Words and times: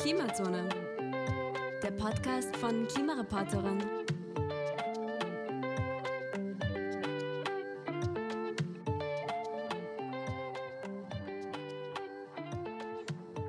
Klimazone, 0.00 0.66
der 1.82 1.90
Podcast 1.90 2.56
von 2.56 2.88
Klimareporterin. 2.88 3.84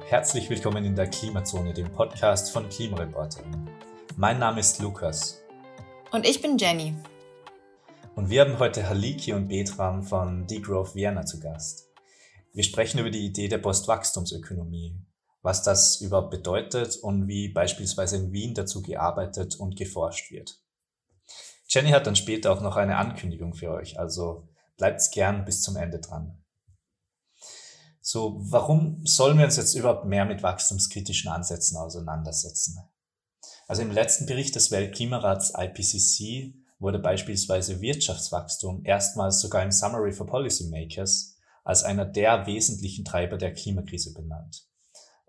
Herzlich 0.08 0.50
willkommen 0.50 0.84
in 0.84 0.94
der 0.94 1.10
Klimazone, 1.10 1.74
dem 1.74 1.90
Podcast 1.90 2.52
von 2.52 2.68
Klimareporterin. 2.68 3.70
Mein 4.18 4.38
Name 4.38 4.60
ist 4.60 4.82
Lukas. 4.82 5.42
Und 6.12 6.28
ich 6.28 6.42
bin 6.42 6.58
Jenny. 6.58 6.94
Und 8.16 8.30
wir 8.30 8.42
haben 8.42 8.60
heute 8.60 8.90
Haliki 8.90 9.32
und 9.32 9.48
Betram 9.48 10.04
von 10.04 10.48
Degrowth 10.48 10.96
Vienna 10.96 11.26
zu 11.26 11.40
Gast. 11.40 11.88
Wir 12.52 12.66
sprechen 12.66 13.00
über 13.00 13.10
die 13.10 13.26
Idee 13.26 13.48
der 13.48 13.60
Postwachstumsökonomie, 13.60 14.98
was 15.42 15.64
das 15.64 16.02
überhaupt 16.02 16.32
bedeutet 16.32 16.98
und 16.98 17.28
wie 17.28 17.50
beispielsweise 17.50 18.18
in 18.18 18.32
Wien 18.32 18.54
dazu 18.54 18.82
gearbeitet 18.82 19.56
und 19.56 19.76
geforscht 19.76 20.32
wird. 20.32 20.60
Jenny 21.68 21.92
hat 21.92 22.06
dann 22.06 22.16
später 22.16 22.52
auch 22.52 22.62
noch 22.62 22.76
eine 22.76 22.98
Ankündigung 22.98 23.54
für 23.54 23.72
euch, 23.72 24.00
also 24.00 24.50
bleibt 24.78 25.02
gern 25.12 25.46
bis 25.46 25.62
zum 25.62 25.78
Ende 25.78 26.00
dran. 26.00 26.44
So, 28.02 28.38
warum 28.42 29.06
sollen 29.06 29.38
wir 29.38 29.46
uns 29.46 29.58
jetzt 29.58 29.76
überhaupt 29.76 30.06
mehr 30.06 30.26
mit 30.26 30.44
wachstumskritischen 30.44 31.32
Ansätzen 31.32 31.78
auseinandersetzen? 31.78 32.80
Also 33.68 33.84
im 33.84 33.92
letzten 33.92 34.26
Bericht 34.26 34.56
des 34.56 34.72
Weltklimarats 34.72 35.54
IPCC 35.56 36.56
wurde 36.80 37.00
beispielsweise 37.00 37.80
Wirtschaftswachstum 37.80 38.84
erstmals 38.84 39.40
sogar 39.40 39.64
im 39.64 39.72
Summary 39.72 40.12
for 40.12 40.26
Policymakers 40.26 41.38
als 41.64 41.84
einer 41.84 42.06
der 42.06 42.48
wesentlichen 42.48 43.06
Treiber 43.06 43.38
der 43.38 43.54
Klimakrise 43.54 44.14
benannt. 44.14 44.68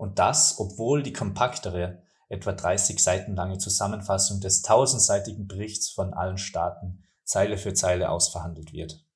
Und 0.02 0.18
das, 0.18 0.58
obwohl 0.58 1.04
die 1.04 1.12
kompaktere, 1.12 2.02
etwa 2.28 2.50
30 2.50 3.00
Seiten 3.00 3.36
lange 3.36 3.58
Zusammenfassung 3.58 4.40
des 4.40 4.62
tausendseitigen 4.62 5.46
Berichts 5.46 5.90
von 5.90 6.12
allen 6.12 6.38
Staaten 6.38 7.04
Zeile 7.22 7.56
für 7.56 7.72
Zeile 7.72 8.10
ausverhandelt 8.10 8.72
wird. 8.72 9.06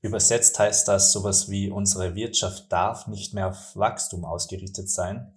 Übersetzt 0.00 0.58
heißt 0.58 0.88
das 0.88 1.12
sowas 1.12 1.48
wie 1.48 1.70
unsere 1.70 2.16
Wirtschaft 2.16 2.72
darf 2.72 3.06
nicht 3.06 3.34
mehr 3.34 3.50
auf 3.50 3.76
Wachstum 3.76 4.24
ausgerichtet 4.24 4.90
sein, 4.90 5.32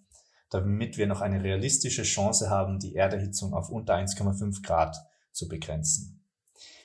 damit 0.50 0.98
wir 0.98 1.06
noch 1.06 1.22
eine 1.22 1.44
realistische 1.44 2.02
Chance 2.02 2.50
haben, 2.50 2.80
die 2.80 2.96
Erderhitzung 2.96 3.54
auf 3.54 3.70
unter 3.70 3.94
1,5 3.94 4.66
Grad 4.66 4.98
zu 5.32 5.48
begrenzen. 5.48 6.26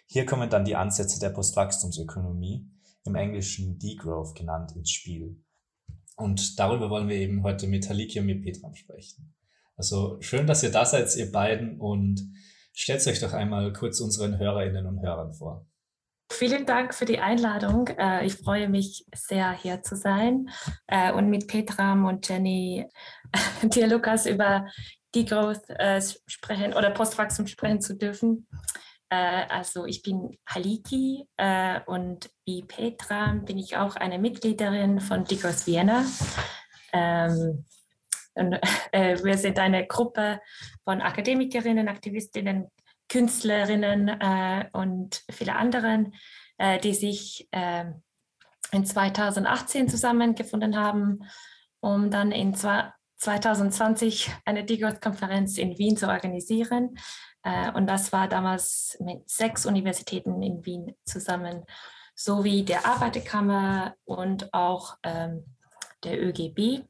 Hier 0.05 0.27
kommen 0.27 0.51
dann 0.51 0.67
die 0.67 0.77
Ansätze 0.77 1.21
der 1.21 1.31
Postwachstumsökonomie, 1.31 2.71
im 3.05 3.15
Englischen 3.15 3.79
Degrowth 3.79 4.35
genannt, 4.35 4.73
ins 4.77 4.91
Spiel. 4.91 5.43
Und 6.21 6.59
darüber 6.59 6.91
wollen 6.91 7.09
wir 7.09 7.17
eben 7.17 7.43
heute 7.43 7.67
mit 7.67 7.89
Haliki 7.89 8.21
und 8.21 8.27
mit 8.27 8.43
Petram 8.43 8.75
sprechen. 8.75 9.35
Also 9.77 10.19
schön, 10.21 10.47
dass 10.47 10.63
ihr 10.63 10.71
da 10.71 10.85
seid, 10.85 11.15
ihr 11.17 11.33
beiden, 11.33 11.81
und 11.81 12.21
stellt 12.73 13.07
euch 13.07 13.21
doch 13.21 13.33
einmal 13.33 13.73
kurz 13.73 14.01
unseren 14.01 14.39
Hörerinnen 14.39 14.87
und 14.87 15.01
Hörern 15.01 15.33
vor. 15.33 15.67
Vielen 16.33 16.65
Dank 16.65 16.95
für 16.95 17.07
die 17.07 17.19
Einladung. 17.19 17.89
Äh, 17.89 18.25
ich 18.25 18.35
freue 18.35 18.69
mich 18.69 19.05
sehr, 19.15 19.53
hier 19.53 19.83
zu 19.83 19.97
sein 19.97 20.49
äh, 20.87 21.13
und 21.13 21.29
mit 21.29 21.49
Petram 21.49 22.05
und 22.05 22.29
Jenny, 22.29 22.87
dir 23.63 23.89
Lukas, 23.89 24.27
über 24.27 24.67
Degrowth 25.15 25.69
äh, 25.71 26.01
sprechen 26.27 26.73
oder 26.73 26.91
Postwachstum 26.91 27.47
sprechen 27.47 27.81
zu 27.81 27.97
dürfen. 27.97 28.47
Also 29.13 29.87
ich 29.87 30.03
bin 30.03 30.39
Haliki 30.49 31.27
und 31.87 32.31
wie 32.45 32.63
Petram 32.63 33.45
bin 33.45 33.59
ich 33.59 33.77
auch 33.77 33.97
eine 33.97 34.21
Mitgliederin 34.21 35.01
von 35.01 35.25
Degrowth 35.25 35.67
Vienna. 35.67 36.05
Ähm, 36.93 37.65
und, 38.35 38.53
wir 38.93 39.37
sind 39.37 39.59
eine 39.59 39.87
Gruppe 39.87 40.41
von 40.85 41.01
Akademikerinnen, 41.01 41.89
Aktivistinnen, 41.89 42.71
Künstlerinnen 43.11 44.09
äh, 44.09 44.67
und 44.73 45.25
viele 45.31 45.57
anderen, 45.57 46.15
äh, 46.59 46.79
die 46.79 46.95
sich 46.95 47.49
äh, 47.51 47.87
in 48.73 48.87
2018 48.87 49.89
zusammengefunden 49.89 50.79
haben, 50.79 51.25
um 51.81 52.11
dann 52.11 52.31
in 52.31 52.55
2020 52.55 54.31
eine 54.45 54.65
Degrowth-Konferenz 54.65 55.59
in 55.59 55.77
Wien 55.77 55.97
zu 55.97 56.09
organisieren. 56.09 56.97
Äh, 57.43 57.73
und 57.73 57.87
das 57.87 58.13
war 58.13 58.29
damals 58.29 58.97
mit 59.01 59.29
sechs 59.29 59.67
Universitäten 59.67 60.43
in 60.43 60.65
Wien 60.65 60.95
zusammen, 61.05 61.65
sowie 62.15 62.65
der 62.65 62.87
Arbeiterkammer 62.87 63.95
und 64.05 64.53
auch 64.53 64.97
ähm, 65.03 65.45
der 66.05 66.23
ÖGB. 66.23 66.85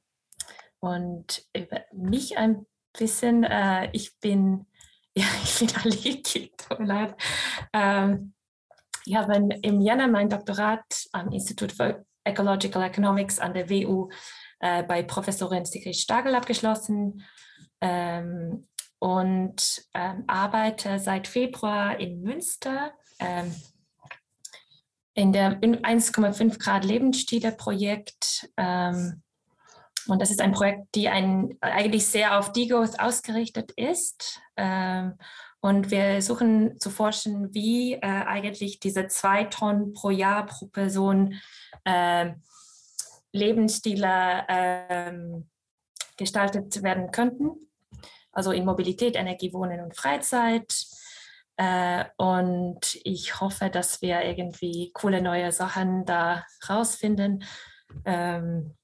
Und 0.80 1.44
über 1.54 1.82
mich 1.92 2.38
ein 2.38 2.66
bisschen, 2.92 3.44
äh, 3.44 3.90
ich 3.92 4.18
bin 4.18 4.66
ja, 5.16 5.24
ich 5.42 5.58
bin 5.58 5.70
Aliki, 5.82 6.52
tut 6.56 6.78
mir 6.78 6.86
leid. 6.86 7.14
Ähm, 7.72 8.32
ich 9.04 9.16
habe 9.16 9.34
im 9.62 9.80
Jänner 9.80 10.06
mein 10.06 10.28
Doktorat 10.28 11.08
am 11.12 11.32
Institut 11.32 11.72
für 11.72 12.04
Ecological 12.22 12.82
Economics 12.82 13.38
an 13.38 13.54
der 13.54 13.68
WU 13.68 14.08
äh, 14.60 14.82
bei 14.84 15.02
Professorin 15.02 15.64
Sigrid 15.64 15.96
Stagel 15.96 16.34
abgeschlossen 16.34 17.24
ähm, 17.80 18.68
und 19.00 19.84
ähm, 19.94 20.24
arbeite 20.28 21.00
seit 21.00 21.26
Februar 21.26 21.98
in 21.98 22.22
Münster 22.22 22.92
ähm, 23.18 23.52
in 25.14 25.32
der 25.32 25.60
1,5 25.60 26.58
Grad 26.58 26.84
Lebensstile 26.84 27.50
Projekt 27.50 28.48
ähm, 28.56 29.22
und 30.06 30.20
das 30.20 30.30
ist 30.30 30.40
ein 30.40 30.52
Projekt, 30.52 30.94
die 30.94 31.08
ein, 31.08 31.56
eigentlich 31.60 32.06
sehr 32.06 32.38
auf 32.38 32.52
Degrowth 32.52 32.98
ausgerichtet 32.98 33.72
ist. 33.72 34.40
Ähm, 34.56 35.14
und 35.60 35.90
wir 35.90 36.22
suchen 36.22 36.80
zu 36.80 36.90
forschen, 36.90 37.52
wie 37.52 37.94
äh, 37.94 38.00
eigentlich 38.00 38.80
diese 38.80 39.08
zwei 39.08 39.44
Tonnen 39.44 39.92
pro 39.92 40.10
Jahr 40.10 40.46
pro 40.46 40.66
Person 40.66 41.34
äh, 41.84 42.32
Lebensstile 43.32 44.44
äh, 44.48 45.12
gestaltet 46.16 46.82
werden 46.82 47.10
könnten. 47.10 47.69
Also 48.32 48.52
in 48.52 48.64
Mobilität, 48.64 49.16
Energie, 49.16 49.52
Wohnen 49.52 49.80
und 49.80 49.96
Freizeit. 49.96 50.86
Äh, 51.56 52.06
und 52.16 52.98
ich 53.04 53.40
hoffe, 53.40 53.70
dass 53.70 54.00
wir 54.00 54.22
irgendwie 54.22 54.92
coole 54.94 55.20
neue 55.20 55.52
Sachen 55.52 56.04
da 56.06 56.46
rausfinden. 56.68 57.44
Ähm, 58.04 58.76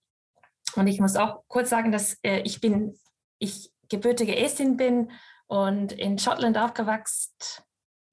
und 0.74 0.86
ich 0.86 1.00
muss 1.00 1.16
auch 1.16 1.42
kurz 1.48 1.70
sagen, 1.70 1.90
dass 1.90 2.18
äh, 2.22 2.40
ich 2.40 2.60
bin, 2.60 2.98
ich 3.38 3.72
gebürtige 3.88 4.36
Estin 4.36 4.76
bin 4.76 5.10
und 5.46 5.92
in 5.92 6.18
Schottland 6.18 6.58
aufgewachsen, 6.58 7.32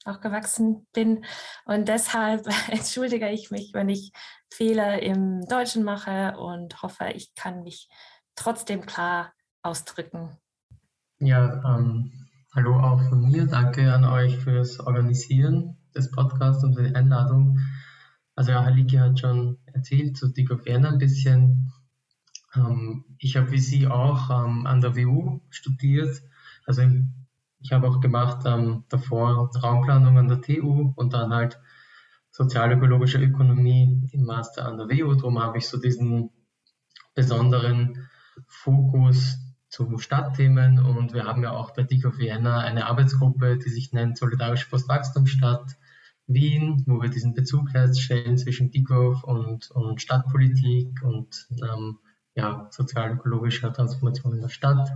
aufgewachsen 0.05 0.87
bin. 0.93 1.25
Und 1.65 1.87
deshalb 1.87 2.47
entschuldige 2.69 3.29
ich 3.29 3.51
mich, 3.51 3.73
wenn 3.73 3.89
ich 3.89 4.11
Fehler 4.53 5.01
im 5.01 5.45
Deutschen 5.47 5.83
mache 5.83 6.37
und 6.37 6.81
hoffe, 6.81 7.09
ich 7.13 7.33
kann 7.35 7.63
mich 7.63 7.89
trotzdem 8.35 8.85
klar 8.85 9.33
ausdrücken. 9.61 10.37
Ja, 11.19 11.77
ähm, 11.77 12.11
hallo 12.53 12.79
auch 12.79 13.01
von 13.07 13.21
mir. 13.21 13.45
Danke 13.45 13.93
an 13.93 14.03
euch 14.03 14.37
fürs 14.39 14.79
Organisieren 14.79 15.77
des 15.95 16.11
Podcasts 16.11 16.63
und 16.63 16.75
für 16.75 16.83
die 16.83 16.95
Einladung. 16.95 17.59
Also 18.35 18.51
ja, 18.51 18.63
Halike 18.65 18.99
hat 18.99 19.19
schon 19.19 19.59
erzählt 19.65 20.17
zu 20.17 20.29
Dick 20.29 20.51
of 20.51 20.65
ein 20.65 20.97
bisschen. 20.97 21.71
Ähm, 22.55 23.05
ich 23.19 23.37
habe 23.37 23.51
wie 23.51 23.59
Sie 23.59 23.87
auch 23.87 24.29
ähm, 24.31 24.65
an 24.65 24.81
der 24.81 24.97
WU 24.97 25.39
studiert. 25.49 26.21
Also 26.65 26.81
ich 27.59 27.71
habe 27.71 27.87
auch 27.87 28.01
gemacht 28.01 28.43
ähm, 28.45 28.83
davor 28.89 29.49
Raumplanung 29.55 30.17
an 30.17 30.27
der 30.27 30.41
TU 30.41 30.93
und 30.95 31.13
dann 31.13 31.31
halt 31.31 31.59
sozialökologische 32.31 33.19
Ökonomie 33.19 34.09
im 34.11 34.25
Master 34.25 34.65
an 34.65 34.77
der 34.77 34.89
WU. 34.89 35.13
Darum 35.13 35.39
habe 35.39 35.59
ich 35.59 35.69
so 35.69 35.79
diesen 35.79 36.31
besonderen 37.13 38.09
Fokus 38.47 39.37
zu 39.73 39.97
Stadtthemen 39.97 40.77
und 40.77 41.13
wir 41.13 41.23
haben 41.23 41.41
ja 41.41 41.51
auch 41.51 41.71
bei 41.71 41.81
DICO 41.81 42.15
Vienna 42.19 42.59
eine 42.59 42.85
Arbeitsgruppe, 42.85 43.57
die 43.57 43.71
sich 43.71 43.91
nennt 43.91 44.19
Solidarische 44.19 44.69
Postwachstumsstadt 44.69 45.77
Wien, 46.27 46.83
wo 46.85 47.01
wir 47.01 47.09
diesen 47.09 47.33
Bezug 47.33 47.73
herstellen 47.73 48.37
zwischen 48.37 48.69
DICO 48.69 49.19
und, 49.23 49.71
und 49.71 49.99
Stadtpolitik 49.99 51.01
und 51.01 51.47
ähm, 51.63 51.97
ja, 52.35 52.67
sozial-ökologischer 52.69 53.73
Transformation 53.73 54.33
in 54.33 54.41
der 54.41 54.49
Stadt. 54.49 54.91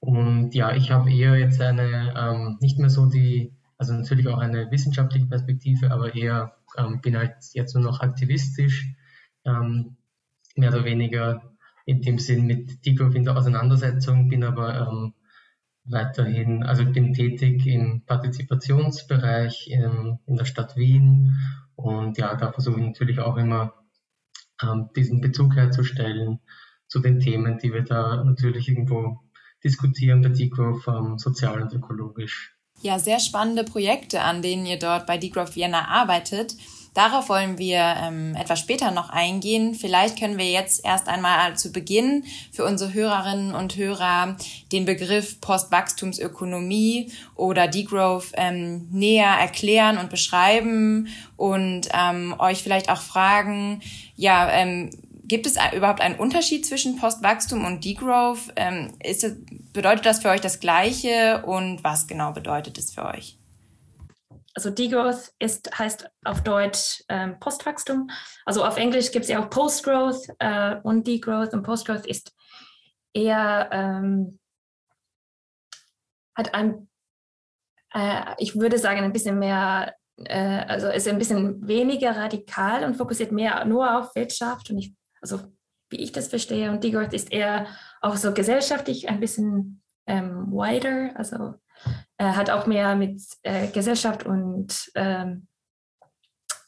Und 0.00 0.56
ja, 0.56 0.74
ich 0.74 0.90
habe 0.90 1.12
eher 1.12 1.36
jetzt 1.36 1.60
eine, 1.60 2.12
ähm, 2.16 2.58
nicht 2.60 2.80
mehr 2.80 2.90
so 2.90 3.06
die, 3.06 3.52
also 3.78 3.94
natürlich 3.94 4.26
auch 4.26 4.38
eine 4.38 4.72
wissenschaftliche 4.72 5.26
Perspektive, 5.26 5.92
aber 5.92 6.16
eher 6.16 6.56
ähm, 6.76 7.00
bin 7.00 7.16
halt 7.16 7.36
jetzt 7.52 7.76
nur 7.76 7.84
noch 7.84 8.00
aktivistisch, 8.00 8.92
ähm, 9.44 9.96
mehr 10.56 10.70
oder 10.70 10.84
weniger 10.84 11.49
in 11.90 12.02
dem 12.02 12.18
Sinn 12.18 12.46
mit 12.46 12.86
Degrowth 12.86 13.16
in 13.16 13.24
der 13.24 13.36
Auseinandersetzung, 13.36 14.28
bin 14.28 14.44
aber 14.44 14.88
ähm, 14.88 15.14
weiterhin, 15.84 16.62
also 16.62 16.84
bin 16.84 17.14
tätig 17.14 17.66
im 17.66 18.04
Partizipationsbereich 18.06 19.68
in, 19.68 20.18
in 20.26 20.36
der 20.36 20.44
Stadt 20.44 20.76
Wien 20.76 21.36
und 21.74 22.16
ja, 22.16 22.36
da 22.36 22.52
versuche 22.52 22.78
ich 22.78 22.86
natürlich 22.86 23.18
auch 23.18 23.36
immer 23.36 23.74
ähm, 24.62 24.90
diesen 24.94 25.20
Bezug 25.20 25.56
herzustellen 25.56 26.38
zu 26.86 27.00
den 27.00 27.18
Themen, 27.18 27.58
die 27.58 27.72
wir 27.72 27.82
da 27.82 28.22
natürlich 28.22 28.68
irgendwo 28.68 29.18
diskutieren 29.64 30.22
bei 30.22 30.28
Degrowth 30.28 30.86
ähm, 30.86 31.18
sozial 31.18 31.60
und 31.60 31.72
ökologisch. 31.72 32.54
Ja, 32.82 32.98
sehr 32.98 33.18
spannende 33.18 33.64
Projekte, 33.64 34.22
an 34.22 34.42
denen 34.42 34.64
ihr 34.64 34.78
dort 34.78 35.06
bei 35.06 35.18
Degrowth 35.18 35.56
Vienna 35.56 35.88
arbeitet. 35.88 36.54
Darauf 36.94 37.28
wollen 37.28 37.56
wir 37.58 37.78
ähm, 37.78 38.34
etwas 38.34 38.58
später 38.58 38.90
noch 38.90 39.10
eingehen. 39.10 39.74
Vielleicht 39.74 40.18
können 40.18 40.38
wir 40.38 40.50
jetzt 40.50 40.84
erst 40.84 41.08
einmal 41.08 41.56
zu 41.56 41.70
Beginn 41.70 42.24
für 42.52 42.64
unsere 42.64 42.92
Hörerinnen 42.92 43.54
und 43.54 43.76
Hörer 43.76 44.36
den 44.72 44.86
Begriff 44.86 45.40
Postwachstumsökonomie 45.40 47.12
oder 47.36 47.68
Degrowth 47.68 48.32
ähm, 48.34 48.88
näher 48.90 49.30
erklären 49.40 49.98
und 49.98 50.10
beschreiben 50.10 51.08
und 51.36 51.88
ähm, 51.92 52.34
euch 52.38 52.62
vielleicht 52.62 52.90
auch 52.90 53.00
fragen, 53.00 53.82
ja, 54.16 54.50
ähm, 54.50 54.90
Gibt 55.30 55.46
es 55.46 55.54
überhaupt 55.76 56.00
einen 56.00 56.16
Unterschied 56.16 56.66
zwischen 56.66 56.96
Postwachstum 56.96 57.64
und 57.64 57.84
Degrowth? 57.84 58.52
Ähm, 58.56 58.94
ist 59.00 59.24
bedeutet 59.72 60.04
das 60.04 60.20
für 60.20 60.28
euch 60.28 60.40
das 60.40 60.58
Gleiche 60.58 61.44
und 61.46 61.84
was 61.84 62.08
genau 62.08 62.32
bedeutet 62.32 62.78
es 62.78 62.90
für 62.90 63.04
euch? 63.04 63.39
Also 64.54 64.70
Degrowth 64.70 65.32
ist, 65.38 65.78
heißt 65.78 66.10
auf 66.24 66.42
Deutsch 66.42 67.04
ähm, 67.08 67.38
Postwachstum. 67.38 68.10
Also 68.44 68.64
auf 68.64 68.76
Englisch 68.76 69.12
gibt 69.12 69.24
es 69.24 69.30
ja 69.30 69.42
auch 69.42 69.50
Postgrowth 69.50 70.28
äh, 70.38 70.76
und 70.82 71.06
Degrowth. 71.06 71.52
Und 71.52 71.62
Postgrowth 71.62 72.06
ist 72.06 72.34
eher, 73.12 73.68
ähm, 73.72 74.38
hat 76.34 76.52
ein, 76.54 76.88
äh, 77.94 78.34
ich 78.38 78.56
würde 78.56 78.78
sagen, 78.78 79.00
ein 79.00 79.12
bisschen 79.12 79.38
mehr, 79.38 79.94
äh, 80.16 80.64
also 80.66 80.88
ist 80.88 81.06
ein 81.06 81.18
bisschen 81.18 81.66
weniger 81.66 82.16
radikal 82.16 82.84
und 82.84 82.96
fokussiert 82.96 83.30
mehr 83.30 83.64
nur 83.64 83.98
auf 83.98 84.14
Wirtschaft. 84.16 84.70
Und 84.70 84.78
ich, 84.78 84.94
also 85.20 85.40
wie 85.90 85.98
ich 85.98 86.10
das 86.12 86.28
verstehe, 86.28 86.70
und 86.70 86.82
Degrowth 86.82 87.12
ist 87.12 87.32
eher 87.32 87.66
auch 88.00 88.16
so 88.16 88.32
gesellschaftlich 88.32 89.08
ein 89.08 89.20
bisschen 89.20 89.82
ähm, 90.06 90.50
wider, 90.50 91.16
also 91.16 91.54
äh, 92.18 92.32
hat 92.32 92.50
auch 92.50 92.66
mehr 92.66 92.96
mit 92.96 93.22
äh, 93.42 93.68
Gesellschaft 93.68 94.24
und, 94.24 94.90
ähm, 94.94 95.46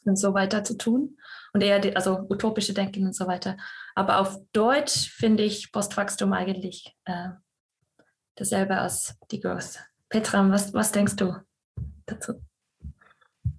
und 0.05 0.17
so 0.17 0.33
weiter 0.33 0.63
zu 0.63 0.77
tun 0.77 1.17
und 1.53 1.61
eher 1.61 1.79
die, 1.79 1.95
also 1.95 2.25
utopische 2.29 2.73
Denken 2.73 3.05
und 3.05 3.15
so 3.15 3.27
weiter. 3.27 3.57
Aber 3.95 4.19
auf 4.19 4.39
Deutsch 4.51 5.09
finde 5.09 5.43
ich 5.43 5.71
Postwachstum 5.71 6.33
eigentlich 6.33 6.95
äh, 7.05 7.29
dasselbe 8.35 8.77
als 8.77 9.17
die 9.31 9.39
Growth. 9.39 9.79
Petram, 10.09 10.51
was, 10.51 10.73
was 10.73 10.91
denkst 10.91 11.15
du 11.15 11.35
dazu? 12.05 12.41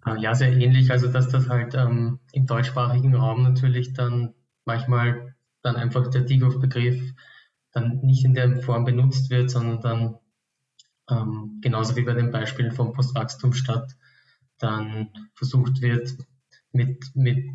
Ah, 0.03 0.17
ja, 0.17 0.35
sehr 0.35 0.53
ähnlich. 0.53 0.91
Also, 0.91 1.11
dass 1.11 1.29
das 1.29 1.49
halt 1.49 1.75
ähm, 1.75 2.21
im 2.33 2.47
deutschsprachigen 2.47 3.15
Raum 3.15 3.43
natürlich 3.43 3.95
dann 3.95 4.35
manchmal 4.65 5.35
dann 5.63 5.77
einfach 5.77 6.09
der 6.09 6.23
Degrowth-Begriff 6.23 7.15
dann 7.73 8.01
nicht 8.03 8.25
in 8.25 8.35
der 8.35 8.59
Form 8.59 8.85
benutzt 8.85 9.31
wird, 9.31 9.51
sondern 9.51 9.81
dann 9.81 10.19
ähm, 11.11 11.59
genauso 11.61 11.97
wie 11.97 12.03
bei 12.03 12.15
den 12.15 12.31
Beispielen 12.31 12.73
vom 12.73 12.93
Postwachstumsstadt 12.93 13.93
dann 14.59 15.11
versucht 15.35 15.81
wird, 15.81 16.15
mit, 16.73 17.05
mit, 17.15 17.51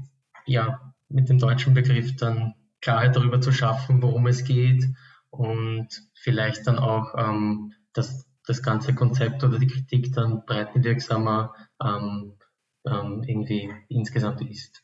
ja, 0.46 0.94
mit 1.08 1.30
dem 1.30 1.40
deutschen 1.40 1.74
Begriff 1.74 2.16
dann 2.16 2.54
Klarheit 2.82 3.16
darüber 3.16 3.42
zu 3.42 3.52
schaffen, 3.52 4.02
worum 4.02 4.28
es 4.28 4.44
geht 4.44 4.86
und 5.30 5.88
vielleicht 6.14 6.68
dann 6.68 6.80
auch 6.80 7.16
ähm, 7.18 7.74
das, 7.94 8.26
das 8.46 8.64
ganze 8.64 8.94
Konzept 8.96 9.44
oder 9.44 9.60
die 9.60 9.68
Kritik 9.68 10.14
dann 10.14 10.46
breitenwirksamer 10.46 11.54
ähm, 11.84 12.38
ähm, 12.86 13.24
irgendwie 13.26 13.72
insgesamt 13.90 14.42
ist. 14.42 14.84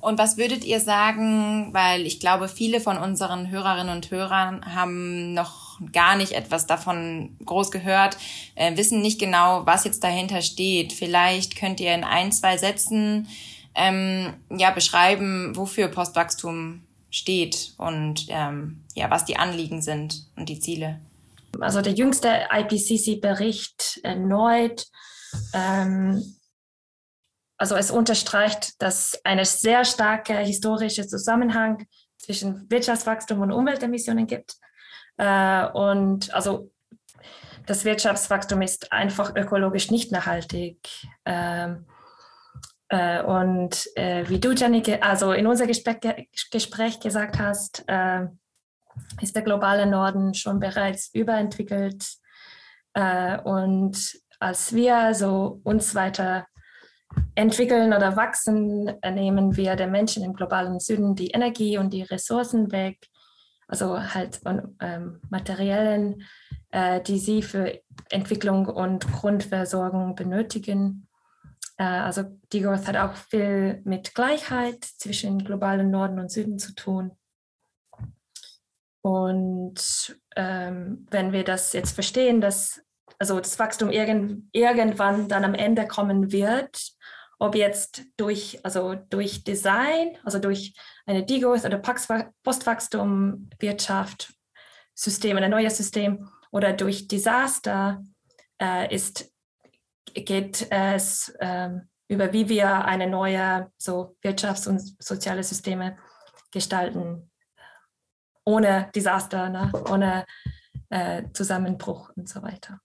Und 0.00 0.18
was 0.18 0.36
würdet 0.36 0.64
ihr 0.64 0.80
sagen, 0.80 1.74
weil 1.74 2.02
ich 2.02 2.20
glaube, 2.20 2.48
viele 2.48 2.80
von 2.80 2.98
unseren 2.98 3.50
Hörerinnen 3.50 3.94
und 3.96 4.10
Hörern 4.10 4.64
haben 4.74 5.34
noch 5.34 5.67
gar 5.92 6.16
nicht 6.16 6.32
etwas 6.32 6.66
davon 6.66 7.36
groß 7.44 7.70
gehört, 7.70 8.16
äh, 8.54 8.76
wissen 8.76 9.00
nicht 9.00 9.18
genau, 9.18 9.66
was 9.66 9.84
jetzt 9.84 10.02
dahinter 10.04 10.42
steht. 10.42 10.92
Vielleicht 10.92 11.56
könnt 11.56 11.80
ihr 11.80 11.94
in 11.94 12.04
ein, 12.04 12.32
zwei 12.32 12.56
Sätzen 12.56 13.28
ähm, 13.74 14.34
ja 14.50 14.70
beschreiben, 14.70 15.56
wofür 15.56 15.88
Postwachstum 15.88 16.82
steht 17.10 17.74
und 17.78 18.26
ähm, 18.28 18.84
ja, 18.94 19.10
was 19.10 19.24
die 19.24 19.36
Anliegen 19.36 19.82
sind 19.82 20.26
und 20.36 20.48
die 20.48 20.60
Ziele. 20.60 21.00
Also 21.60 21.80
der 21.80 21.94
jüngste 21.94 22.48
IPCC-Bericht 22.52 24.00
erneut 24.02 24.86
ähm, 25.52 26.22
also 27.58 27.74
es 27.74 27.90
unterstreicht, 27.90 28.80
dass 28.80 29.18
eine 29.24 29.44
sehr 29.44 29.84
starke 29.84 30.38
historische 30.38 31.06
Zusammenhang 31.06 31.86
zwischen 32.16 32.70
Wirtschaftswachstum 32.70 33.40
und 33.40 33.52
Umweltemissionen 33.52 34.26
gibt. 34.26 34.54
Äh, 35.18 35.66
und 35.72 36.32
also 36.32 36.70
das 37.66 37.84
Wirtschaftswachstum 37.84 38.62
ist 38.62 38.92
einfach 38.92 39.36
ökologisch 39.36 39.90
nicht 39.90 40.10
nachhaltig. 40.10 40.78
Ähm, 41.26 41.86
äh, 42.88 43.22
und 43.22 43.86
äh, 43.96 44.26
wie 44.28 44.40
du, 44.40 44.52
Jenny, 44.52 44.82
also 45.00 45.32
in 45.32 45.46
unser 45.46 45.66
Gespräch, 45.66 47.00
gesagt 47.00 47.38
hast, 47.38 47.84
ist 49.20 49.36
der 49.36 49.42
globale 49.42 49.86
Norden 49.86 50.34
schon 50.34 50.58
bereits 50.58 51.10
überentwickelt. 51.14 52.04
und 52.94 54.18
als 54.40 54.72
wir 54.72 55.14
so 55.14 55.60
uns 55.64 55.94
weiter 55.94 56.46
entwickeln 57.34 57.92
oder 57.92 58.16
wachsen, 58.16 58.92
nehmen 59.04 59.56
wir 59.56 59.76
den 59.76 59.90
Menschen 59.90 60.24
im 60.24 60.32
globalen 60.32 60.80
Süden 60.80 61.14
die 61.14 61.30
Energie 61.30 61.78
und 61.78 61.92
die 61.92 62.02
Ressourcen 62.02 62.72
weg, 62.72 62.98
also 63.68 64.00
halt 64.00 64.40
ähm, 64.80 65.20
materiellen, 65.28 66.26
äh, 66.70 67.00
die 67.02 67.18
sie 67.18 67.42
für 67.42 67.80
Entwicklung 68.10 68.66
und 68.66 69.06
Grundversorgung 69.12 70.14
benötigen. 70.14 71.06
Äh, 71.76 71.84
also 71.84 72.24
Growth 72.50 72.88
hat 72.88 72.96
auch 72.96 73.14
viel 73.14 73.82
mit 73.84 74.14
Gleichheit 74.14 74.84
zwischen 74.84 75.44
globalen 75.44 75.90
Norden 75.90 76.18
und 76.18 76.32
Süden 76.32 76.58
zu 76.58 76.74
tun. 76.74 77.12
Und 79.02 80.18
ähm, 80.34 81.06
wenn 81.10 81.32
wir 81.32 81.44
das 81.44 81.72
jetzt 81.72 81.92
verstehen, 81.92 82.40
dass 82.40 82.82
also 83.18 83.38
das 83.38 83.58
Wachstum 83.58 83.90
irgend, 83.90 84.48
irgendwann 84.52 85.28
dann 85.28 85.44
am 85.44 85.54
Ende 85.54 85.86
kommen 85.86 86.32
wird, 86.32 86.92
ob 87.38 87.54
jetzt 87.54 88.02
durch, 88.16 88.58
also 88.64 88.94
durch 88.94 89.44
Design, 89.44 90.16
also 90.24 90.38
durch 90.38 90.74
eine 91.08 91.24
Degrowth 91.24 91.64
oder 91.64 91.78
Postwachstum, 91.78 93.48
Wirtschaft, 93.58 94.34
System, 94.94 95.38
ein 95.38 95.50
neues 95.50 95.78
System 95.78 96.28
oder 96.50 96.74
durch 96.74 97.08
Desaster, 97.08 98.04
äh, 98.60 98.94
ist, 98.94 99.32
geht 100.12 100.66
es 100.70 101.30
äh, 101.38 101.70
über, 102.08 102.32
wie 102.32 102.48
wir 102.48 102.84
eine 102.84 103.06
neue 103.06 103.72
so 103.78 104.16
Wirtschafts- 104.22 104.68
und 104.68 105.02
soziale 105.02 105.42
Systeme 105.42 105.96
gestalten, 106.50 107.30
ohne 108.44 108.90
Desaster, 108.94 109.48
ne? 109.48 109.72
ohne 109.90 110.26
äh, 110.90 111.24
Zusammenbruch 111.32 112.10
und 112.16 112.28
so 112.28 112.42
weiter. 112.42 112.80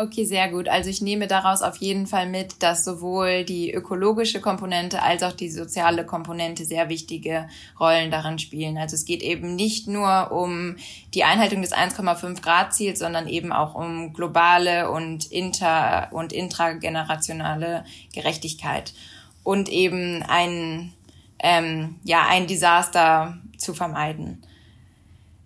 Okay, 0.00 0.24
sehr 0.24 0.48
gut. 0.48 0.68
Also 0.68 0.90
ich 0.90 1.02
nehme 1.02 1.26
daraus 1.26 1.60
auf 1.60 1.78
jeden 1.78 2.06
Fall 2.06 2.28
mit, 2.28 2.62
dass 2.62 2.84
sowohl 2.84 3.42
die 3.42 3.72
ökologische 3.72 4.40
Komponente 4.40 5.02
als 5.02 5.24
auch 5.24 5.32
die 5.32 5.50
soziale 5.50 6.06
Komponente 6.06 6.64
sehr 6.64 6.88
wichtige 6.88 7.48
Rollen 7.80 8.12
darin 8.12 8.38
spielen. 8.38 8.78
Also 8.78 8.94
es 8.94 9.06
geht 9.06 9.24
eben 9.24 9.56
nicht 9.56 9.88
nur 9.88 10.30
um 10.30 10.76
die 11.14 11.24
Einhaltung 11.24 11.62
des 11.62 11.72
1,5 11.72 12.40
Grad 12.40 12.72
Ziels, 12.74 13.00
sondern 13.00 13.26
eben 13.26 13.50
auch 13.50 13.74
um 13.74 14.12
globale 14.12 14.88
und 14.88 15.32
inter- 15.32 16.10
und 16.12 16.32
intragenerationale 16.32 17.84
Gerechtigkeit 18.14 18.94
und 19.42 19.68
eben 19.68 20.22
ein, 20.22 20.92
ähm, 21.40 21.96
ja, 22.04 22.24
ein 22.28 22.46
Desaster 22.46 23.36
zu 23.56 23.74
vermeiden. 23.74 24.44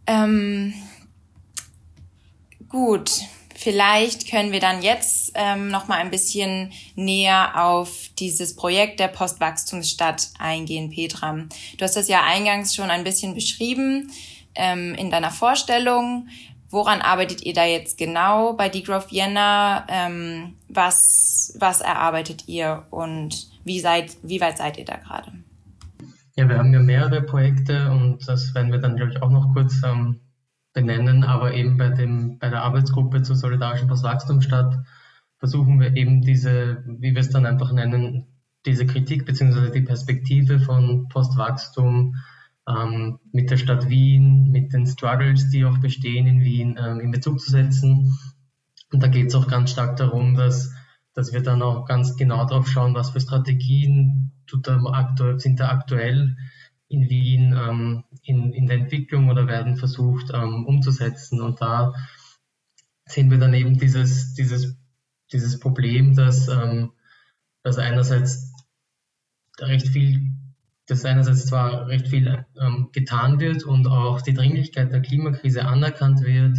Ähm, 0.06 0.75
gut. 2.68 3.23
Vielleicht 3.62 4.28
können 4.28 4.50
wir 4.50 4.59
dann 4.59 4.83
jetzt 4.83 5.33
ähm, 5.37 5.69
noch 5.69 5.87
mal 5.87 5.99
ein 5.99 6.11
bisschen 6.11 6.73
näher 6.97 7.64
auf 7.64 8.09
dieses 8.19 8.57
Projekt 8.57 8.99
der 8.99 9.07
Postwachstumsstadt 9.07 10.31
eingehen, 10.40 10.90
Petra. 10.90 11.33
Du 11.78 11.85
hast 11.85 11.95
das 11.95 12.09
ja 12.09 12.25
eingangs 12.25 12.75
schon 12.75 12.90
ein 12.90 13.04
bisschen 13.04 13.35
beschrieben 13.35 14.11
ähm, 14.57 14.95
in 14.95 15.12
deiner 15.12 15.31
Vorstellung. 15.31 16.26
Woran 16.71 17.00
arbeitet 17.02 17.42
ihr 17.42 17.54
da 17.54 17.64
jetzt 17.64 17.99
genau 17.99 18.54
bei 18.54 18.69
Degrowth 18.69 19.12
Vienna? 19.12 19.87
Ähm, 19.88 20.54
was, 20.69 21.54
was 21.61 21.83
erarbeitet 21.83 22.49
ihr 22.49 22.87
und 22.90 23.47
wie, 23.62 23.78
seid, 23.78 24.16
wie 24.25 24.40
weit 24.40 24.59
seid 24.59 24.76
ihr 24.76 24.85
da 24.85 24.97
gerade? 24.97 25.31
Ja, 26.35 26.49
wir 26.49 26.59
haben 26.59 26.73
ja 26.73 26.81
mehrere 26.81 27.23
Projekte 27.23 27.90
und 27.92 28.26
das 28.26 28.54
werden 28.57 28.73
wir 28.73 28.81
dann, 28.81 28.97
glaube 28.97 29.12
ich, 29.12 29.23
auch 29.23 29.31
noch 29.31 29.52
kurz 29.52 29.83
ähm, 29.85 30.19
benennen, 30.73 31.25
aber 31.25 31.55
eben 31.55 31.76
bei, 31.76 31.91
dem, 31.91 32.38
bei 32.38 32.49
der 32.49 32.62
Arbeitsgruppe 32.62 33.23
zur 33.23 33.37
solidarischen 33.37 33.88
Postwachstumsstadt 33.88 34.79
versuchen 35.38 35.81
wir 35.81 35.97
eben 35.97 36.23
diese, 36.23 36.85
wie 36.87 37.14
wir 37.14 37.21
es 37.21 37.31
dann 37.31 37.47
einfach 37.47 37.73
nennen, 37.73 38.26
diese 38.64 38.87
Kritik 38.87 39.26
bzw. 39.26 39.71
die 39.71 39.83
Perspektive 39.83 40.61
von 40.61 41.09
Postwachstum 41.09 42.14
ähm, 42.69 43.19
mit 43.33 43.50
der 43.50 43.57
Stadt 43.57 43.88
Wien, 43.88 44.50
mit 44.50 44.73
den 44.73 44.87
Struggles, 44.87 45.50
die 45.50 45.64
auch 45.64 45.79
bestehen 45.79 46.26
in 46.26 46.41
Wien, 46.43 46.79
ähm, 46.83 47.00
in 47.00 47.11
Bezug 47.11 47.41
zu 47.41 47.50
setzen. 47.50 48.17
Und 48.93 49.02
da 49.02 49.09
geht 49.09 49.29
es 49.29 49.35
auch 49.35 49.49
ganz 49.49 49.71
stark 49.71 49.97
darum, 49.97 50.37
dass, 50.37 50.73
dass 51.14 51.33
wir 51.33 51.43
dann 51.43 51.62
auch 51.62 51.87
ganz 51.87 52.17
genau 52.17 52.47
drauf 52.47 52.69
schauen, 52.69 52.95
was 52.95 53.11
für 53.11 53.21
Strategien 53.21 54.33
tut 54.47 54.67
da 54.69 54.81
aktuell, 54.93 55.41
sind 55.41 55.59
da 55.59 55.71
aktuell 55.71 56.37
in 56.92 57.08
Wien 57.08 57.56
ähm, 57.58 58.04
in, 58.22 58.52
in 58.52 58.66
der 58.66 58.76
Entwicklung 58.76 59.30
oder 59.30 59.46
werden 59.46 59.76
versucht 59.76 60.30
ähm, 60.32 60.66
umzusetzen. 60.66 61.40
Und 61.40 61.61
da 61.61 61.94
sehen 63.06 63.30
wir 63.30 63.38
dann 63.38 63.54
eben 63.54 63.78
dieses, 63.78 64.34
dieses, 64.34 64.76
dieses 65.32 65.58
Problem, 65.58 66.14
dass, 66.14 66.49
ähm, 66.49 66.92
dass 67.62 67.78
einerseits 67.78 68.52
recht 69.58 69.88
viel, 69.88 70.32
dass 70.87 71.04
einerseits 71.04 71.46
zwar 71.46 71.88
recht 71.88 72.08
viel 72.08 72.44
ähm, 72.61 72.90
getan 72.92 73.40
wird 73.40 73.64
und 73.64 73.87
auch 73.87 74.20
die 74.20 74.34
Dringlichkeit 74.34 74.92
der 74.92 75.00
Klimakrise 75.00 75.64
anerkannt 75.64 76.20
wird, 76.22 76.58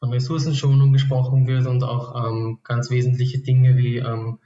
von 0.00 0.10
Ressourcenschonung 0.10 0.92
gesprochen 0.92 1.46
wird 1.46 1.66
und 1.66 1.82
auch 1.82 2.26
ähm, 2.26 2.60
ganz 2.62 2.90
wesentliche 2.90 3.40
Dinge 3.40 3.76
wie 3.76 3.98
ähm, 3.98 4.38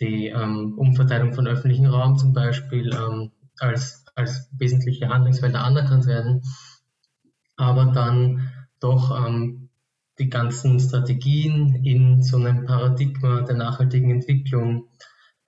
die 0.00 0.32
Umverteilung 0.32 1.34
von 1.34 1.46
öffentlichem 1.46 1.86
Raum 1.86 2.18
zum 2.18 2.32
Beispiel 2.32 2.92
als, 3.60 4.03
als 4.14 4.48
wesentliche 4.56 5.08
Handlungsfelder 5.08 5.64
anerkannt 5.64 6.06
werden, 6.06 6.42
aber 7.56 7.86
dann 7.86 8.50
doch 8.80 9.26
ähm, 9.26 9.70
die 10.18 10.28
ganzen 10.28 10.78
Strategien 10.78 11.84
in 11.84 12.22
so 12.22 12.36
einem 12.36 12.64
Paradigma 12.64 13.42
der 13.42 13.56
nachhaltigen 13.56 14.10
Entwicklung 14.10 14.88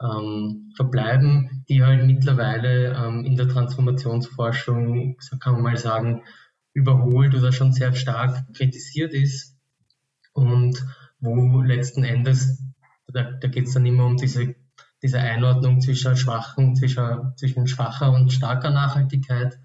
ähm, 0.03 0.73
verbleiben, 0.75 1.65
die 1.69 1.83
halt 1.83 2.05
mittlerweile 2.05 2.95
ähm, 2.95 3.25
in 3.25 3.37
der 3.37 3.49
Transformationsforschung, 3.49 5.17
so 5.21 5.39
kann 5.39 5.55
man 5.55 5.63
mal 5.63 5.77
sagen, 5.77 6.23
überholt 6.73 7.35
oder 7.35 7.53
schon 7.53 7.73
sehr 7.73 7.95
stark 7.95 8.53
kritisiert 8.53 9.15
ist 9.15 9.57
und 10.35 10.85
wo 11.21 11.63
letzten 11.63 12.05
Endes, 12.05 12.63
da, 13.07 13.23
da 13.23 13.49
geht 13.49 13.67
es 13.67 13.75
dann 13.75 13.87
immer 13.87 14.05
um 14.05 14.17
diese, 14.17 14.55
diese 15.07 15.21
Einordnung 15.21 15.81
zwischen 15.81 16.17
schwachen, 16.17 16.75
zwischen, 16.75 17.33
zwischen 17.37 17.69
schwacher 17.69 18.13
und 18.13 18.33
starker 18.33 18.71
Nachhaltigkeit 18.71 19.57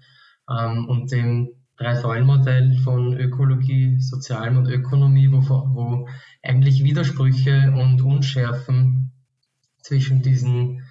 ähm, 0.48 0.86
und 0.88 1.10
dem 1.10 1.48
Drei-Säulen-Modell 1.78 2.76
von 2.84 3.18
Ökologie, 3.18 3.98
Sozialem 3.98 4.58
und 4.58 4.68
Ökonomie, 4.68 5.32
wo, 5.32 5.40
wo 5.40 6.08
eigentlich 6.44 6.84
Widersprüche 6.84 7.72
und 7.72 8.00
Unschärfen 8.02 9.10
zwischen 9.80 10.22
diesen, 10.22 10.84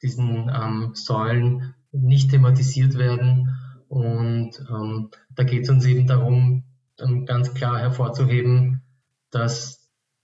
diesen 0.00 0.48
ähm, 0.48 0.92
Säulen 0.94 1.74
nicht 1.92 2.30
thematisiert 2.30 2.94
werden. 2.94 3.54
Und 3.88 4.52
ähm, 4.70 5.10
da 5.34 5.42
geht 5.44 5.64
es 5.64 5.68
uns 5.68 5.84
eben 5.84 6.06
darum, 6.06 6.64
um 6.98 7.26
ganz 7.26 7.52
klar 7.52 7.78
hervorzuheben, 7.78 8.80
dass, 9.30 9.77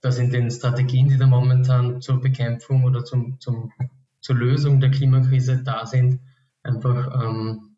dass 0.05 0.19
in 0.19 0.29
den 0.29 0.51
Strategien, 0.51 1.09
die 1.09 1.17
da 1.17 1.25
momentan 1.25 1.99
zur 1.99 2.21
Bekämpfung 2.21 2.83
oder 2.83 3.03
zum, 3.03 3.39
zum, 3.39 3.71
zur 4.21 4.35
Lösung 4.35 4.79
der 4.79 4.91
Klimakrise 4.91 5.63
da 5.63 5.87
sind, 5.87 6.21
einfach 6.61 7.23
ähm, 7.23 7.77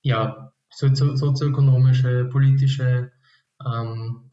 ja, 0.00 0.52
sozioökonomische, 0.70 2.26
politische 2.26 3.10
ähm, 3.66 4.30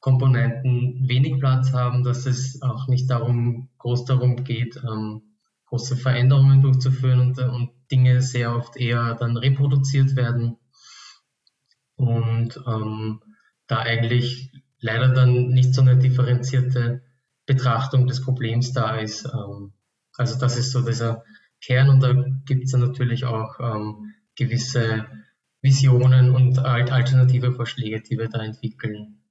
Komponenten 0.00 1.08
wenig 1.08 1.40
Platz 1.40 1.72
haben, 1.72 2.04
dass 2.04 2.26
es 2.26 2.60
auch 2.60 2.86
nicht 2.86 3.08
darum, 3.08 3.70
groß 3.78 4.04
darum 4.04 4.44
geht, 4.44 4.76
ähm, 4.76 5.22
große 5.68 5.96
Veränderungen 5.96 6.60
durchzuführen 6.60 7.20
und, 7.20 7.38
und 7.38 7.70
Dinge 7.90 8.20
sehr 8.20 8.54
oft 8.54 8.76
eher 8.76 9.14
dann 9.14 9.38
reproduziert 9.38 10.16
werden. 10.16 10.58
Und 11.96 12.62
ähm, 12.66 13.22
da 13.68 13.78
eigentlich 13.78 14.52
leider 14.82 15.08
dann 15.08 15.48
nicht 15.48 15.74
so 15.74 15.80
eine 15.80 15.96
differenzierte 15.96 17.02
Betrachtung 17.46 18.06
des 18.06 18.20
Problems 18.20 18.72
da 18.72 18.96
ist. 18.96 19.24
Ähm, 19.24 19.72
also 20.16 20.38
das 20.38 20.58
ist 20.58 20.72
so 20.72 20.82
dieser 20.82 21.24
Kern 21.62 21.88
und 21.88 22.00
da 22.00 22.12
gibt 22.44 22.64
es 22.64 22.72
natürlich 22.74 23.24
auch 23.24 23.58
ähm, 23.60 24.14
gewisse 24.36 25.06
Visionen 25.62 26.34
und 26.34 26.58
alternative 26.58 27.52
Vorschläge, 27.52 28.02
die 28.02 28.18
wir 28.18 28.28
da 28.28 28.40
entwickeln 28.40 29.22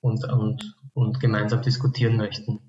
und, 0.00 0.24
und, 0.24 0.76
und 0.92 1.20
gemeinsam 1.20 1.62
diskutieren 1.62 2.16
möchten. 2.16 2.60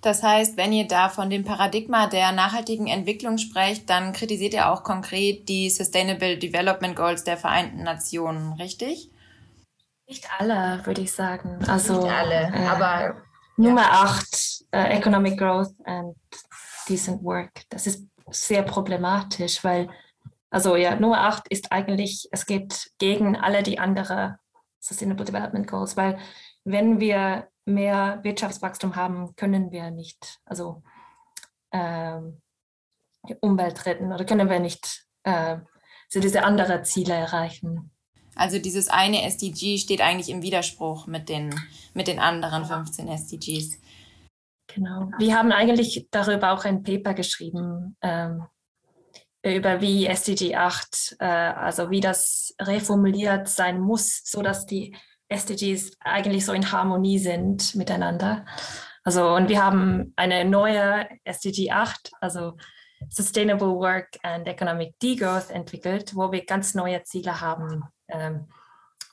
Das 0.00 0.22
heißt, 0.22 0.56
wenn 0.56 0.72
ihr 0.72 0.86
da 0.86 1.10
von 1.10 1.28
dem 1.28 1.44
Paradigma 1.44 2.06
der 2.06 2.32
nachhaltigen 2.32 2.86
Entwicklung 2.86 3.36
sprecht, 3.36 3.90
dann 3.90 4.12
kritisiert 4.12 4.54
ihr 4.54 4.70
auch 4.70 4.82
konkret 4.82 5.48
die 5.48 5.68
Sustainable 5.68 6.38
Development 6.38 6.96
Goals 6.96 7.24
der 7.24 7.36
Vereinten 7.36 7.82
Nationen, 7.82 8.54
richtig? 8.54 9.10
Nicht 10.10 10.28
alle, 10.40 10.84
würde 10.84 11.02
ich 11.02 11.12
sagen. 11.12 11.64
Also, 11.68 12.02
Nicht 12.02 12.12
alle, 12.12 12.52
äh, 12.52 12.66
aber 12.66 13.22
Nummer 13.56 13.92
8, 13.92 14.64
äh, 14.72 14.98
Economic 14.98 15.38
Growth 15.38 15.72
and 15.84 16.16
Decent 16.88 17.22
Work. 17.22 17.62
Das 17.68 17.86
ist 17.86 18.08
sehr 18.28 18.64
problematisch, 18.64 19.62
weil, 19.62 19.88
also 20.50 20.74
ja, 20.74 20.96
Nummer 20.96 21.20
8 21.20 21.46
ist 21.46 21.70
eigentlich, 21.70 22.28
es 22.32 22.44
geht 22.44 22.90
gegen 22.98 23.36
alle 23.36 23.62
die 23.62 23.78
anderen 23.78 24.34
Sustainable 24.80 25.24
Development 25.24 25.68
Goals, 25.68 25.96
weil 25.96 26.18
wenn 26.64 26.98
wir 26.98 27.46
mehr 27.64 28.18
Wirtschaftswachstum 28.24 28.96
haben, 28.96 29.36
können 29.36 29.70
wir 29.70 29.92
nicht, 29.92 30.40
also 30.44 30.82
ähm, 31.70 32.42
die 33.28 33.36
Umwelt 33.36 33.86
retten 33.86 34.12
oder 34.12 34.24
können 34.24 34.50
wir 34.50 34.58
nicht 34.58 35.06
äh, 35.22 35.58
so 36.08 36.18
diese 36.18 36.42
anderen 36.42 36.84
Ziele 36.84 37.14
erreichen. 37.14 37.92
Also 38.40 38.58
dieses 38.58 38.88
eine 38.88 39.22
SDG 39.24 39.76
steht 39.76 40.00
eigentlich 40.00 40.30
im 40.30 40.40
Widerspruch 40.40 41.06
mit 41.06 41.28
den, 41.28 41.54
mit 41.92 42.08
den 42.08 42.18
anderen 42.18 42.64
15 42.64 43.06
SDGs. 43.06 43.78
Genau. 44.74 45.10
Wir 45.18 45.36
haben 45.36 45.52
eigentlich 45.52 46.08
darüber 46.10 46.52
auch 46.52 46.64
ein 46.64 46.82
Paper 46.82 47.12
geschrieben, 47.12 47.98
ähm, 48.00 48.46
über 49.44 49.82
wie 49.82 50.06
SDG 50.06 50.54
8, 50.54 51.16
äh, 51.18 51.26
also 51.26 51.90
wie 51.90 52.00
das 52.00 52.54
reformuliert 52.58 53.46
sein 53.46 53.78
muss, 53.78 54.22
sodass 54.24 54.64
die 54.64 54.96
SDGs 55.28 55.98
eigentlich 56.00 56.46
so 56.46 56.54
in 56.54 56.72
Harmonie 56.72 57.18
sind 57.18 57.74
miteinander. 57.74 58.46
Also, 59.04 59.34
und 59.34 59.50
wir 59.50 59.62
haben 59.62 60.14
eine 60.16 60.46
neue 60.46 61.06
SDG 61.24 61.72
8, 61.72 62.12
also 62.22 62.56
Sustainable 63.10 63.74
Work 63.74 64.16
and 64.22 64.48
Economic 64.48 64.98
Degrowth 64.98 65.50
entwickelt, 65.50 66.16
wo 66.16 66.32
wir 66.32 66.46
ganz 66.46 66.74
neue 66.74 67.02
Ziele 67.02 67.42
haben 67.42 67.84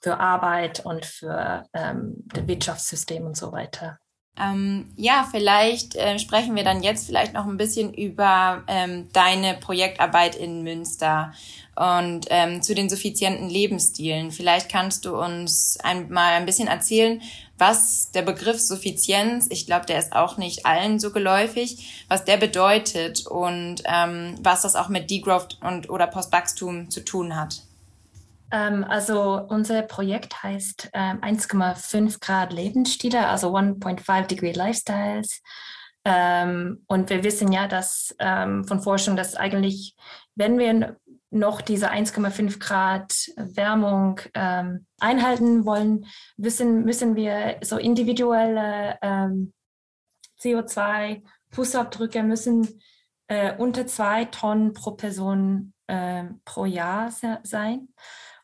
für 0.02 0.20
Arbeit 0.20 0.86
und 0.86 1.06
für 1.06 1.66
ähm, 1.74 2.24
das 2.34 2.48
Wirtschaftssystem 2.48 3.26
und 3.26 3.36
so 3.36 3.52
weiter. 3.52 4.00
Ähm, 4.40 4.92
ja, 4.96 5.28
vielleicht 5.30 5.96
äh, 5.96 6.20
sprechen 6.20 6.56
wir 6.56 6.64
dann 6.64 6.84
jetzt 6.84 7.08
vielleicht 7.08 7.34
noch 7.34 7.48
ein 7.48 7.58
bisschen 7.58 7.94
über 7.94 8.64
ähm, 8.68 9.10
deine 9.12 9.56
Projektarbeit 9.56 10.36
in 10.36 10.62
Münster 10.62 11.34
und 11.76 12.28
ähm, 12.30 12.62
zu 12.62 12.76
den 12.76 12.90
suffizienten 12.90 13.50
Lebensstilen. 13.50 14.32
Vielleicht 14.32 14.70
kannst 14.70 15.06
du 15.06 15.18
uns 15.18 15.80
einmal 15.82 16.34
ein 16.34 16.46
bisschen 16.46 16.68
erzählen, 16.68 17.22
was 17.58 18.12
der 18.12 18.22
Begriff 18.22 18.60
Suffizienz, 18.60 19.48
ich 19.50 19.66
glaube, 19.66 19.88
der 19.88 19.98
ist 19.98 20.14
auch 20.14 20.38
nicht 20.38 20.68
allen 20.68 21.00
so 21.00 21.12
geläufig, 21.12 22.06
was 22.08 22.24
der 22.24 22.38
bedeutet 22.38 23.26
und 23.26 23.82
ähm, 23.86 24.36
was 24.42 24.62
das 24.62 24.76
auch 24.76 24.90
mit 24.90 25.10
Degrowth 25.10 25.58
und 25.62 25.90
oder 25.90 26.06
Postwachstum 26.06 26.92
zu 26.92 27.04
tun 27.04 27.36
hat. 27.36 27.67
Ähm, 28.52 28.84
also 28.84 29.42
unser 29.50 29.82
Projekt 29.82 30.42
heißt 30.44 30.90
ähm, 30.94 31.22
1,5 31.22 32.20
Grad 32.20 32.54
Lebensstile, 32.54 33.28
also 33.28 33.56
1.5 33.56 34.28
Degree 34.28 34.54
Lifestyles. 34.54 35.42
Ähm, 36.06 36.84
und 36.88 37.10
wir 37.10 37.24
wissen 37.24 37.52
ja, 37.52 37.68
dass 37.68 38.16
ähm, 38.20 38.64
von 38.66 38.82
Forschung, 38.82 39.18
dass 39.18 39.36
eigentlich, 39.36 39.96
wenn 40.36 40.58
wir 40.58 40.98
noch 41.30 41.60
diese 41.62 41.92
1,5 41.92 42.60
Grad 42.60 43.14
Wärmung 43.36 44.22
ähm, 44.34 44.86
einhalten 45.00 45.66
wollen, 45.66 46.06
müssen, 46.38 46.86
müssen 46.86 47.16
wir 47.18 47.58
so 47.62 47.78
individuelle 47.78 48.98
ähm, 49.02 49.54
CO2-Fußabdrücke 50.40 52.24
müssen 52.24 52.80
äh, 53.28 53.54
unter 53.58 53.86
zwei 53.88 54.26
Tonnen 54.26 54.74
pro 54.74 54.92
Person 54.92 55.74
äh, 55.88 56.26
pro 56.46 56.66
Jahr 56.66 57.12
sein. 57.44 57.90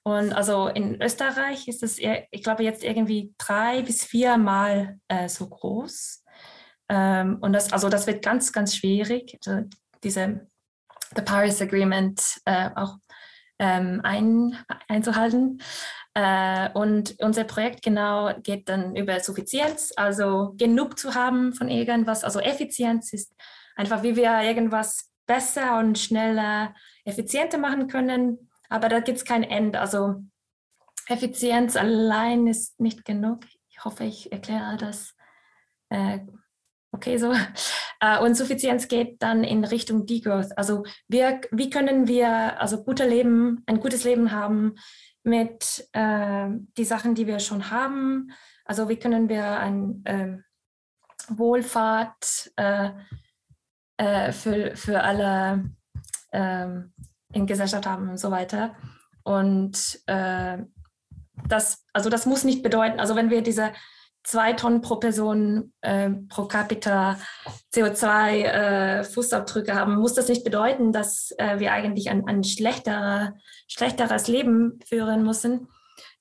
Und 0.03 0.33
also 0.33 0.67
in 0.67 1.01
Österreich 1.01 1.67
ist 1.67 1.81
es, 1.81 1.97
ich 1.97 2.43
glaube, 2.43 2.63
jetzt 2.63 2.83
irgendwie 2.83 3.33
drei 3.37 3.81
bis 3.81 4.03
viermal 4.03 4.99
äh, 5.07 5.29
so 5.29 5.47
groß. 5.47 6.23
Ähm, 6.89 7.37
und 7.39 7.53
das, 7.53 7.71
also 7.71 7.89
das 7.89 8.05
wird 8.05 8.23
ganz, 8.23 8.51
ganz 8.51 8.75
schwierig, 8.75 9.37
also 9.45 9.67
diese 10.03 10.47
the 11.15 11.21
Paris 11.21 11.61
Agreement 11.61 12.21
äh, 12.45 12.69
auch 12.75 12.97
ähm, 13.59 14.01
ein, 14.03 14.57
einzuhalten. 14.87 15.61
Äh, 16.13 16.69
und 16.73 17.15
unser 17.19 17.43
Projekt 17.45 17.81
genau 17.81 18.33
geht 18.41 18.69
dann 18.69 18.95
über 18.95 19.19
Suffizienz, 19.19 19.93
also 19.95 20.53
genug 20.57 20.99
zu 20.99 21.15
haben 21.15 21.53
von 21.53 21.69
irgendwas. 21.69 22.23
Also 22.23 22.39
Effizienz 22.39 23.13
ist 23.13 23.33
einfach, 23.75 24.03
wie 24.03 24.15
wir 24.15 24.41
irgendwas 24.41 25.11
besser 25.25 25.79
und 25.79 25.97
schneller, 25.97 26.73
effizienter 27.05 27.57
machen 27.57 27.87
können. 27.87 28.49
Aber 28.73 28.89
da 28.89 29.01
gibt 29.01 29.19
es 29.19 29.23
kein 29.23 29.43
Ende. 29.43 29.79
Also 29.79 30.23
Effizienz 31.07 31.75
allein 31.75 32.47
ist 32.47 32.79
nicht 32.79 33.05
genug. 33.05 33.45
Ich 33.69 33.85
hoffe, 33.85 34.03
ich 34.03 34.31
erkläre 34.31 34.77
das 34.77 35.15
äh, 35.89 36.19
okay 36.91 37.17
so. 37.17 37.33
Äh, 37.99 38.19
und 38.19 38.35
Suffizienz 38.35 38.89
geht 38.89 39.21
dann 39.23 39.45
in 39.45 39.63
Richtung 39.63 40.05
Degrowth. 40.05 40.57
Also 40.57 40.83
wir, 41.07 41.39
wie 41.51 41.69
können 41.69 42.05
wir 42.09 42.59
also 42.59 42.83
gute 42.83 43.07
Leben, 43.07 43.63
ein 43.65 43.79
gutes 43.79 44.03
Leben 44.03 44.31
haben 44.31 44.75
mit 45.23 45.87
äh, 45.93 46.49
die 46.75 46.83
Sachen, 46.83 47.15
die 47.15 47.25
wir 47.25 47.39
schon 47.39 47.71
haben. 47.71 48.33
Also 48.65 48.89
wie 48.89 48.97
können 48.97 49.29
wir 49.29 49.57
ein 49.57 50.01
äh, 50.03 50.37
Wohlfahrt 51.29 52.51
äh, 52.57 52.91
für, 54.33 54.75
für 54.75 55.01
alle 55.01 55.69
ähm, 56.33 56.93
in 57.33 57.45
Gesellschaft 57.45 57.85
haben 57.85 58.09
und 58.09 58.17
so 58.17 58.31
weiter. 58.31 58.75
Und 59.23 59.99
äh, 60.07 60.57
das, 61.47 61.85
also 61.93 62.09
das 62.09 62.25
muss 62.25 62.43
nicht 62.43 62.63
bedeuten, 62.63 62.99
also 62.99 63.15
wenn 63.15 63.29
wir 63.29 63.41
diese 63.41 63.71
zwei 64.23 64.53
Tonnen 64.53 64.81
pro 64.81 64.95
Person 64.95 65.73
äh, 65.81 66.09
pro 66.29 66.45
Capita 66.45 67.17
CO2-Fußabdrücke 67.73 69.71
äh, 69.71 69.73
haben, 69.73 69.95
muss 69.97 70.13
das 70.13 70.29
nicht 70.29 70.43
bedeuten, 70.43 70.91
dass 70.93 71.31
äh, 71.37 71.59
wir 71.59 71.73
eigentlich 71.73 72.09
ein, 72.09 72.25
ein 72.27 72.43
schlechterer, 72.43 73.33
schlechteres 73.67 74.27
Leben 74.27 74.79
führen 74.87 75.23
müssen, 75.23 75.67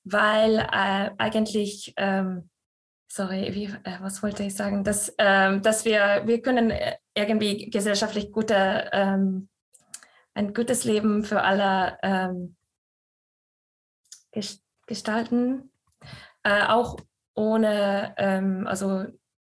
weil 0.03 0.59
äh, 0.59 1.11
eigentlich, 1.17 1.93
ähm, 1.97 2.49
sorry, 3.07 3.51
wie, 3.53 3.65
äh, 3.65 3.99
was 4.01 4.21
wollte 4.21 4.43
ich 4.43 4.55
sagen, 4.55 4.83
dass, 4.83 5.13
ähm, 5.17 5.61
dass 5.61 5.85
wir, 5.85 6.23
wir 6.25 6.41
können 6.41 6.73
irgendwie 7.15 7.69
gesellschaftlich 7.69 8.31
gute, 8.31 8.89
ähm, 8.91 9.47
ein 10.33 10.53
gutes 10.53 10.83
Leben 10.83 11.23
für 11.23 11.41
alle 11.41 11.97
ähm, 12.01 12.55
gestalten, 14.87 15.71
äh, 16.43 16.65
auch 16.67 16.97
ohne 17.35 18.13
ähm, 18.17 18.67
also 18.67 19.05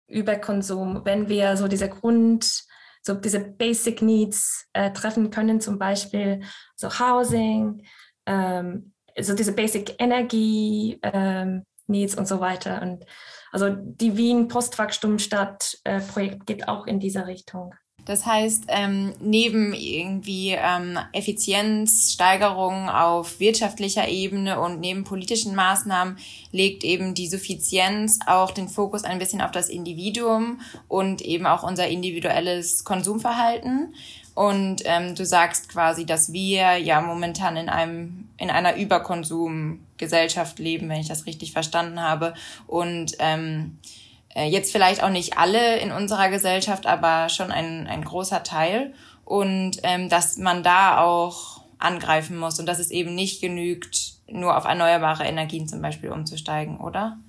Überkonsum, 0.07 1.05
wenn 1.05 1.29
wir 1.29 1.57
so 1.57 1.67
diese 1.67 1.89
Grund, 1.89 2.63
so 3.01 3.13
diese 3.15 3.39
Basic 3.39 4.01
Needs 4.01 4.67
äh, 4.73 4.91
treffen 4.91 5.29
können, 5.29 5.61
zum 5.61 5.79
Beispiel 5.79 6.41
so 6.75 6.89
Housing, 6.99 7.85
ähm, 8.25 8.93
so 9.19 9.35
diese 9.35 9.53
Basic 9.53 9.95
Energie 9.99 10.99
ähm, 11.03 11.65
Needs 11.87 12.15
und 12.15 12.27
so 12.27 12.39
weiter. 12.39 12.81
Und 12.81 13.05
also 13.51 13.69
die 13.69 14.17
Wien 14.17 14.47
Postwachstumstadt 14.47 15.79
äh, 15.83 15.99
Projekt 15.99 16.45
geht 16.45 16.67
auch 16.67 16.87
in 16.87 16.99
diese 16.99 17.27
Richtung. 17.27 17.75
Das 18.05 18.25
heißt, 18.25 18.65
ähm, 18.67 19.13
neben 19.21 19.73
irgendwie 19.73 20.51
ähm, 20.51 20.99
Effizienzsteigerung 21.13 22.89
auf 22.89 23.39
wirtschaftlicher 23.39 24.09
Ebene 24.09 24.59
und 24.59 24.81
neben 24.81 25.05
politischen 25.05 25.55
Maßnahmen 25.55 26.17
legt 26.51 26.83
eben 26.83 27.13
die 27.13 27.27
Suffizienz 27.27 28.19
auch 28.27 28.51
den 28.51 28.67
Fokus 28.67 29.05
ein 29.05 29.19
bisschen 29.19 29.41
auf 29.41 29.51
das 29.51 29.69
Individuum 29.69 30.59
und 30.89 31.21
eben 31.21 31.45
auch 31.45 31.63
unser 31.63 31.87
individuelles 31.87 32.83
Konsumverhalten. 32.83 33.93
Und 34.35 34.81
ähm, 34.85 35.15
du 35.15 35.25
sagst 35.25 35.69
quasi, 35.69 36.05
dass 36.05 36.33
wir 36.33 36.77
ja 36.77 37.01
momentan 37.01 37.55
in 37.55 37.69
einem 37.69 38.27
in 38.37 38.49
einer 38.49 38.75
Überkonsumgesellschaft 38.75 40.59
leben, 40.59 40.89
wenn 40.89 40.99
ich 40.99 41.07
das 41.07 41.27
richtig 41.27 41.53
verstanden 41.53 42.01
habe. 42.01 42.33
Und 42.67 43.15
ähm, 43.19 43.77
äh, 43.83 44.02
jetzt 44.35 44.71
vielleicht 44.71 45.03
auch 45.03 45.09
nicht 45.09 45.37
alle 45.37 45.77
in 45.77 45.91
unserer 45.91 46.29
Gesellschaft, 46.29 46.85
aber 46.87 47.29
schon 47.29 47.51
ein, 47.51 47.87
ein 47.87 48.03
großer 48.03 48.43
Teil. 48.43 48.93
Und 49.25 49.77
ähm, 49.83 50.09
dass 50.09 50.37
man 50.37 50.63
da 50.63 50.99
auch 51.01 51.63
angreifen 51.77 52.37
muss 52.37 52.59
und 52.59 52.65
dass 52.65 52.79
es 52.79 52.91
eben 52.91 53.15
nicht 53.15 53.41
genügt, 53.41 54.13
nur 54.27 54.57
auf 54.57 54.65
erneuerbare 54.65 55.25
Energien 55.25 55.67
zum 55.67 55.81
Beispiel 55.81 56.11
umzusteigen, 56.11 56.79
oder? 56.79 57.19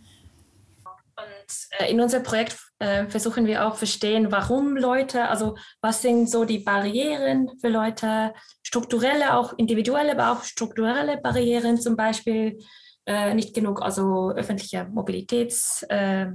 Und 1.16 1.68
äh, 1.78 1.90
in 1.90 2.00
unserem 2.00 2.22
Projekt 2.22 2.58
äh, 2.78 3.06
versuchen 3.06 3.46
wir 3.46 3.66
auch 3.66 3.76
verstehen, 3.76 4.32
warum 4.32 4.76
Leute, 4.76 5.28
also 5.28 5.56
was 5.80 6.02
sind 6.02 6.28
so 6.28 6.44
die 6.44 6.58
Barrieren 6.58 7.50
für 7.60 7.68
Leute, 7.68 8.34
strukturelle, 8.62 9.36
auch 9.36 9.52
individuelle, 9.58 10.12
aber 10.12 10.32
auch 10.32 10.44
strukturelle 10.44 11.18
Barrieren, 11.18 11.80
zum 11.80 11.96
Beispiel 11.96 12.58
äh, 13.06 13.34
nicht 13.34 13.54
genug, 13.54 13.82
also 13.82 14.30
öffentliche 14.30 14.86
Mobilitäts. 14.86 15.84
Äh, 15.88 16.32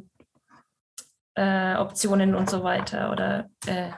äh, 1.35 1.75
Optionen 1.75 2.35
und 2.35 2.49
so 2.49 2.63
weiter 2.63 3.11
oder 3.11 3.49
äh, 3.65 3.91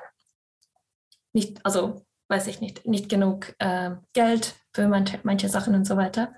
nicht, 1.34 1.66
also 1.66 2.06
weiß 2.28 2.48
ich 2.48 2.62
nicht, 2.62 2.88
nicht 2.88 3.10
genug 3.10 3.54
äh, 3.60 3.92
Geld 4.14 4.56
für 4.74 4.88
manche, 4.88 5.20
manche 5.24 5.50
Sachen 5.50 5.76
und 5.76 5.86
so 5.86 5.98
weiter. 5.98 6.34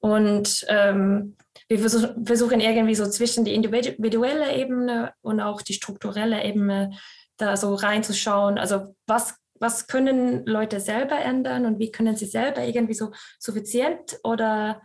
Und 0.00 0.64
ähm, 0.68 1.36
wir 1.68 1.78
versuchen, 1.80 2.24
versuchen 2.24 2.60
irgendwie 2.60 2.94
so 2.94 3.08
zwischen 3.10 3.44
die 3.44 3.54
individuelle 3.54 4.54
Ebene 4.54 5.12
und 5.22 5.40
auch 5.40 5.60
die 5.60 5.74
strukturelle 5.74 6.44
Ebene 6.44 6.92
da 7.36 7.56
so 7.56 7.74
reinzuschauen. 7.74 8.58
Also 8.58 8.94
was, 9.06 9.34
was 9.54 9.86
können 9.86 10.46
Leute 10.46 10.80
selber 10.80 11.18
ändern 11.18 11.66
und 11.66 11.78
wie 11.78 11.90
können 11.90 12.16
sie 12.16 12.26
selber 12.26 12.64
irgendwie 12.64 12.94
so 12.94 13.12
suffizient 13.38 14.18
oder 14.22 14.82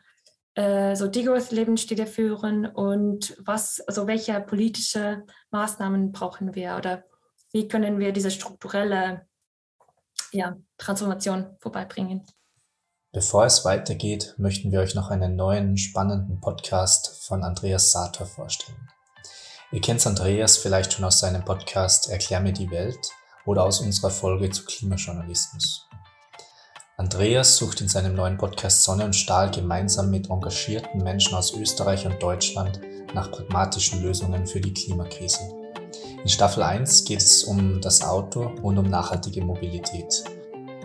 äh, 0.55 0.95
so 0.95 1.07
Degrowth-Lebensstile 1.07 2.05
führen 2.05 2.65
und 2.65 3.35
was, 3.39 3.81
also 3.87 4.07
welche 4.07 4.39
politische 4.41 5.23
Maßnahmen 5.51 6.11
brauchen 6.11 6.55
wir 6.55 6.75
oder 6.77 7.03
wie 7.51 7.67
können 7.67 7.99
wir 7.99 8.11
diese 8.11 8.31
strukturelle 8.31 9.25
ja, 10.31 10.57
Transformation 10.77 11.55
vorbeibringen. 11.59 12.25
Bevor 13.11 13.45
es 13.45 13.63
weitergeht, 13.63 14.33
möchten 14.37 14.71
wir 14.71 14.79
euch 14.79 14.95
noch 14.95 15.09
einen 15.09 15.35
neuen 15.35 15.77
spannenden 15.77 16.41
Podcast 16.41 17.23
von 17.23 17.43
Andreas 17.43 17.91
Sator 17.91 18.25
vorstellen. 18.25 18.89
Ihr 19.71 19.81
kennt 19.81 20.05
Andreas 20.05 20.57
vielleicht 20.57 20.93
schon 20.93 21.05
aus 21.05 21.19
seinem 21.19 21.45
Podcast 21.45 22.09
Erklär 22.09 22.39
mir 22.39 22.53
die 22.53 22.69
Welt 22.71 23.09
oder 23.45 23.63
aus 23.63 23.81
unserer 23.81 24.11
Folge 24.11 24.49
zu 24.49 24.65
Klimajournalismus. 24.65 25.82
Andreas 26.95 27.57
sucht 27.57 27.81
in 27.81 27.87
seinem 27.87 28.13
neuen 28.13 28.37
Podcast 28.37 28.83
Sonne 28.83 29.05
und 29.05 29.15
Stahl 29.15 29.49
gemeinsam 29.49 30.11
mit 30.11 30.29
engagierten 30.29 31.01
Menschen 31.01 31.33
aus 31.33 31.51
Österreich 31.55 32.05
und 32.05 32.21
Deutschland 32.21 32.81
nach 33.15 33.31
pragmatischen 33.31 34.03
Lösungen 34.03 34.45
für 34.45 34.61
die 34.61 34.73
Klimakrise. 34.73 35.39
In 36.21 36.29
Staffel 36.29 36.61
1 36.61 37.05
geht 37.05 37.21
es 37.21 37.45
um 37.45 37.81
das 37.81 38.03
Auto 38.03 38.51
und 38.61 38.77
um 38.77 38.85
nachhaltige 38.85 39.43
Mobilität. 39.43 40.23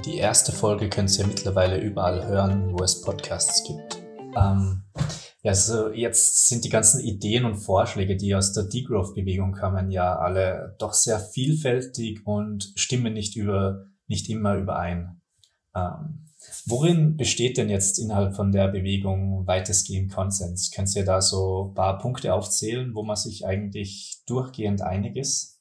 Die 0.07 0.17
erste 0.17 0.51
Folge 0.51 0.89
könnt 0.89 1.17
ihr 1.19 1.27
mittlerweile 1.27 1.79
überall 1.79 2.27
hören, 2.27 2.73
wo 2.73 2.83
es 2.83 3.03
Podcasts 3.03 3.63
gibt. 3.65 3.99
Ähm, 4.35 4.85
also 5.45 5.91
jetzt 5.91 6.49
sind 6.49 6.65
die 6.65 6.71
ganzen 6.71 7.01
Ideen 7.01 7.45
und 7.45 7.57
Vorschläge, 7.57 8.17
die 8.17 8.35
aus 8.35 8.55
der 8.55 8.65
Degrowth-Bewegung 8.65 9.53
kamen, 9.53 9.91
ja 9.91 10.17
alle 10.17 10.75
doch 10.79 10.95
sehr 10.95 11.21
vielfältig 11.21 12.27
und 12.27 12.73
stimmen 12.77 13.13
nicht 13.13 13.37
über, 13.37 13.85
nicht 14.07 14.31
immer 14.31 14.55
überein. 14.55 15.18
Ähm, 15.79 16.25
worin 16.67 17.17
besteht 17.17 17.57
denn 17.57 17.69
jetzt 17.69 17.99
innerhalb 17.99 18.35
von 18.35 18.53
der 18.53 18.69
Bewegung 18.69 19.47
weitestgehend 19.47 20.13
Konsens? 20.13 20.71
Könnt 20.71 20.95
ihr 20.95 21.05
da 21.05 21.21
so 21.21 21.71
ein 21.71 21.75
paar 21.75 21.99
Punkte 21.99 22.35
aufzählen, 22.35 22.95
wo 22.95 23.03
man 23.03 23.17
sich 23.17 23.47
eigentlich 23.47 24.23
durchgehend 24.27 24.83
einig 24.83 25.17
ist? 25.17 25.61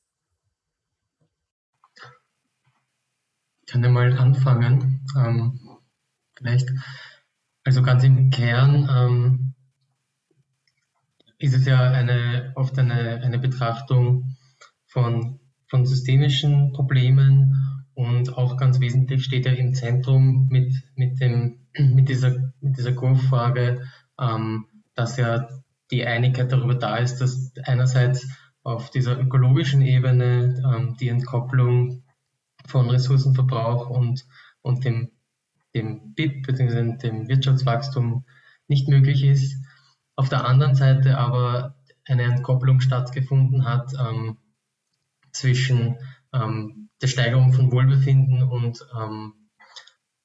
Ich 3.62 3.74
kann 3.74 3.84
ja 3.84 3.90
mal 3.90 4.18
anfangen. 4.18 5.06
Ähm, 5.18 5.60
vielleicht, 6.36 6.70
also 7.64 7.82
ganz 7.82 8.04
im 8.04 8.30
Kern 8.30 8.90
ähm, 8.90 9.54
ist 11.38 11.54
es 11.54 11.66
ja 11.66 11.92
eine, 11.92 12.54
oft 12.56 12.78
eine, 12.80 13.22
eine 13.22 13.40
Betrachtung 13.40 14.38
von, 14.86 15.40
von 15.68 15.86
systemischen 15.86 16.72
Problemen 16.74 17.67
und 17.98 18.38
auch 18.38 18.58
ganz 18.58 18.80
wesentlich 18.80 19.24
steht 19.24 19.48
er 19.48 19.58
im 19.58 19.74
Zentrum 19.74 20.48
mit, 20.50 20.72
mit, 20.96 21.20
dem, 21.20 21.66
mit 21.80 22.10
dieser, 22.10 22.54
mit 22.62 22.78
dieser 22.78 22.92
Grundfrage, 22.92 23.82
ähm, 24.22 24.68
dass 24.94 25.18
ja 25.18 25.50
die 25.90 26.06
Einigkeit 26.06 26.52
darüber 26.52 26.76
da 26.76 26.98
ist, 26.98 27.18
dass 27.18 27.54
einerseits 27.64 28.28
auf 28.62 28.92
dieser 28.92 29.20
ökologischen 29.20 29.82
Ebene 29.82 30.62
ähm, 30.64 30.96
die 31.00 31.08
Entkopplung 31.08 32.04
von 32.68 32.88
Ressourcenverbrauch 32.88 33.90
und, 33.90 34.28
und 34.62 34.86
dem, 34.86 35.10
dem 35.74 36.14
BIP 36.14 36.46
bzw. 36.46 36.98
dem 36.98 37.28
Wirtschaftswachstum 37.28 38.26
nicht 38.68 38.88
möglich 38.90 39.24
ist. 39.24 39.58
Auf 40.16 40.30
der 40.30 40.46
anderen 40.46 40.76
Seite 40.76 41.18
aber 41.18 41.76
eine 42.06 42.24
Entkopplung 42.24 42.80
stattgefunden 42.80 43.66
hat 43.66 43.92
ähm, 44.00 44.38
zwischen 45.32 45.98
ähm, 46.32 46.87
der 47.02 47.08
Steigerung 47.08 47.54
von 47.54 47.72
Wohlbefinden 47.72 48.44
und 48.44 48.86
ähm, 49.00 49.34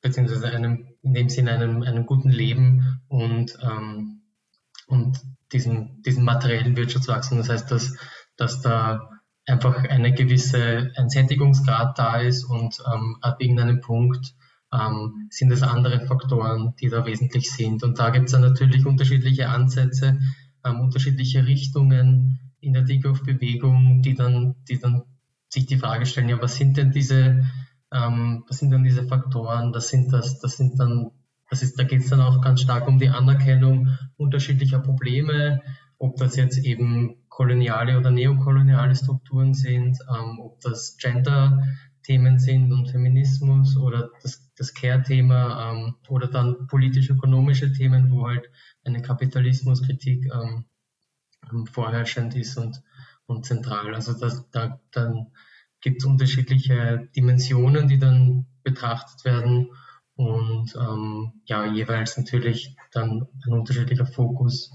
beziehungsweise 0.00 0.48
einem, 0.48 0.88
in 1.02 1.14
dem 1.14 1.28
Sinne 1.28 1.52
einem, 1.52 1.82
einem 1.82 2.06
guten 2.06 2.30
Leben 2.30 3.00
und, 3.08 3.58
ähm, 3.62 4.22
und 4.86 5.20
diesem, 5.52 6.02
diesem 6.02 6.24
materiellen 6.24 6.76
Wirtschaftswachstum. 6.76 7.38
Das 7.38 7.48
heißt, 7.48 7.70
dass, 7.70 7.96
dass 8.36 8.60
da 8.60 9.10
einfach 9.46 9.84
eine 9.84 10.12
gewisse 10.12 10.92
ein 10.96 11.08
Sättigungsgrad 11.08 11.98
da 11.98 12.16
ist 12.20 12.44
und 12.44 12.82
ähm, 12.92 13.16
ab 13.20 13.40
irgendeinem 13.40 13.80
Punkt 13.80 14.34
ähm, 14.72 15.28
sind 15.30 15.50
es 15.50 15.62
andere 15.62 16.06
Faktoren, 16.06 16.74
die 16.80 16.88
da 16.88 17.04
wesentlich 17.04 17.50
sind. 17.50 17.82
Und 17.82 17.98
da 17.98 18.10
gibt 18.10 18.26
es 18.26 18.32
dann 18.32 18.42
natürlich 18.42 18.86
unterschiedliche 18.86 19.48
Ansätze, 19.48 20.18
ähm, 20.64 20.80
unterschiedliche 20.80 21.46
Richtungen 21.46 22.52
in 22.60 22.72
der 22.72 22.82
Degrowth-Bewegung, 22.82 24.02
die 24.02 24.14
dann, 24.14 24.54
die 24.68 24.78
dann 24.78 25.02
sich 25.52 25.66
die 25.66 25.76
Frage 25.76 26.06
stellen, 26.06 26.30
ja, 26.30 26.40
was 26.40 26.56
sind 26.56 26.78
denn 26.78 26.92
diese, 26.92 27.44
ähm, 27.92 28.44
was 28.48 28.58
sind 28.58 28.70
denn 28.70 28.84
diese 28.84 29.04
Faktoren? 29.04 29.72
Das 29.72 29.88
sind 29.90 30.10
das, 30.10 30.40
das 30.40 30.56
sind 30.56 30.80
dann, 30.80 31.10
das 31.50 31.62
ist, 31.62 31.78
da 31.78 31.84
geht 31.84 32.00
es 32.00 32.08
dann 32.08 32.22
auch 32.22 32.40
ganz 32.40 32.62
stark 32.62 32.88
um 32.88 32.98
die 32.98 33.10
Anerkennung 33.10 33.98
unterschiedlicher 34.16 34.78
Probleme, 34.78 35.60
ob 35.98 36.16
das 36.16 36.36
jetzt 36.36 36.56
eben 36.58 37.16
koloniale 37.28 37.98
oder 37.98 38.10
neokoloniale 38.10 38.96
Strukturen 38.96 39.52
sind, 39.52 39.98
ähm, 40.08 40.40
ob 40.40 40.58
das 40.62 40.96
Gender-Themen 40.96 42.38
sind 42.38 42.72
und 42.72 42.88
Feminismus 42.88 43.76
oder 43.76 44.08
das, 44.22 44.50
das 44.56 44.72
Care-Thema 44.72 45.70
ähm, 45.70 45.96
oder 46.08 46.28
dann 46.28 46.66
politisch-ökonomische 46.66 47.72
Themen, 47.74 48.10
wo 48.10 48.26
halt 48.26 48.48
eine 48.84 49.02
Kapitalismuskritik 49.02 50.30
ähm, 50.32 50.64
vorherrschend 51.66 52.36
ist 52.36 52.56
und, 52.56 52.82
und 53.26 53.46
zentral. 53.46 53.94
Also 53.94 54.12
das, 54.12 54.48
da, 54.50 54.80
dann 54.92 55.32
gibt 55.80 56.02
es 56.02 56.04
unterschiedliche 56.06 57.08
Dimensionen, 57.14 57.88
die 57.88 57.98
dann 57.98 58.46
betrachtet 58.62 59.24
werden 59.24 59.70
und 60.14 60.74
ähm, 60.76 61.32
ja, 61.46 61.66
jeweils 61.66 62.16
natürlich 62.16 62.76
dann 62.92 63.26
ein 63.44 63.52
unterschiedlicher 63.52 64.06
Fokus 64.06 64.70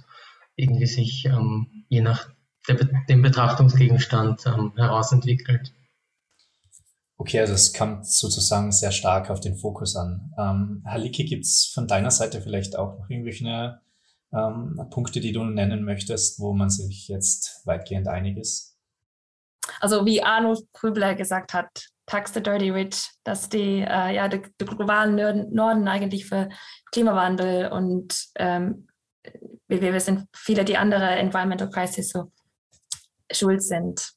irgendwie 0.55 0.87
sich 0.87 1.25
ähm, 1.25 1.85
je 1.89 2.01
nach 2.01 2.29
der, 2.67 2.75
dem 3.07 3.21
Betrachtungsgegenstand 3.21 4.45
ähm, 4.45 4.73
herausentwickelt. 4.75 5.73
Okay, 7.17 7.39
also 7.39 7.53
es 7.53 7.73
kommt 7.73 8.05
sozusagen 8.05 8.71
sehr 8.71 8.91
stark 8.91 9.29
auf 9.29 9.39
den 9.39 9.55
Fokus 9.55 9.95
an. 9.95 10.33
Ähm, 10.37 10.83
Haliki, 10.85 11.25
gibt 11.25 11.45
es 11.45 11.71
von 11.73 11.87
deiner 11.87 12.11
Seite 12.11 12.41
vielleicht 12.41 12.77
auch 12.77 12.99
noch 12.99 13.09
irgendwelche 13.09 13.79
ähm, 14.33 14.79
Punkte, 14.89 15.19
die 15.19 15.31
du 15.31 15.43
nennen 15.43 15.83
möchtest, 15.83 16.39
wo 16.39 16.53
man 16.53 16.69
sich 16.69 17.07
jetzt 17.07 17.65
weitgehend 17.65 18.07
einig 18.07 18.37
ist? 18.37 18.77
Also 19.79 20.05
wie 20.05 20.23
Arno 20.23 20.57
Krübler 20.73 21.15
gesagt 21.15 21.53
hat, 21.53 21.87
Tax 22.05 22.33
the 22.33 22.41
Dirty 22.41 22.69
Rich, 22.69 23.11
dass 23.23 23.49
die, 23.49 23.81
äh, 23.81 24.15
ja, 24.15 24.27
die, 24.29 24.41
die 24.59 24.65
globalen 24.65 25.53
Norden 25.53 25.87
eigentlich 25.87 26.25
für 26.25 26.49
Klimawandel 26.91 27.69
und 27.71 28.29
ähm, 28.35 28.87
wir 29.67 29.93
wissen, 29.93 30.29
viele 30.33 30.63
die 30.63 30.77
andere 30.77 31.05
Environmental 31.05 31.69
Crisis 31.69 32.09
so 32.09 32.31
schuld 33.29 33.61
sind. 33.61 34.13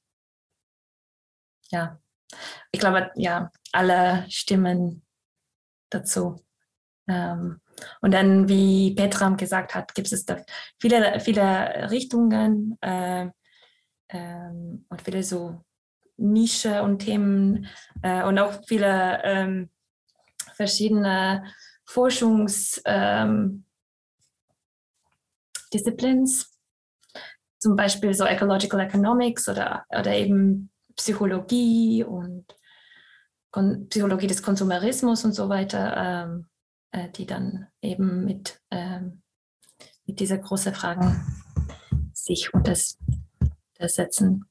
Ja, 1.73 1.99
ich 2.71 2.79
glaube, 2.79 3.11
ja, 3.17 3.51
alle 3.73 4.25
stimmen 4.29 5.05
dazu. 5.91 6.45
Ähm, 7.09 7.61
und 8.01 8.13
dann, 8.13 8.49
wie 8.49 8.95
Petram 8.95 9.37
gesagt 9.37 9.75
hat, 9.75 9.95
gibt 9.95 10.13
es 10.13 10.25
da 10.25 10.39
viele, 10.79 11.21
viele 11.21 11.91
Richtungen 11.91 12.79
äh, 12.81 13.29
ähm, 14.09 14.87
und 14.89 15.03
viele 15.03 15.23
so 15.23 15.65
Nische 16.17 16.83
und 16.83 16.99
Themen 17.01 17.67
äh, 18.03 18.23
und 18.25 18.39
auch 18.39 18.53
viele 18.67 19.21
ähm, 19.25 19.71
verschiedene 20.55 21.45
Forschungsdisziplins, 21.87 22.85
ähm, 22.85 23.65
zum 27.59 27.77
Beispiel 27.77 28.15
so 28.15 28.25
Ecological 28.25 28.81
Economics 28.81 29.49
oder, 29.49 29.85
oder 29.89 30.15
eben 30.15 30.71
Psychologie 30.97 32.05
und 32.05 32.45
Kon 33.51 33.89
Psychologie 33.89 34.27
des 34.29 34.43
Konsumerismus 34.43 35.25
und 35.25 35.33
so 35.33 35.49
weiter. 35.49 36.45
Äh, 36.93 37.09
die 37.11 37.25
dann 37.25 37.69
eben 37.83 38.25
mit, 38.25 38.61
ähm, 38.73 39.23
mit 40.07 40.19
dieser 40.19 40.39
großen 40.39 40.75
Fragen 40.75 41.25
sich 42.13 42.53
untersetzen. 42.53 44.45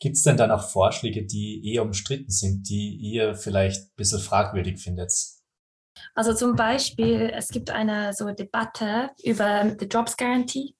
Gibt 0.00 0.16
es 0.16 0.24
denn 0.24 0.36
dann 0.36 0.50
auch 0.50 0.68
Vorschläge, 0.68 1.24
die 1.24 1.72
eher 1.72 1.82
umstritten 1.82 2.30
sind, 2.30 2.68
die 2.68 2.96
ihr 2.96 3.36
vielleicht 3.36 3.90
ein 3.90 3.94
bisschen 3.94 4.18
fragwürdig 4.18 4.82
findet? 4.82 5.12
Also 6.16 6.34
zum 6.34 6.56
Beispiel, 6.56 7.30
es 7.32 7.48
gibt 7.48 7.70
eine 7.70 8.12
so 8.12 8.28
Debatte 8.32 9.10
über 9.22 9.64
die 9.64 9.86
Jobs 9.86 10.16
Guarantee 10.16 10.74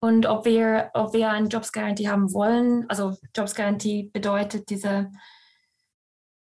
und 0.00 0.26
ob 0.26 0.44
wir, 0.44 0.90
ob 0.92 1.14
wir 1.14 1.30
eine 1.30 1.48
Jobs 1.48 1.72
Guarantee 1.72 2.08
haben 2.08 2.34
wollen. 2.34 2.84
Also 2.90 3.16
Jobs 3.34 3.54
Guarantee 3.54 4.10
bedeutet 4.12 4.68
diese, 4.68 5.10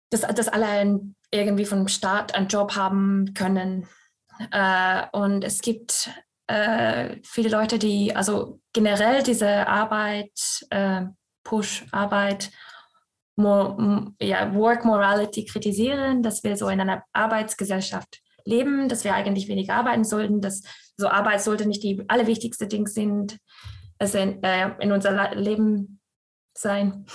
dass, 0.08 0.22
dass 0.22 0.48
alle 0.48 1.15
irgendwie 1.30 1.64
vom 1.64 1.88
Staat 1.88 2.34
einen 2.34 2.48
Job 2.48 2.76
haben 2.76 3.34
können. 3.34 3.86
Äh, 4.50 5.06
und 5.12 5.44
es 5.44 5.60
gibt 5.60 6.10
äh, 6.46 7.16
viele 7.24 7.48
Leute, 7.48 7.78
die 7.78 8.14
also 8.14 8.60
generell 8.72 9.22
diese 9.22 9.66
Arbeit, 9.66 10.66
äh, 10.70 11.02
Push-Arbeit, 11.44 12.50
ja, 13.38 14.54
Work 14.54 14.84
Morality 14.84 15.44
kritisieren, 15.44 16.22
dass 16.22 16.42
wir 16.42 16.56
so 16.56 16.68
in 16.68 16.80
einer 16.80 17.04
Arbeitsgesellschaft 17.12 18.22
leben, 18.46 18.88
dass 18.88 19.04
wir 19.04 19.14
eigentlich 19.14 19.48
weniger 19.48 19.74
arbeiten 19.74 20.04
sollten, 20.04 20.40
dass 20.40 20.62
so 20.96 21.08
Arbeit 21.08 21.42
sollte 21.42 21.66
nicht 21.66 21.82
die 21.82 22.02
allerwichtigste 22.08 22.66
Ding 22.66 22.86
sind, 22.86 23.38
es 23.98 24.14
in, 24.14 24.42
äh, 24.42 24.70
in 24.80 24.92
unser 24.92 25.34
Leben 25.34 26.00
sein. 26.56 27.06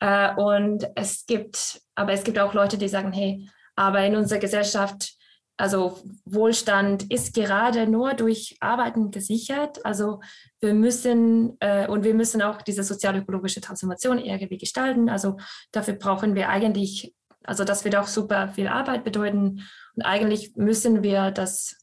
Äh, 0.00 0.34
und 0.34 0.88
es 0.96 1.26
gibt, 1.26 1.80
aber 1.94 2.12
es 2.12 2.24
gibt 2.24 2.38
auch 2.38 2.54
Leute, 2.54 2.78
die 2.78 2.88
sagen, 2.88 3.12
hey, 3.12 3.48
aber 3.76 4.04
in 4.04 4.16
unserer 4.16 4.40
Gesellschaft, 4.40 5.14
also 5.56 5.98
Wohlstand 6.24 7.12
ist 7.12 7.34
gerade 7.34 7.86
nur 7.86 8.14
durch 8.14 8.56
Arbeiten 8.60 9.10
gesichert. 9.10 9.84
Also 9.84 10.20
wir 10.60 10.72
müssen 10.72 11.58
äh, 11.60 11.86
und 11.86 12.02
wir 12.02 12.14
müssen 12.14 12.40
auch 12.40 12.62
diese 12.62 12.82
sozial-ökologische 12.82 13.60
Transformation 13.60 14.18
irgendwie 14.18 14.56
gestalten. 14.56 15.10
Also 15.10 15.36
dafür 15.70 15.94
brauchen 15.94 16.34
wir 16.34 16.48
eigentlich, 16.48 17.14
also 17.44 17.64
das 17.64 17.84
wird 17.84 17.96
auch 17.96 18.06
super 18.06 18.48
viel 18.48 18.68
Arbeit 18.68 19.04
bedeuten. 19.04 19.62
Und 19.96 20.02
eigentlich 20.02 20.56
müssen 20.56 21.02
wir 21.02 21.30
das 21.30 21.76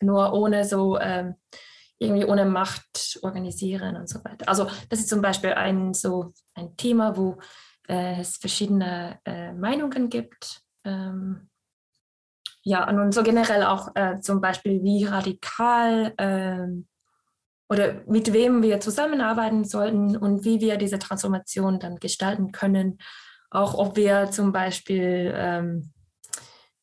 nur 0.00 0.32
ohne 0.32 0.64
so 0.64 0.98
ähm, 0.98 1.36
irgendwie 2.00 2.24
ohne 2.24 2.46
Macht 2.46 3.18
organisieren 3.22 3.96
und 3.96 4.08
so 4.08 4.24
weiter. 4.24 4.48
Also 4.48 4.66
das 4.88 5.00
ist 5.00 5.08
zum 5.08 5.20
Beispiel 5.20 5.52
ein 5.52 5.92
so 5.92 6.32
ein 6.54 6.76
Thema, 6.76 7.16
wo 7.16 7.38
äh, 7.88 8.20
es 8.20 8.38
verschiedene 8.38 9.20
äh, 9.24 9.52
Meinungen 9.52 10.08
gibt. 10.08 10.62
Ähm, 10.84 11.50
ja, 12.62 12.88
und 12.88 13.12
so 13.12 13.22
generell 13.22 13.64
auch 13.64 13.94
äh, 13.94 14.18
zum 14.20 14.40
Beispiel, 14.40 14.82
wie 14.82 15.04
radikal 15.04 16.14
ähm, 16.18 16.86
oder 17.68 18.02
mit 18.06 18.32
wem 18.32 18.62
wir 18.62 18.80
zusammenarbeiten 18.80 19.64
sollten 19.64 20.16
und 20.16 20.44
wie 20.44 20.60
wir 20.60 20.76
diese 20.76 20.98
Transformation 20.98 21.78
dann 21.78 21.96
gestalten 21.96 22.50
können. 22.50 22.98
Auch 23.50 23.74
ob 23.74 23.96
wir 23.96 24.30
zum 24.30 24.52
Beispiel 24.52 25.32
ähm, 25.36 25.92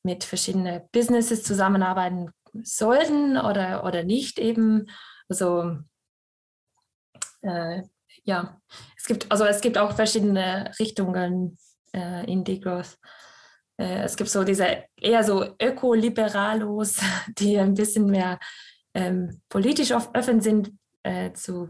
mit 0.04 0.24
verschiedenen 0.24 0.82
Businesses 0.92 1.44
zusammenarbeiten 1.44 2.32
sollten 2.64 3.38
oder, 3.38 3.84
oder 3.84 4.04
nicht 4.04 4.40
eben. 4.40 4.88
Also 5.30 5.78
äh, 7.42 7.84
ja, 8.24 8.60
es 8.98 9.06
gibt, 9.06 9.32
also 9.32 9.46
es 9.46 9.62
gibt 9.62 9.78
auch 9.78 9.96
verschiedene 9.96 10.72
Richtungen 10.80 11.58
äh, 11.94 12.30
in 12.32 12.44
Degrowth. 12.44 12.98
Äh, 13.78 14.04
es 14.04 14.16
gibt 14.16 14.30
so 14.30 14.44
diese 14.44 14.84
eher 15.00 15.24
so 15.24 15.56
Ökoliberalos, 15.62 17.00
die 17.38 17.58
ein 17.58 17.74
bisschen 17.74 18.08
mehr 18.08 18.40
ähm, 18.94 19.42
politisch 19.50 19.92
offen 19.92 20.42
sind 20.42 20.72
äh, 21.04 21.32
zu, 21.34 21.70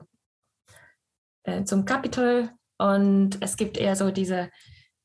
äh, 1.43 1.63
zum 1.63 1.85
Kapital. 1.85 2.51
Und 2.79 3.37
es 3.41 3.57
gibt 3.57 3.77
eher 3.77 3.95
so 3.95 4.11
diese 4.11 4.49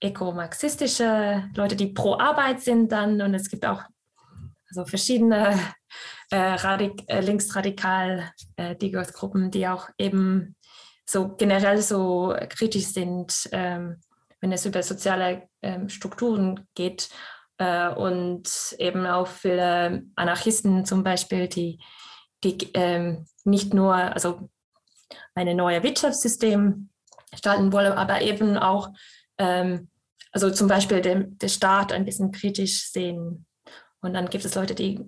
ökomarxistische 0.02 1.50
Leute, 1.54 1.76
die 1.76 1.88
pro 1.88 2.18
Arbeit 2.18 2.60
sind 2.60 2.92
dann. 2.92 3.20
Und 3.20 3.34
es 3.34 3.48
gibt 3.48 3.64
auch 3.64 3.82
also 4.74 4.88
verschiedene 4.88 5.58
äh, 6.30 6.56
äh, 6.56 7.20
linksradikal 7.20 8.30
äh, 8.56 8.74
Degrowth-Gruppen, 8.76 9.50
die 9.50 9.68
auch 9.68 9.88
eben 9.98 10.56
so 11.04 11.36
generell 11.36 11.82
so 11.82 12.34
kritisch 12.48 12.86
sind, 12.86 13.48
ähm, 13.52 14.00
wenn 14.40 14.52
es 14.52 14.64
über 14.64 14.82
soziale 14.82 15.48
ähm, 15.60 15.88
Strukturen 15.88 16.66
geht. 16.74 17.10
Äh, 17.58 17.90
und 17.90 18.74
eben 18.78 19.06
auch 19.06 19.26
viele 19.26 20.04
Anarchisten 20.16 20.86
zum 20.86 21.04
Beispiel, 21.04 21.48
die, 21.48 21.78
die 22.42 22.56
ähm, 22.72 23.26
nicht 23.44 23.74
nur 23.74 23.94
also 23.94 24.48
ein 25.34 25.54
neues 25.54 25.82
Wirtschaftssystem 25.82 26.88
gestalten 27.30 27.72
wollen, 27.72 27.92
aber 27.92 28.22
eben 28.22 28.56
auch 28.56 28.88
ähm, 29.38 29.90
also 30.32 30.50
zum 30.50 30.66
Beispiel 30.66 31.02
den, 31.02 31.36
den 31.36 31.48
Staat 31.50 31.92
ein 31.92 32.06
bisschen 32.06 32.32
kritisch 32.32 32.90
sehen 32.90 33.44
und 34.02 34.14
dann 34.14 34.28
gibt 34.28 34.44
es 34.44 34.54
Leute, 34.54 34.74
die 34.74 35.00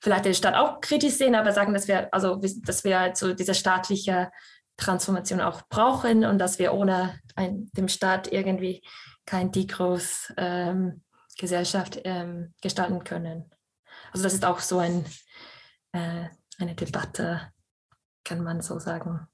vielleicht 0.00 0.24
den 0.24 0.34
Staat 0.34 0.54
auch 0.54 0.80
kritisch 0.80 1.14
sehen, 1.14 1.34
aber 1.34 1.52
sagen, 1.52 1.74
dass 1.74 1.88
wir, 1.88 2.12
also, 2.14 2.36
dass 2.36 2.84
wir 2.84 3.12
so 3.14 3.34
diese 3.34 3.54
staatliche 3.54 4.30
Transformation 4.76 5.40
auch 5.40 5.62
brauchen 5.68 6.24
und 6.24 6.38
dass 6.38 6.58
wir 6.58 6.72
ohne 6.74 7.18
ein, 7.34 7.68
dem 7.76 7.88
Staat 7.88 8.32
irgendwie 8.32 8.82
kein 9.26 9.50
Degrowth 9.50 10.32
ähm, 10.36 11.02
ähm, 12.04 12.54
gestalten 12.62 13.04
können. 13.04 13.50
Also 14.12 14.24
das 14.24 14.34
ist 14.34 14.44
auch 14.44 14.60
so 14.60 14.78
ein, 14.78 15.04
äh, 15.92 16.28
eine 16.58 16.74
Debatte, 16.74 17.52
kann 18.24 18.42
man 18.44 18.60
so 18.60 18.78
sagen. 18.78 19.26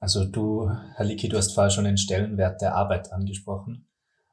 Also 0.00 0.24
du, 0.24 0.70
Herr 0.94 1.04
Licki, 1.04 1.28
du 1.28 1.36
hast 1.36 1.52
vorher 1.52 1.70
schon 1.70 1.84
den 1.84 1.98
Stellenwert 1.98 2.62
der 2.62 2.74
Arbeit 2.74 3.12
angesprochen. 3.12 3.86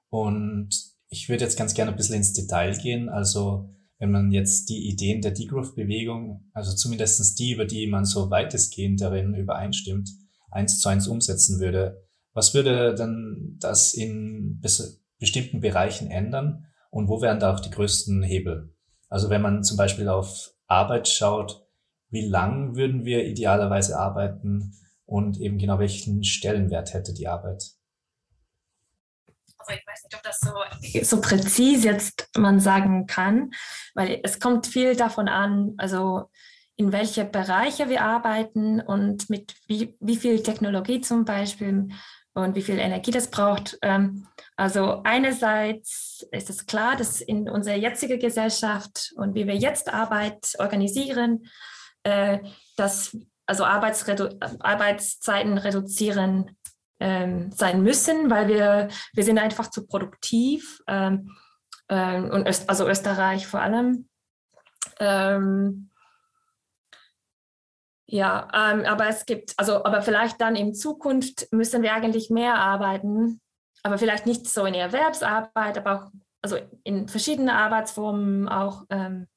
Und 0.10 0.99
ich 1.10 1.28
würde 1.28 1.43
jetzt 1.43 1.58
ganz 1.58 1.74
gerne 1.74 1.91
ein 1.91 1.98
bisschen 1.98 2.15
ins 2.15 2.34
Detail 2.34 2.78
gehen. 2.78 3.10
Also 3.10 3.69
wenn 3.98 4.12
man 4.12 4.32
jetzt 4.32 4.69
die 4.69 4.88
Ideen 4.88 5.22
der 5.22 5.32
Degrowth-Bewegung, 5.32 6.50
also 6.54 6.76
zumindestens 6.76 7.36
die, 7.36 7.52
über 7.52 7.65
die 7.65 7.88
man 7.88 8.06
so 8.06 8.30
weitestgehend 8.30 9.02
darin 9.02 9.34
übereinstimmt, 9.34 10.10
eins 10.52 10.80
zu 10.80 10.89
eins 10.89 11.08
umsetzen 11.08 11.60
würde, 11.60 12.08
was 12.34 12.54
würde 12.54 12.95
denn 12.95 13.58
das 13.60 13.93
in 13.93 14.62
bestimmten 15.19 15.60
Bereichen 15.60 16.10
ändern 16.10 16.65
und 16.91 17.10
wo 17.10 17.22
wären 17.22 17.39
da 17.39 17.54
auch 17.54 17.60
die 17.60 17.72
größten 17.72 18.24
Hebel? 18.24 18.74
Also 19.10 19.30
wenn 19.30 19.41
man 19.41 19.63
zum 19.63 19.78
Beispiel 19.78 20.08
auf 20.08 20.54
Arbeit 20.67 21.08
schaut, 21.08 21.65
wie 22.10 22.28
lang 22.28 22.76
würden 22.76 23.04
wir 23.04 23.26
idealerweise 23.26 24.00
arbeiten 24.00 24.74
und 25.06 25.39
eben 25.39 25.58
genau 25.58 25.80
welchen 25.80 26.24
Stellenwert 26.24 26.93
hätte 26.93 27.13
die 27.13 27.28
Arbeit? 27.28 27.79
Also 29.70 29.80
ich 29.80 29.88
weiß 29.88 30.04
nicht, 30.04 30.16
ob 30.16 30.24
das 30.24 30.40
so, 30.40 31.16
so 31.16 31.22
präzise 31.22 31.88
jetzt 31.88 32.30
man 32.36 32.60
sagen 32.60 33.06
kann, 33.06 33.52
weil 33.94 34.20
es 34.24 34.40
kommt 34.40 34.66
viel 34.68 34.96
davon 34.96 35.28
an, 35.28 35.76
also 35.78 36.30
in 36.76 36.92
welche 36.92 37.26
Bereiche 37.26 37.90
wir 37.90 38.02
arbeiten 38.02 38.82
und 38.82 39.30
mit 39.30 39.54
wie, 39.68 39.96
wie 40.00 40.16
viel 40.16 40.42
Technologie 40.42 41.02
zum 41.02 41.26
Beispiel 41.26 41.90
und 42.34 42.56
wie 42.56 42.62
viel 42.62 42.80
Energie 42.80 43.12
das 43.12 43.30
braucht. 43.30 43.78
Ähm, 43.82 44.28
also 44.56 45.02
einerseits 45.04 46.26
ist 46.32 46.50
es 46.50 46.66
klar, 46.66 46.96
dass 46.96 47.22
in 47.22 47.50
unserer 47.50 47.76
jetzigen 47.76 48.20
Gesellschaft 48.20 49.12
und 49.18 49.36
wie 49.36 49.46
wir 49.46 49.56
jetzt 49.56 49.94
Arbeit 49.94 50.56
organisieren, 50.58 51.46
äh, 52.04 52.40
dass 52.78 53.16
also 53.46 53.66
Arbeitsredu 53.66 54.30
Arbeitszeiten 54.60 55.58
reduzieren 55.58 56.56
ähm, 57.00 57.52
sein 57.52 57.82
müssen, 57.82 58.30
weil 58.30 58.48
wir, 58.48 58.90
wir 59.14 59.24
sind 59.24 59.38
einfach 59.38 59.70
zu 59.70 59.86
produktiv 59.88 60.82
ähm, 60.88 61.36
ähm, 61.90 62.30
und 62.32 62.48
Öst, 62.48 62.70
also 62.70 62.88
Österreich 62.88 63.48
vor 63.48 63.62
allem. 63.62 64.10
Ähm, 65.00 65.90
ja, 68.06 68.48
ähm, 68.54 68.86
aber 68.86 69.08
es 69.08 69.26
gibt, 69.26 69.54
also, 69.58 69.84
aber 69.86 70.02
vielleicht 70.02 70.42
dann 70.42 70.56
in 70.56 70.74
Zukunft 70.74 71.48
müssen 71.52 71.84
wir 71.84 71.94
eigentlich 71.94 72.30
mehr 72.30 72.56
arbeiten, 72.56 73.40
aber 73.84 73.98
vielleicht 73.98 74.26
nicht 74.26 74.48
so 74.48 74.66
in 74.66 74.74
Erwerbsarbeit, 74.74 75.78
aber 75.78 75.96
auch 75.96 76.12
also 76.42 76.58
in 76.84 77.08
verschiedenen 77.08 77.50
Arbeitsformen, 77.50 78.48
auch 78.48 78.86
ähm, 78.90 79.28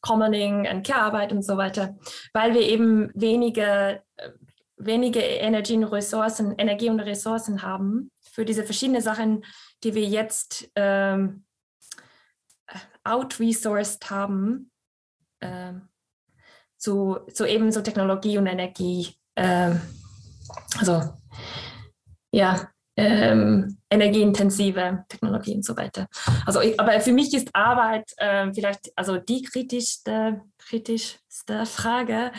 Commoning 0.00 0.68
und 0.68 0.86
Care-Arbeit 0.86 1.32
und 1.32 1.42
so 1.42 1.56
weiter, 1.56 1.96
weil 2.32 2.54
wir 2.54 2.62
eben 2.62 3.10
wenige, 3.14 4.02
wenige 4.78 5.20
Energie 5.20 5.76
und 5.76 5.84
Ressourcen, 5.84 6.54
Energie 6.58 6.90
und 6.90 7.00
Ressourcen 7.00 7.62
haben 7.62 8.10
für 8.22 8.44
diese 8.44 8.64
verschiedenen 8.64 9.02
Sachen, 9.02 9.44
die 9.84 9.94
wir 9.94 10.04
jetzt 10.04 10.70
ähm, 10.74 11.44
outresourced 13.04 14.10
haben. 14.10 14.70
Ähm, 15.40 15.88
zu, 16.78 17.18
zu 17.32 17.44
eben 17.44 17.70
so 17.72 17.82
Technologie 17.82 18.38
und 18.38 18.46
Energie, 18.46 19.14
ähm, 19.36 19.80
also 20.78 21.02
ja, 22.32 22.68
ähm, 22.96 23.78
energieintensive 23.90 25.04
Technologie 25.08 25.54
und 25.54 25.64
so 25.64 25.76
weiter. 25.76 26.08
Also, 26.46 26.60
ich, 26.60 26.78
aber 26.78 27.00
für 27.00 27.12
mich 27.12 27.32
ist 27.34 27.48
Arbeit 27.54 28.12
äh, 28.16 28.52
vielleicht 28.52 28.92
also 28.96 29.18
die 29.18 29.42
kritischste, 29.42 30.40
kritischste 30.68 31.66
Frage, 31.66 32.32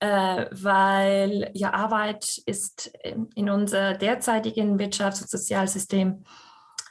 äh, 0.00 0.46
weil 0.50 1.50
ja 1.54 1.72
Arbeit 1.72 2.38
ist 2.46 2.90
in, 3.02 3.28
in 3.34 3.50
unser 3.50 3.94
derzeitigen 3.94 4.78
Wirtschafts- 4.78 5.22
und 5.22 5.30
Sozialsystem 5.30 6.24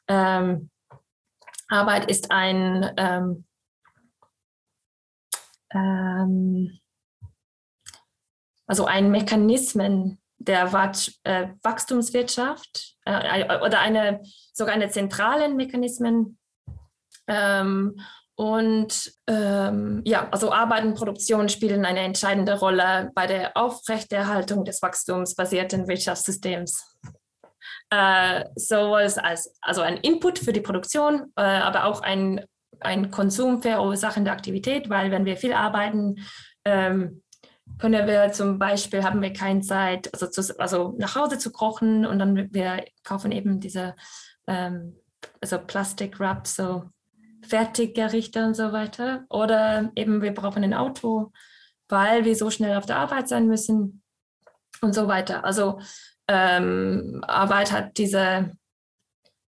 ähm, 0.07 0.69
Arbeit 1.69 2.09
ist 2.09 2.31
ein 2.31 2.93
ähm, 2.97 3.45
ähm, 5.71 6.79
also 8.67 8.85
ein 8.85 9.11
Mechanismen 9.11 10.19
der 10.37 10.65
äh, 11.23 11.47
Wachstumswirtschaft 11.63 12.97
äh, 13.05 13.43
oder 13.65 13.79
eine, 13.79 14.21
sogar 14.53 14.75
eine 14.75 14.89
zentralen 14.89 15.55
Mechanismen. 15.55 16.37
Ähm, 17.27 17.99
und 18.37 19.13
ähm, 19.25 20.03
ja, 20.05 20.29
also 20.29 20.51
Arbeit 20.51 20.85
und 20.85 20.93
Produktion 20.93 21.49
spielen 21.49 21.85
eine 21.85 22.01
entscheidende 22.01 22.59
Rolle 22.59 23.11
bei 23.15 23.25
der 23.25 23.57
Aufrechterhaltung 23.57 24.63
des 24.63 24.79
wachstumsbasierten 24.83 25.87
Wirtschaftssystems. 25.87 26.97
Äh, 27.89 28.45
sowohl 28.55 29.01
als 29.01 29.51
also 29.61 29.81
ein 29.81 29.97
Input 29.97 30.37
für 30.37 30.53
die 30.53 30.61
Produktion, 30.61 31.33
äh, 31.35 31.41
aber 31.41 31.85
auch 31.85 32.01
ein, 32.01 32.45
ein 32.79 33.09
Konsum 33.09 33.63
verursachende 33.63 34.29
Aktivität, 34.29 34.87
weil 34.87 35.09
wenn 35.09 35.25
wir 35.25 35.37
viel 35.37 35.53
arbeiten, 35.53 36.17
ähm, 36.63 37.23
können 37.79 38.05
wir 38.05 38.31
zum 38.33 38.59
Beispiel, 38.59 39.03
haben 39.03 39.23
wir 39.23 39.33
keine 39.33 39.61
Zeit, 39.61 40.13
also, 40.13 40.27
zu, 40.27 40.59
also 40.59 40.93
nach 40.99 41.15
Hause 41.15 41.39
zu 41.39 41.51
kochen 41.51 42.05
und 42.05 42.19
dann 42.19 42.53
wir 42.53 42.85
kaufen 43.03 43.31
eben 43.31 43.59
diese 43.59 43.95
ähm, 44.45 44.95
also 45.41 45.57
Plastik-Wrap, 45.57 46.45
so 46.45 46.91
Fertiggerichte 47.49 48.45
und 48.45 48.55
so 48.55 48.71
weiter. 48.71 49.25
Oder 49.29 49.91
eben 49.95 50.21
wir 50.21 50.33
brauchen 50.33 50.63
ein 50.63 50.73
Auto, 50.73 51.31
weil 51.89 52.25
wir 52.25 52.35
so 52.35 52.49
schnell 52.49 52.77
auf 52.77 52.85
der 52.85 52.97
Arbeit 52.97 53.27
sein 53.29 53.47
müssen 53.47 54.01
und 54.81 54.93
so 54.93 55.07
weiter. 55.07 55.43
Also 55.43 55.79
ähm, 56.27 57.23
Arbeit 57.27 57.71
hat 57.71 57.97
diese 57.97 58.51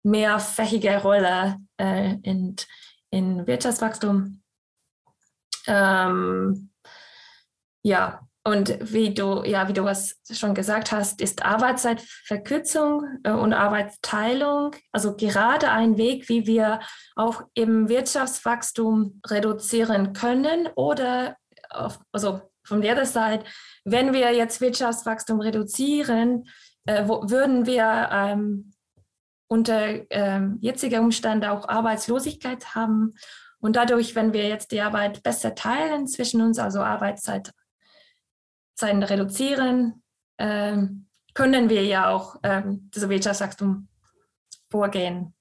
mehrfächige 0.03 1.01
Rolle 1.01 1.57
äh, 1.77 2.15
in, 2.23 2.55
in 3.09 3.45
Wirtschaftswachstum. 3.47 4.41
Ähm, 5.67 6.69
ja, 7.83 8.26
und 8.47 8.77
wie 8.79 9.13
du, 9.13 9.43
ja, 9.43 9.67
wie 9.67 9.73
du 9.73 9.83
was 9.83 10.21
schon 10.31 10.53
gesagt 10.53 10.93
hast, 10.93 11.19
ist 11.19 11.43
Arbeitszeitverkürzung 11.43 13.03
äh, 13.25 13.31
und 13.31 13.51
Arbeitsteilung 13.51 14.73
also 14.93 15.17
gerade 15.17 15.69
ein 15.69 15.97
Weg, 15.97 16.29
wie 16.29 16.47
wir 16.47 16.79
auch 17.17 17.41
im 17.55 17.89
Wirtschaftswachstum 17.89 19.19
reduzieren 19.27 20.13
können 20.13 20.69
oder 20.75 21.35
auf, 21.69 21.99
also 22.13 22.39
von 22.63 22.81
der 22.81 23.05
Seite, 23.05 23.43
wenn 23.83 24.13
wir 24.13 24.33
jetzt 24.33 24.61
Wirtschaftswachstum 24.61 25.41
reduzieren, 25.41 26.47
äh, 26.85 27.05
wo, 27.05 27.29
würden 27.29 27.65
wir 27.65 28.07
ähm, 28.13 28.71
unter 29.49 30.09
ähm, 30.09 30.57
jetziger 30.61 31.01
Umstände 31.01 31.51
auch 31.51 31.67
Arbeitslosigkeit 31.67 32.75
haben. 32.75 33.15
Und 33.59 33.75
dadurch, 33.75 34.15
wenn 34.15 34.31
wir 34.31 34.47
jetzt 34.47 34.71
die 34.71 34.79
Arbeit 34.79 35.21
besser 35.21 35.53
teilen 35.53 36.07
zwischen 36.07 36.41
uns, 36.41 36.59
also 36.59 36.79
Arbeitszeit 36.79 37.51
Zeiten 38.77 39.03
reduzieren, 39.03 40.03
ähm, 40.37 41.07
können 41.33 41.69
wir 41.69 41.83
ja 41.83 42.09
auch 42.11 42.37
ähm, 42.43 42.89
das 42.93 43.09
Wirtschaftswachstum 43.09 43.87
vorgehen. 44.69 45.33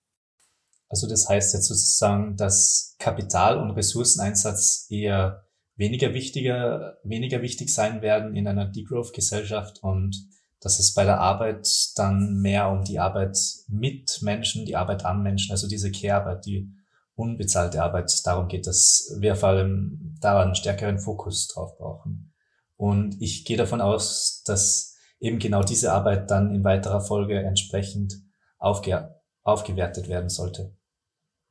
Also 0.88 1.08
das 1.08 1.28
heißt 1.28 1.54
jetzt 1.54 1.66
sozusagen, 1.66 2.36
dass 2.36 2.96
Kapital- 2.98 3.58
und 3.58 3.72
Ressourceneinsatz 3.72 4.86
eher 4.88 5.44
weniger 5.76 6.14
wichtiger, 6.14 6.96
weniger 7.04 7.42
wichtig 7.42 7.72
sein 7.74 8.02
werden 8.02 8.34
in 8.34 8.48
einer 8.48 8.66
Degrowth-Gesellschaft 8.66 9.82
und 9.82 10.16
dass 10.60 10.78
es 10.78 10.94
bei 10.94 11.04
der 11.04 11.20
Arbeit 11.20 11.68
dann 11.96 12.40
mehr 12.40 12.70
um 12.70 12.84
die 12.84 12.98
Arbeit 12.98 13.38
mit 13.68 14.22
Menschen, 14.22 14.64
die 14.64 14.76
Arbeit 14.76 15.04
an 15.04 15.22
Menschen, 15.22 15.52
also 15.52 15.68
diese 15.68 15.92
Care-Arbeit, 15.92 16.46
die 16.46 16.72
unbezahlte 17.14 17.82
Arbeit, 17.82 18.10
darum 18.24 18.48
geht, 18.48 18.66
dass 18.66 19.14
wir 19.18 19.36
vor 19.36 19.50
allem 19.50 20.16
da 20.20 20.42
einen 20.42 20.54
stärkeren 20.54 20.98
Fokus 20.98 21.48
drauf 21.48 21.76
brauchen. 21.76 22.32
Und 22.76 23.20
ich 23.20 23.44
gehe 23.44 23.56
davon 23.56 23.80
aus, 23.80 24.42
dass 24.44 24.96
eben 25.18 25.38
genau 25.38 25.62
diese 25.62 25.92
Arbeit 25.92 26.30
dann 26.30 26.54
in 26.54 26.64
weiterer 26.64 27.00
Folge 27.00 27.38
entsprechend 27.38 28.14
aufge 28.58 29.14
aufgewertet 29.44 30.08
werden 30.08 30.28
sollte. 30.28 30.74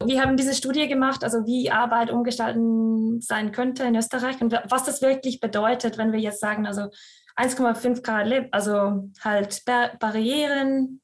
Wir 0.03 0.21
haben 0.21 0.35
diese 0.35 0.53
Studie 0.53 0.89
gemacht, 0.89 1.23
also 1.23 1.45
wie 1.45 1.71
Arbeit 1.71 2.11
umgestalten 2.11 3.21
sein 3.21 3.53
könnte 3.53 3.85
in 3.85 3.95
Österreich 3.95 4.41
und 4.41 4.51
was 4.51 4.83
das 4.83 5.01
wirklich 5.01 5.39
bedeutet, 5.39 5.97
wenn 5.97 6.11
wir 6.11 6.19
jetzt 6.19 6.41
sagen, 6.41 6.67
also 6.67 6.89
1,5 7.37 8.01
Grad, 8.01 8.49
also 8.51 9.09
halt 9.23 9.63
Barrieren 9.65 11.01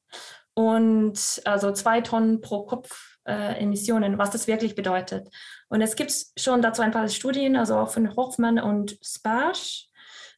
und 0.54 1.40
also 1.46 1.72
zwei 1.72 2.02
Tonnen 2.02 2.42
pro 2.42 2.64
Kopf 2.66 3.18
äh, 3.26 3.60
Emissionen, 3.60 4.18
was 4.18 4.30
das 4.30 4.46
wirklich 4.46 4.74
bedeutet. 4.74 5.28
Und 5.68 5.80
es 5.80 5.96
gibt 5.96 6.12
schon 6.36 6.60
dazu 6.60 6.82
ein 6.82 6.90
paar 6.90 7.08
Studien, 7.08 7.56
also 7.56 7.76
auch 7.76 7.90
von 7.90 8.14
Hoffmann 8.16 8.58
und 8.58 8.98
Sparsch, 9.02 9.88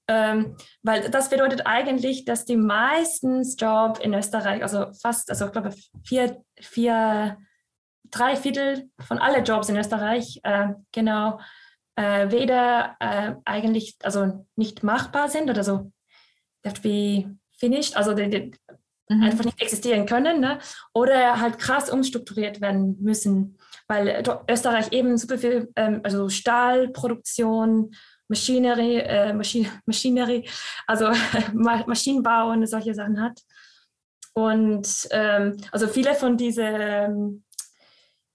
Ähm, 0.07 0.57
weil 0.83 1.09
das 1.11 1.31
bedeutet 1.31 1.63
eigentlich, 1.65 2.25
dass 2.25 2.45
die 2.45 2.57
meisten 2.57 3.43
Jobs 3.57 4.01
in 4.01 4.13
Österreich, 4.13 4.63
also 4.63 4.93
fast, 5.01 5.31
also 5.31 5.47
ich 5.47 5.53
glaube 5.53 5.73
vier, 6.05 6.43
vier 6.61 7.39
drei 8.11 8.37
Viertel 8.37 8.91
von 9.01 9.19
allen 9.19 9.45
Jobs 9.45 9.69
in 9.69 9.77
Österreich, 9.77 10.41
äh, 10.43 10.69
genau, 10.93 11.41
äh, 11.97 12.31
weder 12.31 12.97
äh, 13.01 13.35
eigentlich, 13.45 13.97
also 14.03 14.47
nicht 14.57 14.83
machbar 14.83 15.29
sind 15.29 15.49
oder 15.49 15.65
so, 15.65 15.93
wie 16.83 17.29
finished, 17.59 17.97
also 17.97 18.15
die, 18.15 18.29
die 18.29 18.53
mhm. 19.09 19.23
einfach 19.23 19.45
nicht 19.45 19.61
existieren 19.61 20.07
können, 20.07 20.41
ne? 20.41 20.59
oder 20.93 21.41
halt 21.41 21.59
krass 21.59 21.91
umstrukturiert 21.91 22.61
werden 22.61 22.97
müssen, 23.01 23.59
weil 23.87 24.23
Österreich 24.51 24.93
eben 24.93 25.17
super 25.17 25.39
viel, 25.39 25.71
ähm, 25.77 26.01
also 26.03 26.29
Stahlproduktion, 26.29 27.95
Maschinerie, 28.29 28.97
äh, 28.97 29.33
Maschine, 29.33 29.69
Maschinerie, 29.87 30.49
also 30.87 31.11
Maschinenbau 31.53 32.51
und 32.51 32.67
solche 32.67 32.95
Sachen 32.95 33.21
hat. 33.21 33.41
Und 34.35 35.09
ähm, 35.13 35.57
also 35.71 35.87
viele 35.87 36.15
von 36.15 36.37
diesen 36.37 36.75
ähm, 36.77 37.45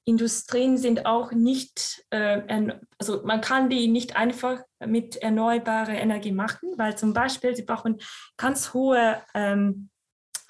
Industrien 0.06 0.78
sind 0.78 1.06
auch 1.06 1.32
nicht, 1.32 2.04
äh, 2.10 2.72
also 2.98 3.22
man 3.24 3.42
kann 3.42 3.70
die 3.70 3.88
nicht 3.90 4.16
einfach 4.16 4.62
mit 4.84 5.18
erneuerbarer 5.18 5.94
Energie 5.94 6.32
machen, 6.32 6.74
weil 6.78 6.98
zum 6.98 7.14
Beispiel 7.14 7.56
sie 7.56 7.64
brauchen 7.64 8.00
ganz 8.38 8.74
hohe 8.74 9.22
ähm, 9.36 9.90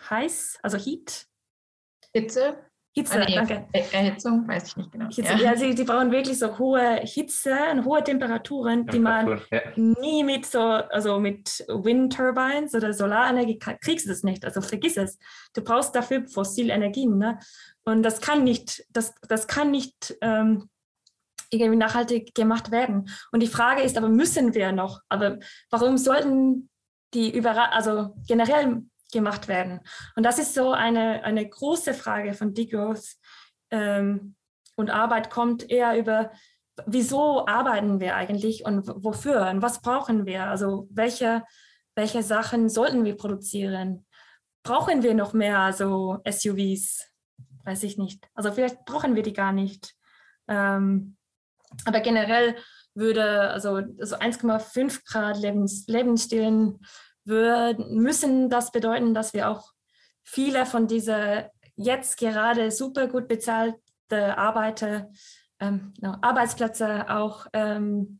Heiß, 0.09 0.59
also 0.61 0.77
Heat. 0.77 1.25
Hitze. 2.13 2.68
Hitze, 2.99 3.21
ah, 3.21 3.25
danke. 3.25 3.65
Erhitzung, 3.91 4.47
weiß 4.47 4.67
ich 4.67 4.77
nicht 4.77 4.91
genau. 4.91 5.05
Hitze, 5.05 5.21
ja, 5.21 5.37
ja 5.37 5.55
sie, 5.55 5.71
sie, 5.75 5.83
brauchen 5.85 6.11
wirklich 6.11 6.37
so 6.37 6.57
hohe 6.57 6.99
Hitze 7.03 7.55
und 7.71 7.85
hohe 7.85 8.03
Temperaturen, 8.03 8.85
die 8.87 8.99
man 8.99 9.39
ja. 9.51 9.61
nie 9.75 10.23
mit 10.23 10.45
so, 10.45 10.59
also 10.59 11.19
mit 11.19 11.65
Windturbines 11.67 12.75
oder 12.75 12.93
Solarenergie 12.93 13.57
kriegst 13.57 14.05
du 14.05 14.09
das 14.09 14.23
nicht. 14.23 14.43
Also 14.43 14.61
vergiss 14.61 14.97
es. 14.97 15.17
Du 15.53 15.61
brauchst 15.61 15.95
dafür 15.95 16.27
fossile 16.27 16.73
Energien. 16.73 17.17
Ne? 17.17 17.39
Und 17.85 18.03
das 18.03 18.19
kann 18.19 18.43
nicht, 18.43 18.85
das, 18.89 19.15
das 19.27 19.47
kann 19.47 19.71
nicht 19.71 20.17
ähm, 20.21 20.69
irgendwie 21.51 21.77
nachhaltig 21.77 22.35
gemacht 22.35 22.71
werden. 22.71 23.09
Und 23.31 23.41
die 23.41 23.47
Frage 23.47 23.81
ist 23.81 23.97
aber, 23.97 24.09
müssen 24.09 24.53
wir 24.53 24.71
noch? 24.71 25.01
Aber 25.07 25.39
warum 25.69 25.97
sollten 25.97 26.69
die 27.13 27.35
überall, 27.35 27.69
also 27.71 28.13
generell 28.27 28.83
gemacht 29.11 29.47
werden? 29.47 29.81
Und 30.15 30.23
das 30.23 30.39
ist 30.39 30.53
so 30.53 30.71
eine, 30.71 31.23
eine 31.23 31.47
große 31.47 31.93
Frage 31.93 32.33
von 32.33 32.53
Degrowth. 32.53 33.15
Ähm, 33.71 34.35
und 34.75 34.89
Arbeit 34.89 35.29
kommt 35.29 35.69
eher 35.69 35.97
über, 35.97 36.31
wieso 36.85 37.45
arbeiten 37.47 37.99
wir 37.99 38.15
eigentlich 38.15 38.65
und 38.65 38.87
wofür 38.87 39.49
und 39.49 39.61
was 39.61 39.81
brauchen 39.81 40.25
wir? 40.25 40.45
Also 40.45 40.87
welche, 40.91 41.43
welche 41.95 42.23
Sachen 42.23 42.69
sollten 42.69 43.03
wir 43.03 43.17
produzieren? 43.17 44.05
Brauchen 44.63 45.03
wir 45.03 45.13
noch 45.13 45.33
mehr 45.33 45.73
so 45.73 46.19
SUVs? 46.29 47.09
weiß 47.69 47.83
ich 47.83 47.97
nicht. 47.97 48.27
Also 48.33 48.51
vielleicht 48.51 48.83
brauchen 48.85 49.15
wir 49.15 49.23
die 49.23 49.33
gar 49.33 49.51
nicht. 49.51 49.93
Ähm, 50.47 51.17
aber 51.85 51.99
generell 51.99 52.55
würde 52.95 53.51
also, 53.51 53.75
also 53.75 54.15
1,5 54.15 55.01
Grad 55.05 55.37
Lebens, 55.37 55.85
Lebensstil 55.87 56.79
müssen 57.89 58.49
das 58.49 58.71
bedeuten, 58.71 59.13
dass 59.13 59.33
wir 59.33 59.49
auch 59.49 59.71
viele 60.23 60.65
von 60.65 60.87
dieser 60.87 61.51
jetzt 61.75 62.17
gerade 62.17 62.71
super 62.71 63.07
gut 63.07 63.27
bezahlte 63.27 64.37
Arbeiter, 64.37 65.09
ähm, 65.59 65.93
no, 66.01 66.15
Arbeitsplätze 66.21 67.09
auch, 67.09 67.47
ähm, 67.53 68.19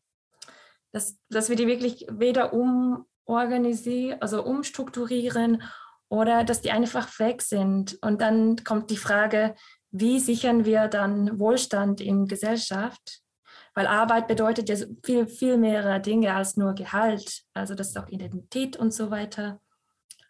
dass, 0.92 1.18
dass 1.30 1.50
wir 1.50 1.56
die 1.56 1.68
wirklich 1.68 2.08
weder 2.10 2.54
umorganisieren, 2.54 4.22
also 4.22 4.44
umstrukturieren 4.44 5.62
oder 6.10 6.44
dass 6.44 6.62
die 6.62 6.72
einfach 6.72 7.20
weg 7.20 7.42
sind. 7.42 7.98
Und 8.02 8.22
dann 8.22 8.64
kommt 8.64 8.90
die 8.90 8.98
Frage, 8.98 9.56
wie 9.92 10.20
sichern 10.20 10.66
wir 10.66 10.88
dann 10.88 11.40
Wohlstand 11.40 12.02
in 12.02 12.28
Gesellschaft? 12.28 13.22
Weil 13.80 13.88
Arbeit 13.88 14.28
bedeutet 14.28 14.68
ja 14.68 14.76
viel, 15.06 15.26
viel 15.26 15.58
mehr 15.58 16.00
Dinge 16.00 16.36
als 16.36 16.58
nur 16.58 16.74
Gehalt. 16.74 17.44
Also 17.54 17.76
das 17.76 17.88
ist 17.88 17.98
auch 17.98 18.10
Identität 18.10 18.76
und 18.76 18.94
so 18.94 19.10
weiter. 19.10 19.62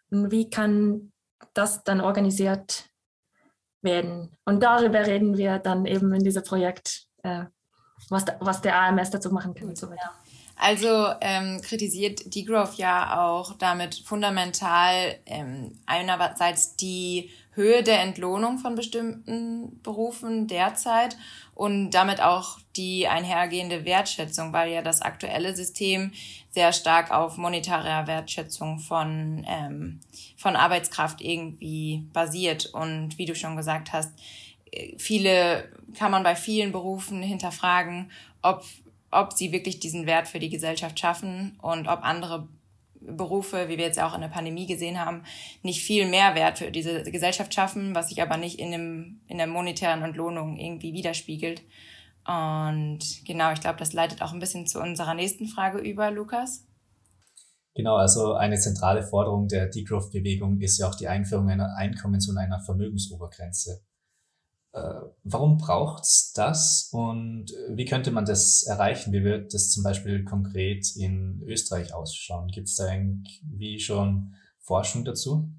Und 0.08 0.30
wie 0.30 0.48
kann 0.48 1.10
das 1.52 1.82
dann 1.82 2.00
organisiert 2.00 2.88
werden? 3.82 4.36
Und 4.44 4.62
darüber 4.62 5.04
reden 5.04 5.36
wir 5.36 5.58
dann 5.58 5.84
eben 5.84 6.14
in 6.14 6.22
diesem 6.22 6.44
Projekt, 6.44 7.08
äh, 7.24 7.46
was, 8.08 8.24
was 8.38 8.62
der 8.62 8.80
AMS 8.80 9.10
dazu 9.10 9.32
machen 9.32 9.52
kann 9.52 9.70
und 9.70 9.76
so 9.76 9.90
weiter. 9.90 10.12
Also 10.62 11.14
ähm, 11.22 11.62
kritisiert 11.62 12.34
Degrowth 12.34 12.74
ja 12.74 13.18
auch 13.18 13.54
damit 13.54 13.94
fundamental 14.04 15.16
ähm, 15.24 15.72
einerseits 15.86 16.76
die 16.76 17.30
Höhe 17.52 17.82
der 17.82 18.02
Entlohnung 18.02 18.58
von 18.58 18.74
bestimmten 18.74 19.80
Berufen 19.82 20.48
derzeit 20.48 21.16
und 21.54 21.92
damit 21.92 22.20
auch 22.20 22.58
die 22.76 23.08
einhergehende 23.08 23.86
Wertschätzung, 23.86 24.52
weil 24.52 24.70
ja 24.70 24.82
das 24.82 25.00
aktuelle 25.00 25.56
System 25.56 26.12
sehr 26.50 26.74
stark 26.74 27.10
auf 27.10 27.38
monetärer 27.38 28.06
Wertschätzung 28.06 28.80
von, 28.80 29.46
ähm, 29.48 30.00
von 30.36 30.56
Arbeitskraft 30.56 31.22
irgendwie 31.22 32.06
basiert. 32.12 32.66
Und 32.66 33.16
wie 33.16 33.24
du 33.24 33.34
schon 33.34 33.56
gesagt 33.56 33.94
hast, 33.94 34.12
äh, 34.72 34.92
viele 34.98 35.72
kann 35.94 36.10
man 36.10 36.22
bei 36.22 36.36
vielen 36.36 36.70
Berufen 36.70 37.22
hinterfragen, 37.22 38.10
ob 38.42 38.62
ob 39.10 39.32
sie 39.32 39.52
wirklich 39.52 39.80
diesen 39.80 40.06
Wert 40.06 40.28
für 40.28 40.38
die 40.38 40.50
Gesellschaft 40.50 40.98
schaffen 40.98 41.58
und 41.62 41.88
ob 41.88 42.02
andere 42.02 42.48
Berufe, 43.00 43.68
wie 43.68 43.78
wir 43.78 43.86
jetzt 43.86 44.00
auch 44.00 44.14
in 44.14 44.20
der 44.20 44.28
Pandemie 44.28 44.66
gesehen 44.66 45.00
haben, 45.00 45.24
nicht 45.62 45.82
viel 45.82 46.06
mehr 46.08 46.34
Wert 46.34 46.58
für 46.58 46.70
diese 46.70 47.02
Gesellschaft 47.04 47.52
schaffen, 47.54 47.94
was 47.94 48.10
sich 48.10 48.20
aber 48.22 48.36
nicht 48.36 48.58
in, 48.58 48.70
dem, 48.70 49.20
in 49.26 49.38
der 49.38 49.46
monetären 49.46 50.02
Entlohnung 50.02 50.56
irgendwie 50.56 50.92
widerspiegelt. 50.92 51.62
Und 52.26 53.00
genau, 53.26 53.52
ich 53.52 53.60
glaube, 53.60 53.78
das 53.78 53.92
leitet 53.92 54.22
auch 54.22 54.32
ein 54.32 54.38
bisschen 54.38 54.66
zu 54.66 54.80
unserer 54.80 55.14
nächsten 55.14 55.46
Frage 55.46 55.78
über, 55.78 56.10
Lukas. 56.10 56.66
Genau, 57.74 57.96
also 57.96 58.34
eine 58.34 58.58
zentrale 58.58 59.02
Forderung 59.02 59.48
der 59.48 59.68
Degrowth-Bewegung 59.68 60.60
ist 60.60 60.78
ja 60.78 60.88
auch 60.88 60.94
die 60.94 61.08
Einführung 61.08 61.48
einer 61.48 61.76
Einkommens- 61.76 62.28
und 62.28 62.36
einer 62.36 62.60
Vermögensobergrenze. 62.60 63.82
Äh, 64.72 65.00
warum 65.24 65.58
braucht's 65.58 66.32
das 66.32 66.90
und 66.92 67.46
wie 67.70 67.84
könnte 67.84 68.12
man 68.12 68.24
das 68.24 68.62
erreichen? 68.62 69.12
Wie 69.12 69.24
wird 69.24 69.52
das 69.52 69.70
zum 69.70 69.82
Beispiel 69.82 70.24
konkret 70.24 70.96
in 70.96 71.42
Österreich 71.44 71.92
ausschauen? 71.92 72.48
Gibt 72.48 72.68
es 72.68 72.76
da 72.76 72.92
irgendwie 72.92 73.80
schon 73.80 74.34
Forschung 74.60 75.04
dazu? 75.04 75.50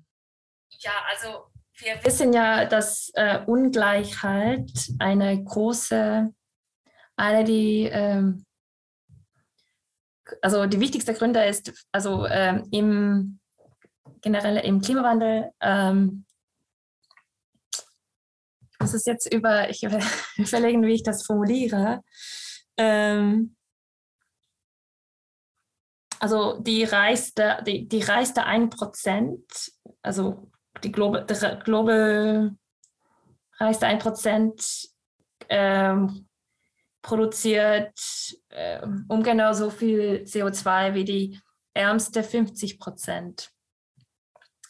Ja, 0.79 0.93
also 1.09 1.45
wir 1.75 2.03
wissen 2.03 2.31
ja, 2.31 2.65
dass 2.65 3.11
äh, 3.15 3.39
Ungleichheit 3.45 4.71
eine 4.99 5.43
große, 5.43 6.33
eine 7.17 7.43
die 7.43 7.89
ähm, 7.91 8.45
also 10.41 10.65
die 10.65 10.79
wichtigste 10.79 11.13
Gründe 11.13 11.43
ist, 11.43 11.73
also 11.91 12.25
ähm, 12.27 12.67
im 12.71 13.39
generell 14.21 14.57
im 14.57 14.81
Klimawandel 14.81 15.51
muss 18.81 18.93
es 18.93 19.05
jetzt 19.05 19.31
über, 19.31 19.69
ich 19.69 19.83
überlegen, 20.37 20.83
wie 20.83 20.93
ich 20.93 21.03
das 21.03 21.25
formuliere. 21.25 22.01
Ähm, 22.77 23.55
also 26.19 26.59
die 26.59 26.83
reichste, 26.83 27.63
die, 27.65 27.87
die 27.87 28.01
reichste 28.01 28.45
1%, 28.45 29.71
also 30.01 30.51
die 30.83 30.91
Global, 30.91 31.25
Global 31.63 32.55
reichste 33.57 33.87
1% 33.87 34.89
ähm, 35.49 36.27
produziert 37.01 37.99
äh, 38.49 38.81
um 39.07 39.23
genau 39.23 39.53
so 39.53 39.69
viel 39.69 40.23
CO2 40.25 40.93
wie 40.93 41.03
die 41.03 41.39
ärmste 41.73 42.21
50% 42.21 43.49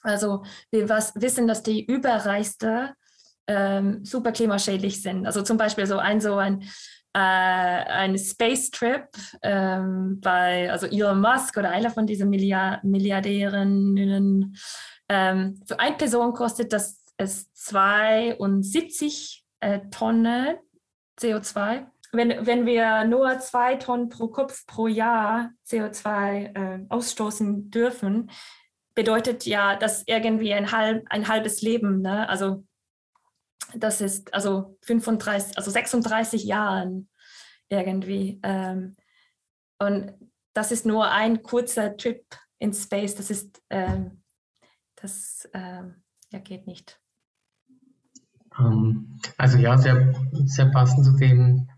Also 0.01 0.43
wir 0.69 0.87
was, 0.87 1.13
wissen, 1.15 1.47
dass 1.47 1.63
die 1.63 1.85
überreichste 1.85 2.95
ähm, 3.47 4.03
super 4.05 4.31
klimaschädlich 4.31 5.01
sind. 5.01 5.25
Also 5.25 5.41
zum 5.41 5.57
Beispiel 5.57 5.85
so 5.85 5.97
ein 5.97 6.21
so 6.21 6.35
ein 6.35 6.63
äh, 7.13 7.19
ein 7.19 8.17
Space 8.17 8.71
Trip 8.71 9.07
ähm, 9.41 10.19
bei 10.21 10.71
also 10.71 10.87
Elon 10.87 11.19
Musk 11.19 11.57
oder 11.57 11.69
einer 11.69 11.89
von 11.89 12.07
diesen 12.07 12.29
Milliard 12.29 12.83
Milliardären 12.83 14.55
ähm, 15.09 15.61
für 15.65 15.79
eine 15.79 15.97
Person 15.97 16.33
kostet 16.33 16.71
das 16.71 17.01
es 17.21 17.53
72 17.53 19.45
äh, 19.59 19.79
Tonnen 19.91 20.55
CO2. 21.19 21.85
Wenn, 22.13 22.45
wenn 22.45 22.65
wir 22.65 23.05
nur 23.05 23.39
zwei 23.39 23.75
Tonnen 23.75 24.09
pro 24.09 24.27
Kopf 24.27 24.65
pro 24.67 24.87
Jahr 24.87 25.51
CO2 25.67 26.55
äh, 26.55 26.85
ausstoßen 26.89 27.71
dürfen, 27.71 28.31
bedeutet 28.95 29.45
ja 29.45 29.77
das 29.77 30.03
irgendwie 30.07 30.53
ein, 30.53 30.71
halb, 30.71 31.05
ein 31.09 31.27
halbes 31.27 31.61
Leben. 31.61 32.01
Ne? 32.01 32.27
Also 32.27 32.65
das 33.75 34.01
ist 34.01 34.33
also 34.33 34.77
35, 34.83 35.57
also 35.57 35.71
36 35.71 36.43
Jahren 36.43 37.09
irgendwie. 37.69 38.39
Ähm, 38.43 38.95
und 39.79 40.13
das 40.53 40.71
ist 40.71 40.85
nur 40.85 41.09
ein 41.09 41.41
kurzer 41.43 41.95
Trip 41.97 42.23
in 42.59 42.73
Space. 42.73 43.15
Das 43.15 43.31
ist, 43.31 43.61
ähm, 43.69 44.21
das 44.95 45.49
ähm, 45.53 46.03
ja, 46.31 46.39
geht 46.39 46.67
nicht. 46.67 46.99
Ähm, 48.59 49.19
also 49.37 49.57
ja, 49.57 49.77
sehr, 49.77 50.13
sehr 50.45 50.67
passend 50.67 51.05
zu 51.05 51.13
dem, 51.13 51.69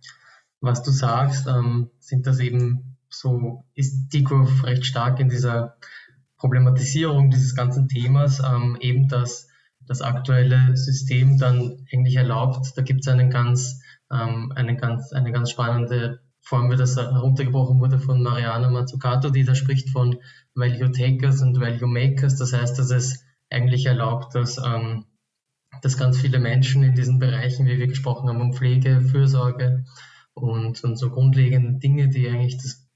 was 0.59 0.83
du 0.83 0.91
sagst, 0.91 1.47
ähm, 1.47 1.91
sind 1.99 2.25
das 2.25 2.39
eben 2.39 2.97
so, 3.09 3.65
ist 3.75 4.09
Degrowth 4.09 4.63
recht 4.63 4.85
stark 4.85 5.19
in 5.19 5.29
dieser 5.29 5.77
Problematisierung 6.37 7.29
dieses 7.29 7.55
ganzen 7.55 7.87
Themas, 7.87 8.39
ähm, 8.39 8.77
eben 8.81 9.07
dass 9.07 9.47
das 9.87 10.01
aktuelle 10.01 10.75
System 10.75 11.37
dann 11.37 11.85
eigentlich 11.91 12.15
erlaubt, 12.15 12.73
da 12.75 12.81
gibt 12.81 13.01
es 13.01 13.07
einen 13.07 13.29
ganz, 13.29 13.81
ähm, 14.11 14.51
eine 14.55 14.75
ganz, 14.75 15.11
eine 15.13 15.31
ganz 15.31 15.51
spannende 15.51 16.21
Form, 16.41 16.71
wie 16.71 16.75
das 16.75 16.97
heruntergebrochen 16.97 17.79
wurde 17.79 17.99
von 17.99 18.21
Mariana 18.21 18.69
Mazzucato, 18.69 19.29
die 19.29 19.45
da 19.45 19.55
spricht 19.55 19.89
von 19.89 20.17
Value 20.55 20.91
Takers 20.91 21.41
und 21.41 21.59
Value 21.59 21.87
Makers. 21.87 22.35
Das 22.35 22.53
heißt, 22.53 22.77
dass 22.77 22.91
es 22.91 23.23
eigentlich 23.49 23.85
erlaubt, 23.85 24.35
dass, 24.35 24.57
ähm, 24.57 25.05
dass 25.81 25.97
ganz 25.97 26.19
viele 26.19 26.39
Menschen 26.39 26.83
in 26.83 26.95
diesen 26.95 27.19
Bereichen, 27.19 27.65
wie 27.65 27.79
wir 27.79 27.87
gesprochen 27.87 28.27
haben, 28.29 28.41
um 28.41 28.53
Pflege, 28.53 29.01
Fürsorge, 29.01 29.85
und, 30.33 30.83
und 30.83 30.97
so 30.97 31.09
grundlegende 31.09 31.79
Dinge, 31.79 32.09
die 32.09 32.27
eigentlich 32.27 32.57
das, 32.57 32.87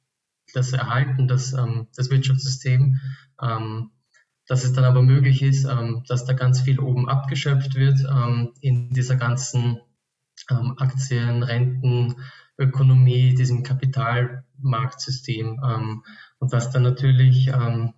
das 0.54 0.74
erhalten, 0.74 1.28
das, 1.28 1.54
ähm, 1.54 1.88
das 1.96 2.10
Wirtschaftssystem, 2.10 3.00
ähm, 3.42 3.92
dass 4.48 4.64
es 4.64 4.74
dann 4.74 4.86
aber 4.86 5.04
möglich 5.04 5.42
ist, 5.44 5.66
ähm, 5.66 6.04
dass 6.08 6.26
da 6.26 6.34
ganz 6.34 6.62
viel 6.62 6.80
oben 6.80 7.08
abgeschöpft 7.10 7.76
wird 7.76 8.00
ähm, 8.10 8.54
in 8.62 8.90
dieser 8.92 9.18
ganzen 9.18 9.82
ähm, 10.50 10.76
Aktien, 10.78 11.44
Renten, 11.44 12.16
Ökonomie, 12.58 13.36
diesem 13.36 13.64
Kapitalmarktsystem 13.64 15.60
ähm, 15.64 16.04
und 16.40 16.54
dass 16.54 16.72
dann 16.72 16.84
natürlich 16.84 17.50
ähm, 17.50 17.94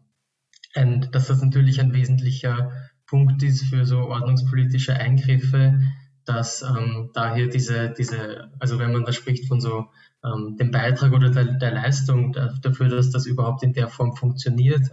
ein, 0.74 1.10
dass 1.12 1.28
das 1.28 1.42
natürlich 1.42 1.80
ein 1.80 1.94
wesentlicher 1.94 2.72
Punkt 3.06 3.42
ist 3.44 3.64
für 3.66 3.86
so 3.86 4.00
ordnungspolitische 4.00 4.94
Eingriffe, 4.94 5.80
dass 6.26 6.64
ähm, 6.64 7.12
daher 7.14 7.48
diese, 7.48 7.92
diese, 7.92 8.52
also 8.60 8.80
wenn 8.80 8.92
man 8.92 9.06
da 9.06 9.14
spricht 9.14 9.48
von 9.48 9.62
so 9.62 9.88
dem 10.22 10.72
Beitrag 10.72 11.14
oder 11.14 11.30
der, 11.30 11.46
der 11.46 11.72
Leistung 11.72 12.34
dafür, 12.34 12.90
dass 12.90 13.10
das 13.10 13.26
überhaupt 13.26 13.64
in 13.64 13.72
der 13.72 13.88
Form 13.88 14.18
funktioniert, 14.18 14.90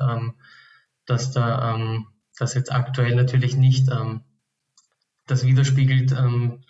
dass 1.07 1.33
da 1.33 1.75
ähm, 1.75 2.07
das 2.39 2.55
jetzt 2.55 2.73
aktuell 2.73 3.15
natürlich 3.15 3.57
nicht 3.57 3.89
ähm, 3.91 4.23
das 5.27 5.45
widerspiegelt, 5.45 6.13
ähm, 6.13 6.63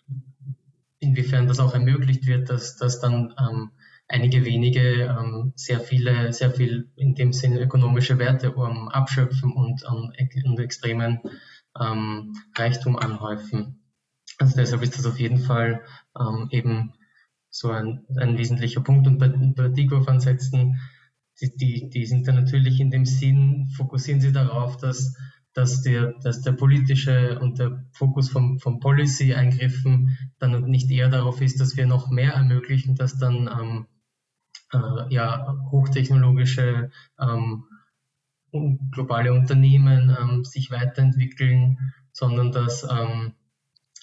inwiefern 0.99 1.47
das 1.47 1.61
auch 1.61 1.75
ermöglicht 1.75 2.27
wird, 2.27 2.49
dass, 2.49 2.77
dass 2.77 3.01
dann 3.01 3.35
ähm, 3.39 3.71
einige 4.09 4.45
wenige 4.45 5.05
ähm, 5.05 5.53
sehr 5.57 5.81
viele, 5.81 6.33
sehr 6.33 6.51
viel 6.51 6.91
in 6.97 7.15
dem 7.15 7.33
Sinne 7.33 7.61
ökonomische 7.61 8.19
Werte 8.19 8.55
ähm, 8.57 8.89
abschöpfen 8.89 9.53
und, 9.53 9.85
ähm, 9.89 10.59
extremen 10.59 11.21
ähm, 11.79 12.35
Reichtum 12.55 12.97
anhäufen. 12.97 13.83
Also 14.39 14.57
deshalb 14.57 14.83
ist 14.83 14.99
das 14.99 15.07
auf 15.07 15.19
jeden 15.19 15.39
Fall 15.39 15.83
ähm, 16.19 16.49
eben 16.51 16.95
so 17.51 17.71
ein, 17.71 18.05
ein 18.17 18.39
wesentlicher 18.39 18.81
Punkt. 18.81 19.07
Und 19.07 19.19
bei, 19.19 19.29
bei 19.29 19.69
Degrowth-Ansätzen, 19.69 20.81
die, 21.41 21.57
die, 21.57 21.91
die 21.91 22.07
sind 22.07 22.27
dann 22.27 22.37
natürlich 22.37 22.81
in 22.81 22.91
dem 22.91 23.05
Sinn, 23.05 23.69
fokussieren 23.77 24.21
sie 24.21 24.33
darauf, 24.33 24.77
dass, 24.77 25.17
dass, 25.53 25.83
der, 25.83 26.15
dass 26.23 26.43
der 26.43 26.53
politische 26.53 27.39
und 27.39 27.59
der 27.59 27.85
Fokus 27.93 28.31
vom, 28.31 28.59
vom 28.59 28.81
Policy-Eingriffen 28.81 30.17
dann 30.39 30.63
nicht 30.65 30.91
eher 30.91 31.09
darauf 31.09 31.41
ist, 31.41 31.61
dass 31.61 31.77
wir 31.77 31.87
noch 31.87 32.11
mehr 32.11 32.33
ermöglichen, 32.33 32.95
dass 32.95 33.19
dann 33.19 33.49
ähm, 33.49 33.87
äh, 34.73 35.15
ja, 35.15 35.57
hochtechnologische 35.71 36.91
ähm, 37.21 37.65
globale 38.91 39.33
Unternehmen 39.33 40.17
ähm, 40.19 40.45
sich 40.45 40.71
weiterentwickeln, 40.71 41.93
sondern 42.13 42.53
dass 42.53 42.87
ähm, 42.91 43.35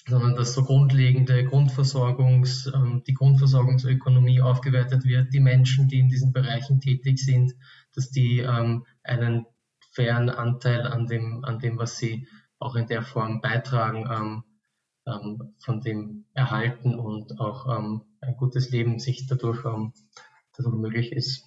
sondern 0.06 0.34
dass 0.34 0.54
so 0.54 0.64
grundlegende 0.64 1.44
Grundversorgungs, 1.44 2.70
ähm, 2.74 3.02
die 3.06 3.14
Grundversorgungsökonomie 3.14 4.40
aufgewertet 4.40 5.04
wird, 5.04 5.32
die 5.32 5.40
Menschen, 5.40 5.88
die 5.88 5.98
in 5.98 6.08
diesen 6.08 6.32
Bereichen 6.32 6.80
tätig 6.80 7.18
sind, 7.18 7.54
dass 7.94 8.10
die 8.10 8.40
ähm, 8.40 8.84
einen 9.02 9.46
fairen 9.92 10.28
Anteil 10.28 10.86
an 10.86 11.06
dem, 11.06 11.44
an 11.44 11.58
dem, 11.58 11.78
was 11.78 11.96
sie 11.96 12.26
auch 12.58 12.74
in 12.74 12.86
der 12.86 13.02
Form 13.02 13.40
beitragen, 13.40 14.06
ähm, 15.06 15.54
von 15.58 15.80
dem 15.82 16.24
erhalten 16.32 16.94
und 16.94 17.38
auch 17.38 17.66
ein 17.66 18.36
gutes 18.38 18.70
Leben 18.70 18.98
sich 18.98 19.26
dadurch, 19.26 19.62
dadurch 20.56 20.74
möglich 20.74 21.12
ist. 21.12 21.44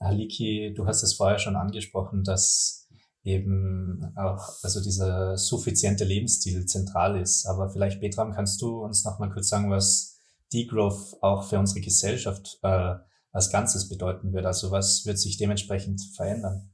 Haliki, 0.00 0.72
du 0.74 0.86
hast 0.86 1.02
es 1.02 1.12
vorher 1.12 1.38
schon 1.38 1.56
angesprochen, 1.56 2.24
dass 2.24 2.83
eben 3.24 4.12
auch, 4.16 4.62
also 4.62 4.82
dieser 4.82 5.36
suffiziente 5.38 6.04
Lebensstil 6.04 6.66
zentral 6.66 7.18
ist. 7.20 7.46
Aber 7.46 7.70
vielleicht, 7.70 8.00
Betram, 8.00 8.32
kannst 8.32 8.60
du 8.60 8.84
uns 8.84 9.04
noch 9.04 9.18
mal 9.18 9.30
kurz 9.30 9.48
sagen, 9.48 9.70
was 9.70 10.20
Degrowth 10.52 11.16
auch 11.22 11.44
für 11.44 11.58
unsere 11.58 11.80
Gesellschaft 11.80 12.58
äh, 12.62 12.96
als 13.32 13.50
Ganzes 13.50 13.88
bedeuten 13.88 14.32
wird? 14.34 14.44
Also 14.44 14.70
was 14.70 15.06
wird 15.06 15.18
sich 15.18 15.38
dementsprechend 15.38 16.02
verändern? 16.14 16.70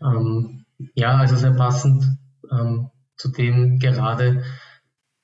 Ähm, 0.00 0.64
ja, 0.94 1.18
also 1.18 1.36
sehr 1.36 1.52
passend 1.52 2.18
ähm, 2.50 2.90
zu 3.16 3.28
dem 3.28 3.78
gerade, 3.78 4.42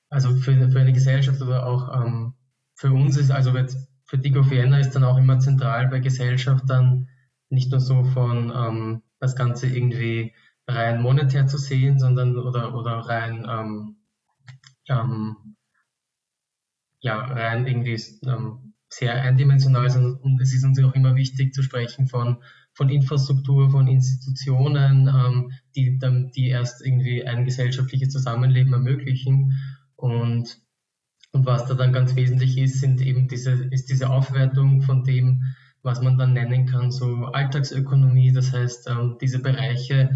also 0.09 0.29
für, 0.35 0.69
für 0.69 0.79
eine 0.79 0.93
Gesellschaft 0.93 1.41
oder 1.41 1.65
auch 1.65 2.05
ähm, 2.05 2.35
für 2.75 2.91
uns 2.91 3.17
ist, 3.17 3.31
also 3.31 3.51
für 4.05 4.17
Digo 4.17 4.49
Vienna 4.49 4.79
ist 4.79 4.91
dann 4.91 5.03
auch 5.03 5.17
immer 5.17 5.39
zentral 5.39 5.87
bei 5.87 5.99
Gesellschaft 5.99 6.63
dann 6.67 7.09
nicht 7.49 7.71
nur 7.71 7.79
so 7.79 8.03
von 8.03 8.53
ähm, 8.55 9.01
das 9.19 9.35
Ganze 9.35 9.67
irgendwie 9.67 10.33
rein 10.67 11.01
monetär 11.01 11.47
zu 11.47 11.57
sehen, 11.57 11.99
sondern 11.99 12.37
oder, 12.37 12.75
oder 12.75 12.99
rein, 12.99 13.45
ähm, 13.49 13.95
ähm, 14.87 15.55
ja, 17.01 17.19
rein 17.19 17.67
irgendwie 17.67 18.01
ähm, 18.25 18.73
sehr 18.89 19.21
eindimensional. 19.21 19.87
Und 20.21 20.41
es 20.41 20.53
ist 20.53 20.63
uns 20.63 20.81
auch 20.83 20.93
immer 20.93 21.15
wichtig 21.15 21.53
zu 21.53 21.63
sprechen 21.63 22.07
von, 22.07 22.37
von 22.73 22.89
Infrastruktur, 22.89 23.69
von 23.69 23.87
Institutionen, 23.87 25.07
ähm, 25.07 25.51
die, 25.75 25.99
die 26.35 26.47
erst 26.47 26.85
irgendwie 26.85 27.25
ein 27.25 27.45
gesellschaftliches 27.45 28.09
Zusammenleben 28.09 28.73
ermöglichen. 28.73 29.53
Und, 29.95 30.59
und 31.31 31.45
was 31.45 31.65
da 31.65 31.73
dann 31.73 31.93
ganz 31.93 32.15
wesentlich 32.15 32.57
ist, 32.57 32.79
sind 32.79 33.01
eben 33.01 33.27
diese, 33.27 33.51
ist 33.51 33.89
diese 33.89 34.09
Aufwertung 34.09 34.81
von 34.81 35.03
dem, 35.03 35.43
was 35.83 36.01
man 36.01 36.17
dann 36.17 36.33
nennen 36.33 36.65
kann, 36.65 36.91
so 36.91 37.25
Alltagsökonomie, 37.25 38.31
das 38.33 38.51
heißt 38.53 38.89
ähm, 38.89 39.17
diese 39.21 39.39
Bereiche 39.39 40.11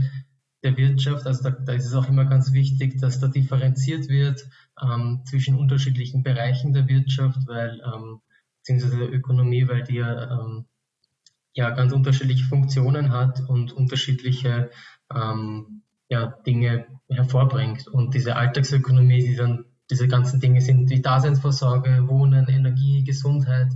der 0.64 0.78
Wirtschaft, 0.78 1.26
also 1.26 1.44
da, 1.44 1.52
da, 1.52 1.74
ist 1.74 1.86
es 1.86 1.94
auch 1.94 2.08
immer 2.08 2.26
ganz 2.26 2.54
wichtig, 2.54 3.00
dass 3.00 3.20
da 3.20 3.28
differenziert 3.28 4.08
wird 4.08 4.46
ähm, 4.82 5.22
zwischen 5.26 5.56
unterschiedlichen 5.56 6.24
Bereichen 6.24 6.74
der 6.74 6.88
Wirtschaft, 6.88 7.40
weil 7.48 7.82
ähm, 7.86 8.22
beziehungsweise 8.60 8.98
der 8.98 9.14
Ökonomie, 9.14 9.68
weil 9.68 9.84
die 9.84 9.96
ja, 9.96 10.32
ähm, 10.32 10.66
ja 11.54 11.70
ganz 11.72 11.92
unterschiedliche 11.92 12.46
Funktionen 12.46 13.12
hat 13.12 13.42
und 13.50 13.74
unterschiedliche 13.74 14.72
ähm, 15.14 15.82
ja, 16.10 16.28
Dinge 16.46 16.86
hervorbringt. 17.10 17.88
Und 17.88 18.14
diese 18.14 18.36
Alltagsökonomie, 18.36 19.26
die 19.26 19.36
dann 19.36 19.66
diese 19.90 20.08
ganzen 20.08 20.40
Dinge 20.40 20.62
sind 20.62 20.90
wie 20.90 21.02
Daseinsvorsorge, 21.02 22.08
Wohnen, 22.08 22.48
Energie, 22.48 23.04
Gesundheit, 23.04 23.74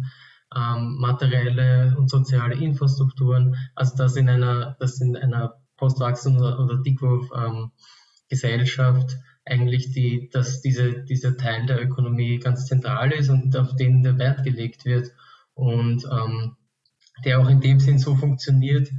ähm, 0.58 0.98
materielle 1.00 1.96
und 1.98 2.10
soziale 2.10 2.56
Infrastrukturen, 2.56 3.56
also 3.76 3.96
dass 3.96 4.16
in 4.16 4.28
einer, 4.30 4.76
dass 4.80 5.00
in 5.02 5.16
einer 5.16 5.62
Postwachstum- 5.78 6.38
oder, 6.38 6.82
Deckwurf-Gesellschaft 6.82 9.12
ähm, 9.12 9.20
eigentlich 9.46 9.92
die, 9.92 10.30
dass 10.32 10.62
diese, 10.62 11.04
dieser 11.04 11.38
Teil 11.38 11.68
der 11.68 11.82
Ökonomie 11.82 12.40
ganz 12.40 12.66
zentral 12.66 13.12
ist 13.12 13.30
und 13.30 13.56
auf 13.56 13.76
den 13.76 14.02
der 14.04 14.18
Wert 14.18 14.44
gelegt 14.44 14.86
wird 14.86 15.12
und 15.54 16.04
ähm, 16.06 16.56
der 17.24 17.40
auch 17.40 17.50
in 17.50 17.62
dem 17.62 17.80
Sinn 17.80 18.00
so 18.00 18.16
funktioniert, 18.16 18.90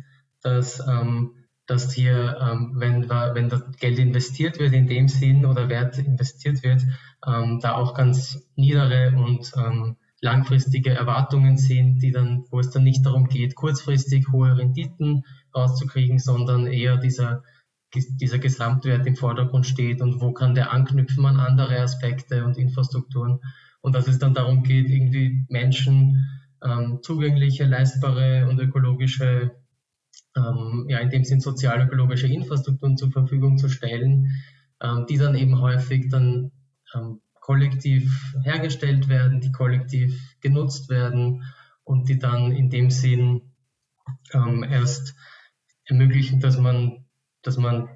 dass, 0.42 0.80
ähm, 0.88 1.34
dass 1.66 1.92
hier, 1.92 2.38
ähm, 2.40 2.74
wenn, 2.76 3.10
wenn 3.10 3.48
das 3.48 3.62
Geld 3.78 3.98
investiert 3.98 4.58
wird 4.58 4.72
in 4.72 4.86
dem 4.86 5.08
Sinn 5.08 5.44
oder 5.44 5.68
Wert 5.68 5.98
investiert 5.98 6.62
wird, 6.62 6.82
ähm, 7.26 7.58
da 7.60 7.74
auch 7.74 7.94
ganz 7.94 8.48
niedere 8.56 9.14
und 9.16 9.52
ähm, 9.56 9.96
langfristige 10.20 10.90
Erwartungen 10.90 11.56
sind, 11.56 12.00
die 12.00 12.10
dann, 12.10 12.44
wo 12.50 12.60
es 12.60 12.70
dann 12.70 12.84
nicht 12.84 13.06
darum 13.06 13.28
geht, 13.28 13.54
kurzfristig 13.54 14.28
hohe 14.32 14.56
Renditen 14.56 15.24
rauszukriegen, 15.54 16.18
sondern 16.18 16.66
eher 16.66 16.96
dieser, 16.96 17.42
dieser 17.94 18.38
Gesamtwert 18.38 19.06
im 19.06 19.16
Vordergrund 19.16 19.66
steht 19.66 20.00
und 20.00 20.20
wo 20.20 20.32
kann 20.32 20.54
der 20.54 20.72
anknüpfen 20.72 21.24
an 21.24 21.38
andere 21.38 21.80
Aspekte 21.80 22.44
und 22.44 22.58
Infrastrukturen. 22.58 23.40
Und 23.80 23.94
dass 23.94 24.08
es 24.08 24.18
dann 24.18 24.34
darum 24.34 24.64
geht, 24.64 24.90
irgendwie 24.90 25.44
Menschen 25.48 26.26
ähm, 26.62 26.98
zugängliche, 27.02 27.64
leistbare 27.64 28.48
und 28.48 28.58
ökologische, 28.58 29.52
ähm, 30.36 30.86
ja, 30.88 30.98
in 30.98 31.10
dem 31.10 31.24
Sinn 31.24 31.40
sozial-ökologische 31.40 32.26
Infrastrukturen 32.26 32.96
zur 32.96 33.12
Verfügung 33.12 33.56
zu 33.56 33.68
stellen, 33.68 34.32
ähm, 34.82 35.06
die 35.08 35.16
dann 35.16 35.36
eben 35.36 35.60
häufig 35.60 36.08
dann 36.10 36.50
ähm, 36.92 37.20
kollektiv 37.48 38.34
hergestellt 38.42 39.08
werden, 39.08 39.40
die 39.40 39.50
kollektiv 39.52 40.36
genutzt 40.42 40.90
werden 40.90 41.44
und 41.82 42.10
die 42.10 42.18
dann 42.18 42.52
in 42.52 42.68
dem 42.68 42.90
Sinn 42.90 43.54
ähm, 44.34 44.62
erst 44.62 45.14
ermöglichen, 45.86 46.40
dass 46.40 46.58
man, 46.58 47.06
dass 47.40 47.56
man 47.56 47.88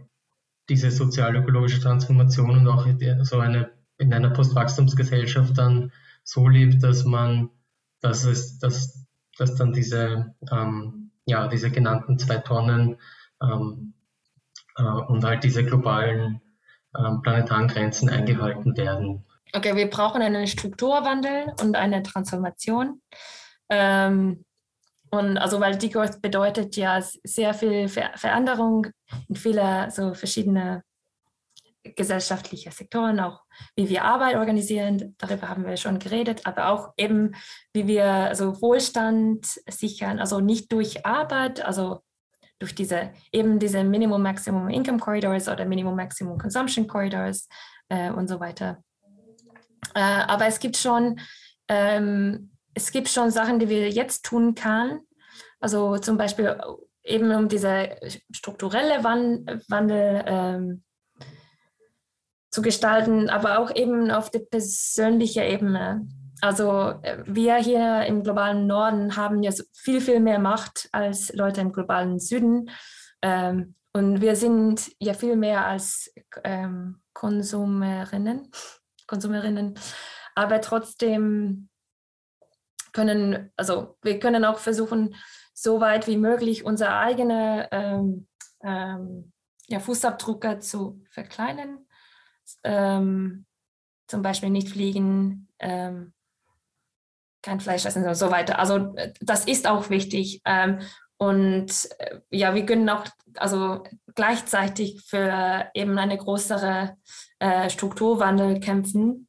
diese 0.71 0.91
sozial-ökologische 0.91 1.83
Transformation 1.83 2.61
und 2.61 2.67
auch 2.67 2.87
so 3.25 3.41
eine 3.41 3.71
in 3.99 4.15
einer 4.15 4.31
Postwachstumsgesellschaft 4.31 5.59
dann 5.59 5.93
so 6.25 6.49
lebt, 6.49 6.83
dass 6.83 7.05
man, 7.05 7.51
dass 8.01 8.25
es, 8.25 8.59
dass, 8.59 9.07
dass 9.37 9.55
dann 9.57 9.75
diese, 9.75 10.35
ähm, 10.51 11.11
ja, 11.27 11.47
diese 11.47 11.71
genannten 11.71 12.19
zwei 12.19 12.39
Tonnen 12.39 12.97
ähm, 13.43 13.93
äh, 14.77 14.83
und 14.83 15.23
halt 15.25 15.45
diese 15.45 15.63
globalen 15.63 16.41
ähm, 16.97 17.21
planetaren 17.21 17.69
Grenzen 17.69 18.09
eingehalten 18.09 18.75
werden. 18.79 19.27
Okay, 19.55 19.77
wir 19.77 19.91
brauchen 19.91 20.23
einen 20.23 20.47
Strukturwandel 20.47 21.53
und 21.61 21.77
eine 21.77 22.03
Transformation. 22.03 23.03
Ähm, 23.69 24.45
und 25.11 25.37
also 25.37 25.61
weil 25.61 25.77
Degrowth 25.77 26.23
bedeutet 26.23 26.75
ja 26.77 27.03
sehr 27.03 27.53
viel 27.53 27.89
Ver 27.89 28.13
Veränderung 28.17 28.87
in 29.29 29.37
viele 29.37 29.91
so 29.91 30.15
verschiedene 30.15 30.83
gesellschaftliche 31.83 32.71
Sektoren, 32.71 33.21
auch 33.21 33.43
wie 33.77 33.89
wir 33.89 34.05
Arbeit 34.05 34.37
organisieren, 34.37 35.15
darüber 35.19 35.49
haben 35.49 35.67
wir 35.67 35.77
schon 35.77 35.99
geredet, 35.99 36.47
aber 36.47 36.69
auch 36.69 36.93
eben, 36.97 37.35
wie 37.75 37.87
wir 37.87 38.07
also 38.07 38.61
Wohlstand 38.63 39.45
sichern, 39.69 40.19
also 40.19 40.41
nicht 40.41 40.73
durch 40.73 41.05
Arbeit, 41.05 41.63
also 41.65 42.01
durch 42.59 42.75
diese 42.75 43.13
eben 43.33 43.59
diese 43.59 43.83
Minimum 43.83 44.23
Maximum 44.23 44.69
Income 44.69 45.01
Corridors 45.01 45.49
oder 45.49 45.65
Minimum 45.65 45.97
Maximum 45.97 46.39
Consumption 46.39 46.87
Corridors 46.87 47.49
äh, 47.89 48.11
und 48.11 48.29
so 48.29 48.39
weiter. 48.39 48.83
Äh, 49.95 50.01
aber 50.01 50.47
es 50.47 50.61
gibt 50.61 50.77
schon 50.77 51.19
ähm, 51.69 52.53
es 52.75 52.91
gibt 52.91 53.09
schon 53.09 53.31
Sachen, 53.31 53.59
die 53.59 53.69
wir 53.69 53.91
jetzt 53.91 54.25
tun 54.25 54.55
können. 54.55 55.01
Also 55.61 55.99
zum 55.99 56.17
Beispiel 56.17 56.59
eben 57.05 57.31
um 57.33 57.49
diese 57.49 57.97
strukturelle 58.31 59.05
Wandel 59.05 60.25
ähm, 60.27 60.83
zu 62.51 62.63
gestalten, 62.63 63.31
aber 63.31 63.59
auch 63.59 63.75
eben 63.75 64.11
auf 64.11 64.31
der 64.31 64.41
persönlichen 64.41 65.43
Ebene. 65.43 66.07
Also 66.41 66.95
äh, 67.03 67.23
wir 67.27 67.57
hier 67.57 68.05
im 68.07 68.23
globalen 68.23 68.67
Norden 68.67 69.17
haben 69.17 69.43
ja 69.43 69.53
viel, 69.73 70.01
viel 70.01 70.21
mehr 70.21 70.39
Macht 70.39 70.89
als 70.93 71.33
Leute 71.33 71.61
im 71.61 71.73
globalen 71.73 72.19
Süden. 72.19 72.71
Ähm, 73.23 73.75
und 73.95 74.21
wir 74.21 74.37
sind 74.37 74.91
ja 74.99 75.15
viel 75.15 75.37
mehr 75.37 75.67
als 75.67 76.13
ähm, 76.45 77.01
Konsumerinnen, 77.13 78.51
Konsumerinnen. 79.13 79.75
Aber 80.35 80.63
trotzdem 80.63 81.69
können, 82.95 83.53
also 83.59 83.99
wir 84.01 84.19
können 84.19 84.47
auch 84.47 84.59
versuchen, 84.59 85.15
so 85.53 85.81
weit 85.81 86.07
wie 86.07 86.17
möglich 86.17 86.65
unsere 86.65 86.97
eigene 86.97 87.69
ähm, 87.73 88.27
ähm, 88.63 89.33
ja, 89.69 89.81
Fußabdrücke 89.81 90.61
zu 90.61 91.05
verkleinern. 91.11 91.87
Ähm, 92.65 93.45
zum 94.07 94.23
Beispiel 94.23 94.49
nicht 94.49 94.71
fliegen, 94.71 95.49
ähm, 95.59 96.15
kein 97.43 97.61
Fleisch 97.61 97.85
essen 97.85 98.07
und 98.07 98.15
so 98.15 98.31
weiter. 98.31 98.59
Also 98.59 98.95
das 99.21 99.45
ist 99.45 99.67
auch 99.67 99.91
wichtig. 99.91 100.41
Und 101.23 101.89
äh, 101.99 102.19
ja, 102.31 102.53
wir 102.53 102.67
können 102.67 102.89
auch 102.89 103.05
also 103.37 103.85
gleichzeitig 104.17 105.01
für 105.07 105.71
eben 105.73 105.97
eine 105.97 106.19
größere 106.19 106.97
äh, 107.39 107.71
Strukturwandel 107.71 108.59
kämpfen. 108.59 109.29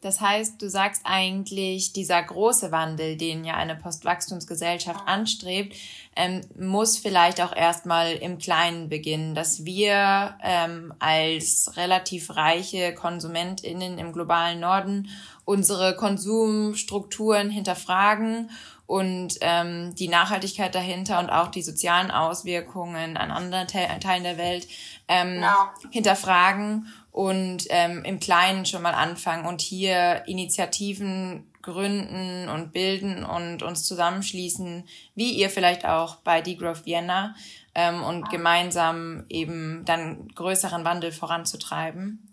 Das 0.00 0.20
heißt, 0.20 0.62
du 0.62 0.70
sagst 0.70 1.02
eigentlich, 1.04 1.92
dieser 1.92 2.22
große 2.22 2.70
Wandel, 2.70 3.16
den 3.16 3.44
ja 3.44 3.54
eine 3.54 3.74
Postwachstumsgesellschaft 3.74 5.00
anstrebt, 5.06 5.76
ähm, 6.14 6.42
muss 6.56 6.98
vielleicht 6.98 7.40
auch 7.40 7.54
erstmal 7.54 8.12
im 8.12 8.38
Kleinen 8.38 8.88
beginnen, 8.88 9.34
dass 9.34 9.64
wir 9.64 10.36
ähm, 10.42 10.94
als 11.00 11.72
relativ 11.76 12.30
reiche 12.30 12.94
KonsumentInnen 12.94 13.98
im 13.98 14.12
globalen 14.12 14.60
Norden 14.60 15.08
unsere 15.44 15.96
Konsumstrukturen 15.96 17.50
hinterfragen 17.50 18.50
und 18.86 19.38
ähm, 19.40 19.94
die 19.94 20.08
Nachhaltigkeit 20.08 20.74
dahinter 20.74 21.18
und 21.20 21.30
auch 21.30 21.48
die 21.48 21.62
sozialen 21.62 22.10
Auswirkungen 22.10 23.16
an 23.16 23.30
anderen 23.30 23.66
Teilen 23.66 24.24
der 24.24 24.38
Welt 24.38 24.66
ähm, 25.08 25.34
genau. 25.34 25.70
hinterfragen 25.90 26.86
und 27.10 27.66
ähm, 27.70 28.04
im 28.04 28.20
Kleinen 28.20 28.66
schon 28.66 28.82
mal 28.82 28.94
anfangen 28.94 29.46
und 29.46 29.60
hier 29.60 30.22
Initiativen 30.26 31.46
gründen 31.62 32.48
und 32.48 32.72
bilden 32.72 33.24
und 33.24 33.62
uns 33.62 33.84
zusammenschließen, 33.84 34.84
wie 35.14 35.32
ihr 35.32 35.48
vielleicht 35.48 35.86
auch 35.86 36.16
bei 36.16 36.40
Degrowth 36.40 36.84
Vienna 36.84 37.34
ähm, 37.74 38.02
und 38.02 38.30
gemeinsam 38.30 39.24
eben 39.28 39.84
dann 39.84 40.28
größeren 40.34 40.84
Wandel 40.84 41.12
voranzutreiben. 41.12 42.28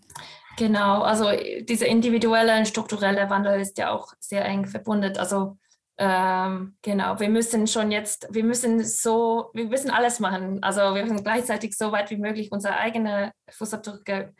Genau, 0.56 1.02
also 1.02 1.26
dieser 1.62 1.86
individuelle 1.86 2.58
und 2.58 2.66
strukturelle 2.68 3.30
Wandel 3.30 3.60
ist 3.60 3.78
ja 3.78 3.92
auch 3.92 4.12
sehr 4.18 4.44
eng 4.44 4.66
verbunden. 4.66 5.16
Also 5.16 5.56
ähm, 6.02 6.76
genau, 6.80 7.20
wir 7.20 7.28
müssen 7.28 7.66
schon 7.66 7.90
jetzt, 7.90 8.26
wir 8.30 8.42
müssen 8.42 8.82
so, 8.82 9.50
wir 9.52 9.66
müssen 9.66 9.90
alles 9.90 10.18
machen. 10.18 10.62
Also 10.62 10.80
wir 10.94 11.02
müssen 11.02 11.22
gleichzeitig 11.22 11.76
so 11.76 11.92
weit 11.92 12.10
wie 12.10 12.16
möglich 12.16 12.50
unsere 12.50 12.78
eigene 12.78 13.32
Fußabdrücke 13.50 14.32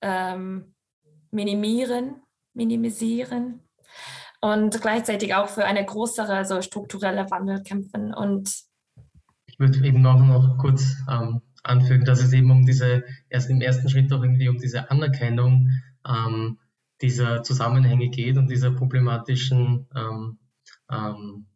ähm, 0.00 0.76
minimieren, 1.32 2.22
minimisieren 2.54 3.68
und 4.40 4.80
gleichzeitig 4.80 5.34
auch 5.34 5.48
für 5.48 5.64
eine 5.64 5.84
größere 5.84 6.44
so 6.44 6.62
strukturelle 6.62 7.28
Wandel 7.32 7.64
kämpfen. 7.64 8.14
Und 8.14 8.54
ich 9.46 9.58
würde 9.58 9.84
eben 9.84 10.00
noch, 10.02 10.20
noch 10.20 10.56
kurz 10.58 10.98
ähm, 11.10 11.42
anfügen, 11.64 12.04
dass 12.04 12.22
es 12.22 12.32
eben 12.32 12.52
um 12.52 12.64
diese, 12.64 13.02
erst 13.28 13.50
im 13.50 13.60
ersten 13.60 13.88
Schritt 13.88 14.12
auch 14.12 14.22
irgendwie 14.22 14.48
um 14.48 14.58
diese 14.58 14.88
Anerkennung 14.88 15.68
ähm, 16.06 16.60
dieser 17.02 17.42
Zusammenhänge 17.42 18.08
geht 18.08 18.36
und 18.36 18.48
dieser 18.48 18.70
problematischen 18.70 19.88
ähm, 20.90 21.46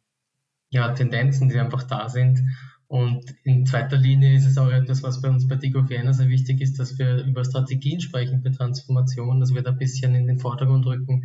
ja, 0.69 0.91
Tendenzen, 0.93 1.49
die 1.49 1.59
einfach 1.59 1.83
da 1.83 2.09
sind. 2.09 2.41
Und 2.87 3.23
in 3.43 3.65
zweiter 3.65 3.97
Linie 3.97 4.35
ist 4.35 4.45
es 4.45 4.57
auch 4.57 4.69
etwas, 4.69 5.01
was 5.03 5.21
bei 5.21 5.29
uns 5.29 5.47
bei 5.47 5.55
Digo 5.55 5.89
Vienna 5.89 6.13
sehr 6.13 6.29
wichtig 6.29 6.61
ist, 6.61 6.79
dass 6.79 6.97
wir 6.99 7.23
über 7.23 7.43
Strategien 7.43 8.01
sprechen 8.01 8.41
für 8.41 8.51
Transformation, 8.51 9.39
dass 9.39 9.53
wir 9.53 9.63
da 9.63 9.71
ein 9.71 9.77
bisschen 9.77 10.13
in 10.15 10.27
den 10.27 10.39
Vordergrund 10.39 10.85
rücken, 10.85 11.23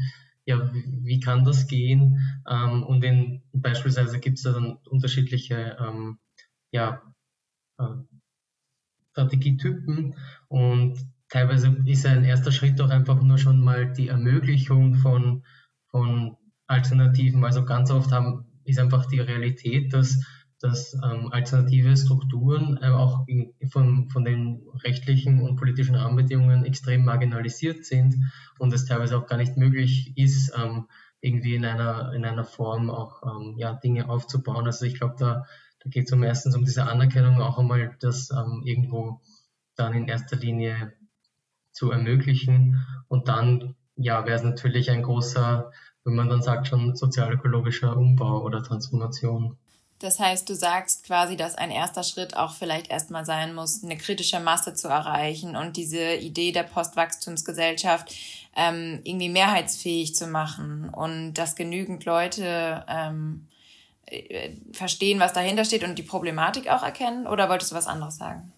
ja, 0.48 0.70
wie 0.72 1.20
kann 1.20 1.44
das 1.44 1.66
gehen? 1.66 2.18
Ähm, 2.48 2.82
und 2.82 3.04
in, 3.04 3.42
beispielsweise 3.52 4.18
gibt 4.18 4.38
es 4.38 4.44
da 4.44 4.52
dann 4.52 4.78
unterschiedliche 4.88 5.76
ähm, 5.78 6.18
ja, 6.70 7.02
äh, 7.78 7.84
Strategietypen. 9.12 10.16
Und 10.48 10.96
teilweise 11.28 11.76
ist 11.84 12.06
ein 12.06 12.24
erster 12.24 12.50
Schritt 12.50 12.80
auch 12.80 12.88
einfach 12.88 13.20
nur 13.20 13.36
schon 13.36 13.61
mal 13.61 13.92
die 13.92 14.09
Ermöglichung 14.09 14.94
von, 14.94 15.44
von 15.88 16.38
Alternativen. 16.68 17.44
Also 17.44 17.64
ganz 17.64 17.90
oft 17.90 18.12
haben, 18.12 18.46
ist 18.64 18.78
einfach 18.78 19.06
die 19.06 19.20
Realität, 19.20 19.92
dass 19.92 20.20
dass 20.60 20.94
ähm, 20.94 21.32
alternative 21.32 21.96
Strukturen 21.96 22.78
äh, 22.82 22.88
auch 22.88 23.26
in, 23.28 23.54
von, 23.70 24.08
von 24.10 24.24
den 24.24 24.66
rechtlichen 24.82 25.40
und 25.40 25.56
politischen 25.56 25.94
Rahmenbedingungen 25.94 26.64
extrem 26.64 27.04
marginalisiert 27.04 27.84
sind 27.84 28.16
und 28.58 28.72
es 28.72 28.84
teilweise 28.84 29.16
auch 29.16 29.26
gar 29.26 29.36
nicht 29.36 29.56
möglich 29.56 30.12
ist, 30.16 30.52
ähm, 30.58 30.88
irgendwie 31.20 31.54
in 31.54 31.64
einer, 31.64 32.12
in 32.12 32.24
einer 32.24 32.44
Form 32.44 32.90
auch 32.90 33.22
ähm, 33.22 33.54
ja, 33.56 33.74
Dinge 33.74 34.08
aufzubauen. 34.08 34.66
Also 34.66 34.84
ich 34.84 34.94
glaube, 34.94 35.14
da, 35.18 35.46
da 35.80 35.90
geht 35.90 36.06
es 36.06 36.12
um 36.12 36.22
erstens 36.22 36.56
um 36.56 36.64
diese 36.64 36.84
Anerkennung 36.84 37.40
auch 37.40 37.58
einmal, 37.58 37.96
das 38.00 38.30
ähm, 38.30 38.62
irgendwo 38.64 39.20
dann 39.76 39.94
in 39.94 40.08
erster 40.08 40.36
Linie 40.36 40.92
zu 41.70 41.92
ermöglichen. 41.92 42.84
Und 43.06 43.28
dann 43.28 43.76
ja, 43.94 44.26
wäre 44.26 44.36
es 44.36 44.44
natürlich 44.44 44.90
ein 44.90 45.02
großer, 45.02 45.70
wenn 46.09 46.16
man 46.16 46.28
dann 46.28 46.42
sagt, 46.42 46.66
schon 46.66 46.96
sozial-ökologischer 46.96 47.94
Umbau 47.94 48.42
oder 48.42 48.62
Transformation. 48.62 49.56
Das 49.98 50.18
heißt, 50.18 50.48
du 50.48 50.54
sagst 50.54 51.04
quasi, 51.04 51.36
dass 51.36 51.56
ein 51.56 51.70
erster 51.70 52.02
Schritt 52.02 52.36
auch 52.36 52.54
vielleicht 52.54 52.88
erstmal 52.88 53.24
sein 53.24 53.54
muss, 53.54 53.84
eine 53.84 53.96
kritische 53.96 54.40
Masse 54.40 54.72
zu 54.72 54.88
erreichen 54.88 55.54
und 55.54 55.76
diese 55.76 56.14
Idee 56.14 56.52
der 56.52 56.62
Postwachstumsgesellschaft 56.62 58.14
ähm, 58.56 59.00
irgendwie 59.04 59.28
mehrheitsfähig 59.28 60.14
zu 60.14 60.28
machen 60.28 60.88
und 60.88 61.34
dass 61.34 61.56
genügend 61.56 62.04
Leute 62.04 62.84
ähm, 62.88 63.46
äh, 64.06 64.52
verstehen, 64.72 65.20
was 65.20 65.32
dahinter 65.34 65.64
steht 65.64 65.84
und 65.84 65.98
die 65.98 66.04
Problematik 66.04 66.68
auch 66.68 66.82
erkennen? 66.82 67.26
Oder 67.26 67.50
wolltest 67.50 67.72
du 67.72 67.76
was 67.76 67.86
anderes 67.86 68.16
sagen? 68.16 68.52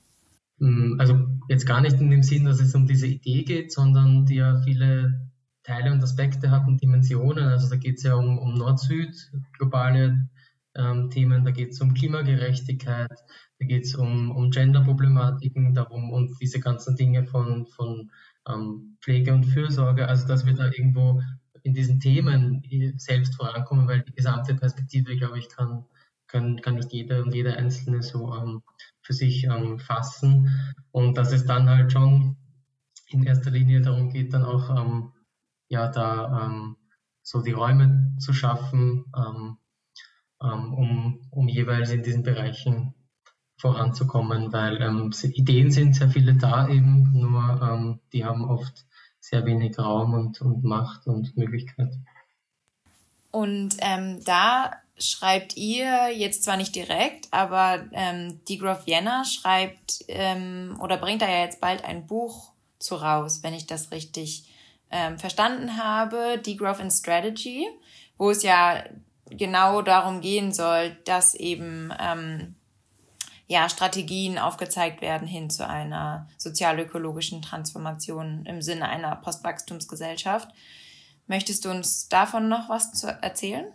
Mm, 0.58 1.00
also 1.00 1.18
jetzt 1.48 1.66
gar 1.66 1.80
nicht 1.80 1.98
in 2.00 2.10
dem 2.10 2.22
Sinn, 2.22 2.44
dass 2.44 2.60
es 2.60 2.74
um 2.74 2.86
diese 2.86 3.06
Idee 3.06 3.42
geht, 3.42 3.72
sondern 3.72 4.26
die 4.26 4.36
ja 4.36 4.60
viele 4.62 5.29
Teile 5.70 5.92
und 5.92 6.02
Aspekte 6.02 6.50
hat 6.50 6.66
und 6.66 6.82
Dimensionen. 6.82 7.44
Also 7.44 7.70
da 7.70 7.76
geht 7.76 7.98
es 7.98 8.02
ja 8.02 8.14
um, 8.14 8.38
um 8.38 8.54
Nord-Süd, 8.54 9.30
globale 9.56 10.28
ähm, 10.74 11.10
Themen, 11.10 11.44
da 11.44 11.52
geht 11.52 11.70
es 11.70 11.80
um 11.80 11.94
Klimagerechtigkeit, 11.94 13.16
da 13.58 13.66
geht 13.66 13.84
es 13.84 13.94
um, 13.94 14.32
um 14.32 14.50
Gender-Problematiken, 14.50 15.74
darum 15.74 16.10
und 16.10 16.36
diese 16.40 16.58
ganzen 16.58 16.96
Dinge 16.96 17.24
von, 17.24 17.66
von 17.66 18.10
ähm, 18.48 18.96
Pflege 19.00 19.32
und 19.32 19.44
Fürsorge, 19.44 20.08
also 20.08 20.26
dass 20.26 20.44
wir 20.44 20.54
da 20.54 20.66
irgendwo 20.66 21.22
in 21.62 21.74
diesen 21.74 22.00
Themen 22.00 22.64
selbst 22.96 23.36
vorankommen, 23.36 23.86
weil 23.86 24.02
die 24.02 24.14
gesamte 24.14 24.54
Perspektive, 24.54 25.16
glaube 25.16 25.38
ich, 25.38 25.48
kann, 25.50 25.84
kann, 26.26 26.60
kann 26.62 26.76
nicht 26.76 26.92
jeder 26.92 27.22
und 27.22 27.32
jeder 27.32 27.56
Einzelne 27.56 28.02
so 28.02 28.34
ähm, 28.34 28.62
für 29.02 29.12
sich 29.12 29.44
ähm, 29.44 29.78
fassen. 29.78 30.48
Und 30.90 31.16
dass 31.16 31.32
es 31.32 31.44
dann 31.44 31.68
halt 31.68 31.92
schon 31.92 32.36
in 33.08 33.24
erster 33.24 33.50
Linie 33.50 33.82
darum 33.82 34.10
geht, 34.10 34.32
dann 34.32 34.44
auch 34.44 34.70
ähm, 34.70 35.12
ja 35.70 35.88
da 35.88 36.44
ähm, 36.44 36.76
so 37.22 37.40
die 37.40 37.52
Räume 37.52 38.14
zu 38.18 38.34
schaffen, 38.34 39.06
ähm, 39.16 39.56
ähm, 40.42 40.74
um, 40.74 41.28
um 41.30 41.48
jeweils 41.48 41.90
in 41.90 42.02
diesen 42.02 42.22
Bereichen 42.22 42.94
voranzukommen, 43.56 44.52
weil 44.52 44.80
ähm, 44.82 45.12
Ideen 45.22 45.70
sind 45.70 45.94
sehr 45.94 46.10
viele 46.10 46.34
da 46.34 46.68
eben, 46.68 47.12
nur 47.12 47.60
ähm, 47.62 48.00
die 48.12 48.24
haben 48.24 48.44
oft 48.44 48.86
sehr 49.20 49.44
wenig 49.44 49.78
Raum 49.78 50.14
und, 50.14 50.40
und 50.40 50.64
Macht 50.64 51.06
und 51.06 51.36
Möglichkeit. 51.36 51.94
Und 53.30 53.76
ähm, 53.80 54.24
da 54.24 54.72
schreibt 54.98 55.56
ihr 55.56 56.10
jetzt 56.10 56.42
zwar 56.42 56.56
nicht 56.56 56.74
direkt, 56.74 57.28
aber 57.30 57.84
ähm, 57.92 58.40
die 58.48 58.58
Grove 58.58 58.86
Vienna 58.86 59.24
schreibt 59.24 60.04
ähm, 60.08 60.76
oder 60.80 60.96
bringt 60.96 61.22
da 61.22 61.28
ja 61.28 61.44
jetzt 61.44 61.60
bald 61.60 61.84
ein 61.84 62.06
Buch 62.06 62.52
zu 62.78 62.96
raus, 62.96 63.42
wenn 63.42 63.54
ich 63.54 63.66
das 63.66 63.92
richtig 63.92 64.49
ähm, 64.90 65.18
verstanden 65.18 65.76
habe, 65.76 66.38
die 66.44 66.56
Growth 66.56 66.80
in 66.80 66.90
Strategy, 66.90 67.66
wo 68.18 68.30
es 68.30 68.42
ja 68.42 68.84
genau 69.30 69.82
darum 69.82 70.20
gehen 70.20 70.52
soll, 70.52 70.96
dass 71.04 71.34
eben 71.34 71.92
ähm, 71.98 72.54
ja, 73.46 73.68
Strategien 73.68 74.38
aufgezeigt 74.38 75.02
werden 75.02 75.26
hin 75.26 75.50
zu 75.50 75.66
einer 75.66 76.28
sozialökologischen 76.38 77.42
Transformation 77.42 78.44
im 78.46 78.62
Sinne 78.62 78.88
einer 78.88 79.16
Postwachstumsgesellschaft. 79.16 80.48
Möchtest 81.26 81.64
du 81.64 81.70
uns 81.70 82.08
davon 82.08 82.48
noch 82.48 82.68
was 82.68 82.92
zu 82.92 83.08
erzählen? 83.08 83.66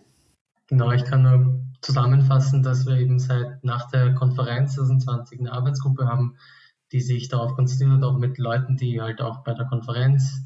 Genau, 0.68 0.92
ich 0.92 1.04
kann 1.04 1.24
nur 1.24 1.62
zusammenfassen, 1.82 2.64
dass 2.64 2.86
wir 2.86 2.98
eben 2.98 3.20
seit 3.20 3.64
nach 3.64 3.90
der 3.92 4.14
Konferenz 4.16 4.76
2020 4.76 5.40
eine 5.40 5.52
Arbeitsgruppe 5.52 6.08
haben, 6.08 6.38
die 6.92 7.02
sich 7.02 7.28
darauf 7.28 7.56
konzentriert, 7.56 8.04
auch 8.04 8.18
mit 8.18 8.38
Leuten, 8.38 8.78
die 8.78 9.02
halt 9.02 9.22
auch 9.22 9.44
bei 9.44 9.54
der 9.54 9.66
Konferenz 9.66 10.42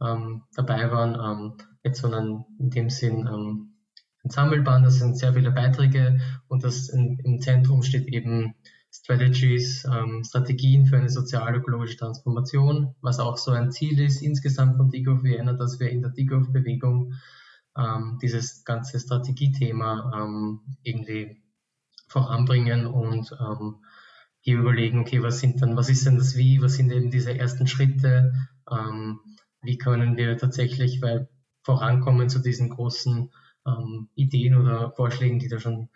ähm, 0.00 0.42
dabei 0.54 0.90
waren, 0.90 1.14
ähm, 1.14 1.52
jetzt 1.82 2.00
so 2.00 2.10
einen, 2.10 2.44
in 2.58 2.70
dem 2.70 2.90
Sinn 2.90 3.26
ähm, 3.26 3.74
ein 4.22 4.30
Sammelband, 4.30 4.86
das 4.86 4.98
sind 4.98 5.16
sehr 5.16 5.32
viele 5.32 5.50
Beiträge 5.50 6.20
und 6.48 6.62
das 6.62 6.88
in, 6.90 7.18
im 7.20 7.40
Zentrum 7.40 7.82
steht 7.82 8.06
eben 8.06 8.54
Strategies, 8.92 9.84
ähm, 9.84 10.24
Strategien 10.24 10.84
für 10.84 10.96
eine 10.96 11.08
sozial-ökologische 11.08 11.96
Transformation, 11.96 12.94
was 13.00 13.20
auch 13.20 13.36
so 13.36 13.52
ein 13.52 13.70
Ziel 13.70 14.00
ist 14.00 14.20
insgesamt 14.20 14.76
von 14.76 14.90
DIGOF 14.90 15.22
Vienna, 15.22 15.52
dass 15.52 15.78
wir 15.78 15.90
in 15.90 16.02
der 16.02 16.10
DIGOF-Bewegung 16.10 17.14
ähm, 17.76 18.18
dieses 18.20 18.64
ganze 18.64 18.98
Strategiethema 18.98 20.12
ähm, 20.14 20.60
irgendwie 20.82 21.40
voranbringen 22.08 22.86
und 22.86 23.30
ähm, 23.40 23.76
hier 24.40 24.58
überlegen, 24.58 25.00
okay, 25.00 25.22
was 25.22 25.38
sind 25.38 25.62
dann, 25.62 25.76
was 25.76 25.88
ist 25.88 26.06
denn 26.06 26.16
das 26.16 26.36
Wie, 26.36 26.60
was 26.60 26.74
sind 26.74 26.90
eben 26.90 27.10
diese 27.10 27.38
ersten 27.38 27.68
Schritte, 27.68 28.32
ähm, 28.70 29.20
wie 29.62 29.78
können 29.78 30.16
wir 30.16 30.36
tatsächlich 30.36 31.02
weil 31.02 31.28
vorankommen 31.62 32.28
zu 32.28 32.38
diesen 32.40 32.70
großen 32.70 33.30
ähm, 33.66 34.08
Ideen 34.14 34.56
oder 34.56 34.92
Vorschlägen, 34.92 35.38
die 35.38 35.48
da 35.48 35.58
schon 35.58 35.88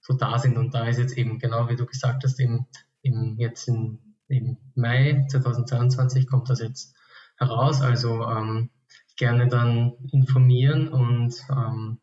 so 0.00 0.14
da 0.14 0.38
sind. 0.38 0.58
Und 0.58 0.74
da 0.74 0.86
ist 0.86 0.98
jetzt 0.98 1.16
eben 1.16 1.38
genau, 1.38 1.68
wie 1.68 1.76
du 1.76 1.86
gesagt 1.86 2.24
hast, 2.24 2.40
im, 2.40 2.66
im 3.02 3.36
jetzt 3.38 3.68
in, 3.68 4.16
im 4.28 4.56
Mai 4.74 5.26
2022 5.30 6.26
kommt 6.26 6.50
das 6.50 6.60
jetzt 6.60 6.94
heraus. 7.36 7.80
Also 7.80 8.24
ähm, 8.24 8.70
gerne 9.16 9.48
dann 9.48 9.92
informieren 10.10 10.88
und, 10.88 11.34
ähm, 11.50 11.98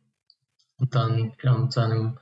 und 0.78 0.96
dann 0.96 1.34
ähm, 1.44 1.70
zu 1.70 1.82
einem, 1.82 2.20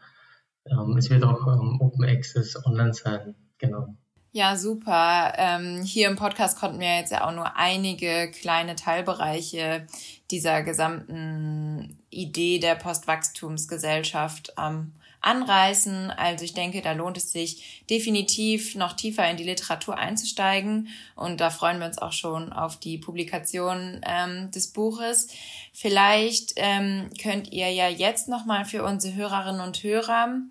ähm, 0.65 0.97
es 0.97 1.09
wird 1.09 1.23
auch 1.23 1.45
ähm, 1.47 1.79
Open 1.79 2.05
Access 2.05 2.65
online 2.65 2.93
sein, 2.93 3.35
genau. 3.59 3.95
Ja, 4.37 4.55
super. 4.55 5.33
Ähm, 5.35 5.81
hier 5.81 6.07
im 6.07 6.15
Podcast 6.15 6.59
konnten 6.59 6.79
wir 6.79 6.97
jetzt 6.97 7.11
ja 7.11 7.25
auch 7.25 7.31
nur 7.31 7.55
einige 7.55 8.29
kleine 8.29 8.75
Teilbereiche 8.75 9.87
dieser 10.29 10.61
gesamten 10.61 11.97
Idee 12.11 12.59
der 12.59 12.75
Postwachstumsgesellschaft 12.75 14.53
ähm, 14.59 14.93
anreißen. 15.21 16.11
Also 16.11 16.45
ich 16.45 16.53
denke, 16.53 16.83
da 16.83 16.91
lohnt 16.91 17.17
es 17.17 17.31
sich 17.31 17.83
definitiv 17.89 18.75
noch 18.75 18.93
tiefer 18.93 19.27
in 19.27 19.37
die 19.37 19.43
Literatur 19.43 19.97
einzusteigen. 19.97 20.89
Und 21.15 21.41
da 21.41 21.49
freuen 21.49 21.79
wir 21.79 21.87
uns 21.87 21.97
auch 21.97 22.13
schon 22.13 22.53
auf 22.53 22.77
die 22.77 22.99
Publikation 22.99 24.01
ähm, 24.05 24.51
des 24.51 24.67
Buches. 24.67 25.29
Vielleicht 25.73 26.53
ähm, 26.57 27.09
könnt 27.19 27.51
ihr 27.51 27.71
ja 27.71 27.87
jetzt 27.87 28.27
nochmal 28.29 28.65
für 28.65 28.83
unsere 28.83 29.15
Hörerinnen 29.15 29.61
und 29.61 29.81
Hörer, 29.81 30.41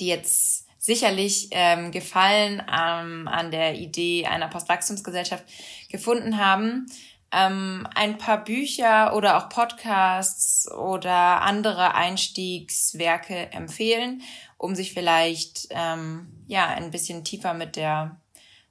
die 0.00 0.06
jetzt 0.06 0.66
sicherlich 0.82 1.48
ähm, 1.52 1.92
Gefallen 1.92 2.60
ähm, 2.60 3.28
an 3.28 3.50
der 3.52 3.76
Idee 3.76 4.26
einer 4.26 4.48
Postwachstumsgesellschaft 4.48 5.44
gefunden 5.88 6.38
haben, 6.38 6.86
ähm, 7.32 7.86
ein 7.94 8.18
paar 8.18 8.44
Bücher 8.44 9.14
oder 9.14 9.38
auch 9.38 9.48
Podcasts 9.48 10.70
oder 10.70 11.42
andere 11.42 11.94
Einstiegswerke 11.94 13.52
empfehlen, 13.52 14.22
um 14.58 14.74
sich 14.74 14.92
vielleicht 14.92 15.68
ähm, 15.70 16.44
ja 16.46 16.66
ein 16.66 16.90
bisschen 16.90 17.24
tiefer 17.24 17.54
mit 17.54 17.76
der 17.76 18.20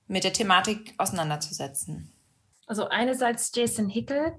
mit 0.08 0.26
der 0.26 0.34
Thematik 0.34 0.94
auseinanderzusetzen. 0.98 2.12
Also 2.68 2.90
einerseits 2.90 3.52
Jason 3.56 3.88
Hickel, 3.88 4.38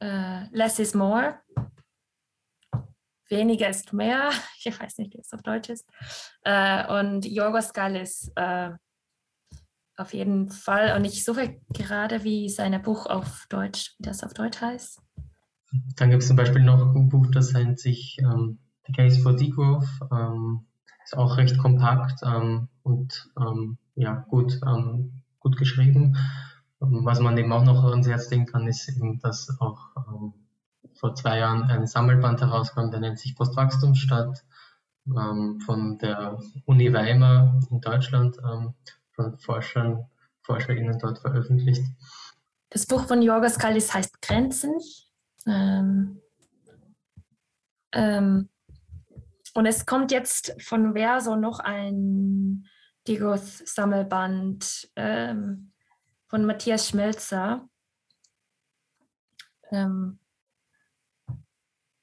äh, 0.00 0.46
Less 0.50 0.78
is 0.78 0.94
More, 0.94 1.38
weniger 3.28 3.68
ist 3.68 3.92
mehr, 3.92 4.30
ich 4.64 4.78
weiß 4.78 4.98
nicht, 4.98 5.14
wie 5.14 5.20
es 5.20 5.32
auf 5.32 5.42
Deutsch 5.42 5.68
ist, 5.68 5.88
äh, 6.44 7.00
und 7.00 7.26
Jorgos 7.26 7.72
Gallis, 7.72 8.30
äh, 8.36 8.70
auf 9.96 10.12
jeden 10.12 10.50
Fall. 10.50 10.96
Und 10.96 11.04
ich 11.04 11.24
suche 11.24 11.60
gerade, 11.72 12.24
wie 12.24 12.48
sein 12.48 12.80
Buch 12.82 13.06
auf 13.06 13.46
Deutsch, 13.48 13.94
wie 13.98 14.04
das 14.04 14.24
auf 14.24 14.34
Deutsch 14.34 14.60
heißt. 14.60 15.00
Dann 15.96 16.10
gibt 16.10 16.22
es 16.22 16.28
zum 16.28 16.36
Beispiel 16.36 16.62
noch 16.62 16.94
ein 16.94 17.08
Buch, 17.08 17.26
das 17.32 17.52
nennt 17.52 17.78
sich 17.78 18.18
ähm, 18.20 18.58
The 18.86 18.92
Case 18.92 19.20
for 19.20 19.34
Degrowth. 19.34 19.86
Ähm, 20.12 20.66
ist 21.04 21.16
auch 21.16 21.36
recht 21.36 21.58
kompakt 21.58 22.20
ähm, 22.24 22.68
und 22.82 23.30
ähm, 23.38 23.78
ja, 23.94 24.24
gut, 24.28 24.58
ähm, 24.66 25.22
gut 25.38 25.56
geschrieben. 25.56 26.16
Ähm, 26.82 27.04
was 27.04 27.20
man 27.20 27.36
eben 27.36 27.52
auch 27.52 27.64
noch 27.64 27.84
ans 27.84 28.08
Herz 28.08 28.30
legen 28.30 28.46
kann, 28.46 28.66
ist 28.66 28.88
eben, 28.88 29.20
dass 29.20 29.54
auch 29.60 29.90
vor 31.04 31.14
zwei 31.14 31.40
Jahren 31.40 31.64
ein 31.64 31.86
Sammelband 31.86 32.40
herauskam, 32.40 32.90
der 32.90 32.98
nennt 32.98 33.18
sich 33.18 33.36
Postwachstumsstadt 33.36 34.42
von 35.04 35.98
der 36.00 36.40
Uni 36.64 36.94
Weimar 36.94 37.60
in 37.70 37.82
Deutschland 37.82 38.38
von 39.10 39.36
Forschern, 39.36 40.08
ForscherInnen 40.44 40.98
dort 40.98 41.18
veröffentlicht. 41.18 41.84
Das 42.70 42.86
Buch 42.86 43.04
von 43.06 43.20
Jorgos 43.20 43.58
Kallis 43.58 43.92
heißt 43.92 44.22
Grenzen. 44.22 44.80
Ähm, 45.46 46.22
ähm, 47.92 48.48
und 49.52 49.66
es 49.66 49.84
kommt 49.84 50.10
jetzt 50.10 50.56
von 50.62 50.94
Verso 50.94 51.36
noch 51.36 51.58
ein 51.58 52.66
Digoth-Sammelband 53.06 54.88
ähm, 54.96 55.70
von 56.28 56.46
Matthias 56.46 56.88
Schmelzer. 56.88 57.68
Ähm, 59.70 60.18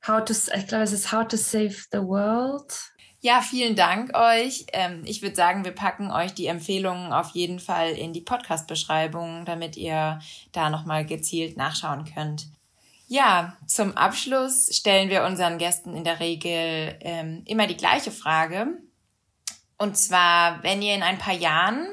how 0.08 0.24
to, 0.24 0.34
ich 0.34 0.68
glaube, 0.68 0.84
es 0.84 0.94
ist 0.94 1.12
How 1.12 1.28
to 1.28 1.38
Save 1.38 1.76
the 1.92 2.00
World. 2.00 2.92
Ja, 3.24 3.42
vielen 3.42 3.76
Dank 3.76 4.18
euch. 4.18 4.66
Ähm, 4.74 5.04
ich 5.06 5.22
würde 5.22 5.36
sagen, 5.36 5.64
wir 5.64 5.74
packen 5.74 6.10
euch 6.10 6.34
die 6.34 6.48
Empfehlungen 6.48 7.14
auf 7.14 7.30
jeden 7.32 7.60
Fall 7.60 7.92
in 7.92 8.14
die 8.14 8.22
Podcast-Beschreibung, 8.22 9.46
damit 9.46 9.78
ihr 9.78 10.20
da 10.52 10.72
nochmal 10.72 11.06
gezielt 11.06 11.56
nachschauen 11.56 12.06
könnt. 12.12 12.48
Ja, 13.08 13.58
zum 13.68 13.96
Abschluss 13.96 14.76
stellen 14.76 15.10
wir 15.10 15.24
unseren 15.26 15.60
Gästen 15.60 15.96
in 15.96 16.04
der 16.04 16.20
Regel 16.20 16.98
ähm, 17.02 17.44
immer 17.46 17.68
die 17.68 17.78
gleiche 17.78 18.10
Frage. 18.10 18.80
Und 19.78 19.98
zwar, 19.98 20.64
wenn 20.64 20.82
ihr 20.82 20.96
in 20.96 21.04
ein 21.04 21.20
paar 21.20 21.34
Jahren, 21.34 21.88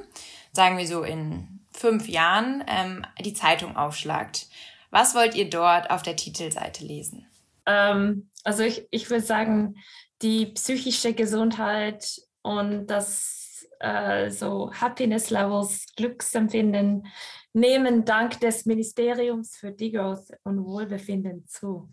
sagen 0.53 0.79
wir 0.79 0.87
so 0.87 1.03
in 1.03 1.61
fünf 1.73 2.09
Jahren, 2.09 2.65
ähm, 2.67 3.05
die 3.21 3.35
Zeitung 3.35 3.77
aufschlagt, 3.77 4.47
was 4.91 5.15
wollt 5.15 5.35
ihr 5.35 5.51
dort 5.51 5.91
auf 5.91 6.03
der 6.03 6.17
Titelseite 6.17 6.85
lesen? 6.87 7.28
Ähm, 7.69 8.31
also 8.43 8.65
ich, 8.65 8.89
ich 8.91 9.11
würde 9.11 9.23
sagen, 9.23 9.77
die 10.23 10.47
psychische 10.47 11.13
Gesundheit 11.13 12.05
und 12.43 12.87
das 12.87 13.69
äh, 13.79 14.31
so 14.31 14.73
Happiness 14.73 15.31
Levels, 15.31 15.87
Glücksempfinden 15.97 17.07
nehmen 17.53 18.05
dank 18.05 18.41
des 18.41 18.67
Ministeriums 18.67 19.57
für 19.57 19.71
Degrowth 19.71 20.31
und 20.45 20.65
Wohlbefinden 20.65 21.47
zu. 21.47 21.89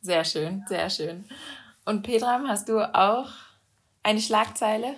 Sehr 0.00 0.24
schön, 0.24 0.62
sehr 0.68 0.90
schön. 0.90 1.24
Und 1.86 2.02
Petram, 2.02 2.46
hast 2.48 2.68
du 2.68 2.78
auch 2.94 3.30
eine 4.02 4.20
Schlagzeile? 4.20 4.96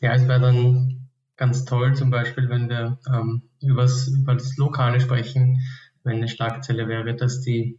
Ja, 0.00 0.14
es 0.14 0.26
wäre 0.26 0.40
dann 0.40 1.08
ganz 1.36 1.64
toll, 1.64 1.94
zum 1.94 2.10
Beispiel, 2.10 2.48
wenn 2.48 2.68
wir 2.68 2.98
ähm, 3.12 3.42
über 3.60 3.82
das 3.82 4.56
Lokale 4.56 5.00
sprechen, 5.00 5.60
wenn 6.04 6.16
eine 6.16 6.28
Schlagzeile 6.28 6.88
wäre, 6.88 7.14
dass 7.14 7.42
die 7.42 7.78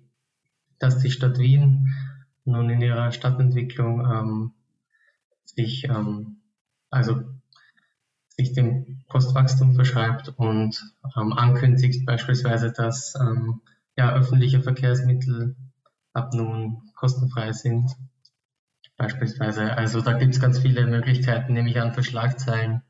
dass 0.80 1.00
die 1.00 1.12
Stadt 1.12 1.38
Wien 1.38 1.94
nun 2.46 2.70
in 2.70 2.82
ihrer 2.82 3.12
Stadtentwicklung 3.12 4.02
ähm, 4.06 4.54
sich, 5.46 5.86
ähm, 5.86 6.38
also 6.90 7.22
sich 8.30 8.54
dem 8.54 9.04
Postwachstum 9.08 9.76
verschreibt 9.76 10.30
und 10.30 10.82
ähm, 11.18 11.34
ankündigt 11.34 12.06
beispielsweise, 12.06 12.72
dass 12.72 13.14
ähm, 13.20 13.62
ja, 13.98 14.14
öffentliche 14.14 14.62
Verkehrsmittel 14.62 15.56
ab 16.14 16.34
nun 16.34 16.90
kostenfrei 16.96 17.52
sind. 17.52 17.92
Beispielsweise. 18.98 19.78
Also 19.78 20.02
da 20.02 20.14
gibt 20.14 20.34
es 20.34 20.42
ganz 20.42 20.60
viele 20.60 20.86
Möglichkeiten, 20.86 21.54
nämlich 21.54 21.80
an 21.80 21.94
für 21.94 22.04
Schlagzeilen 22.04 22.82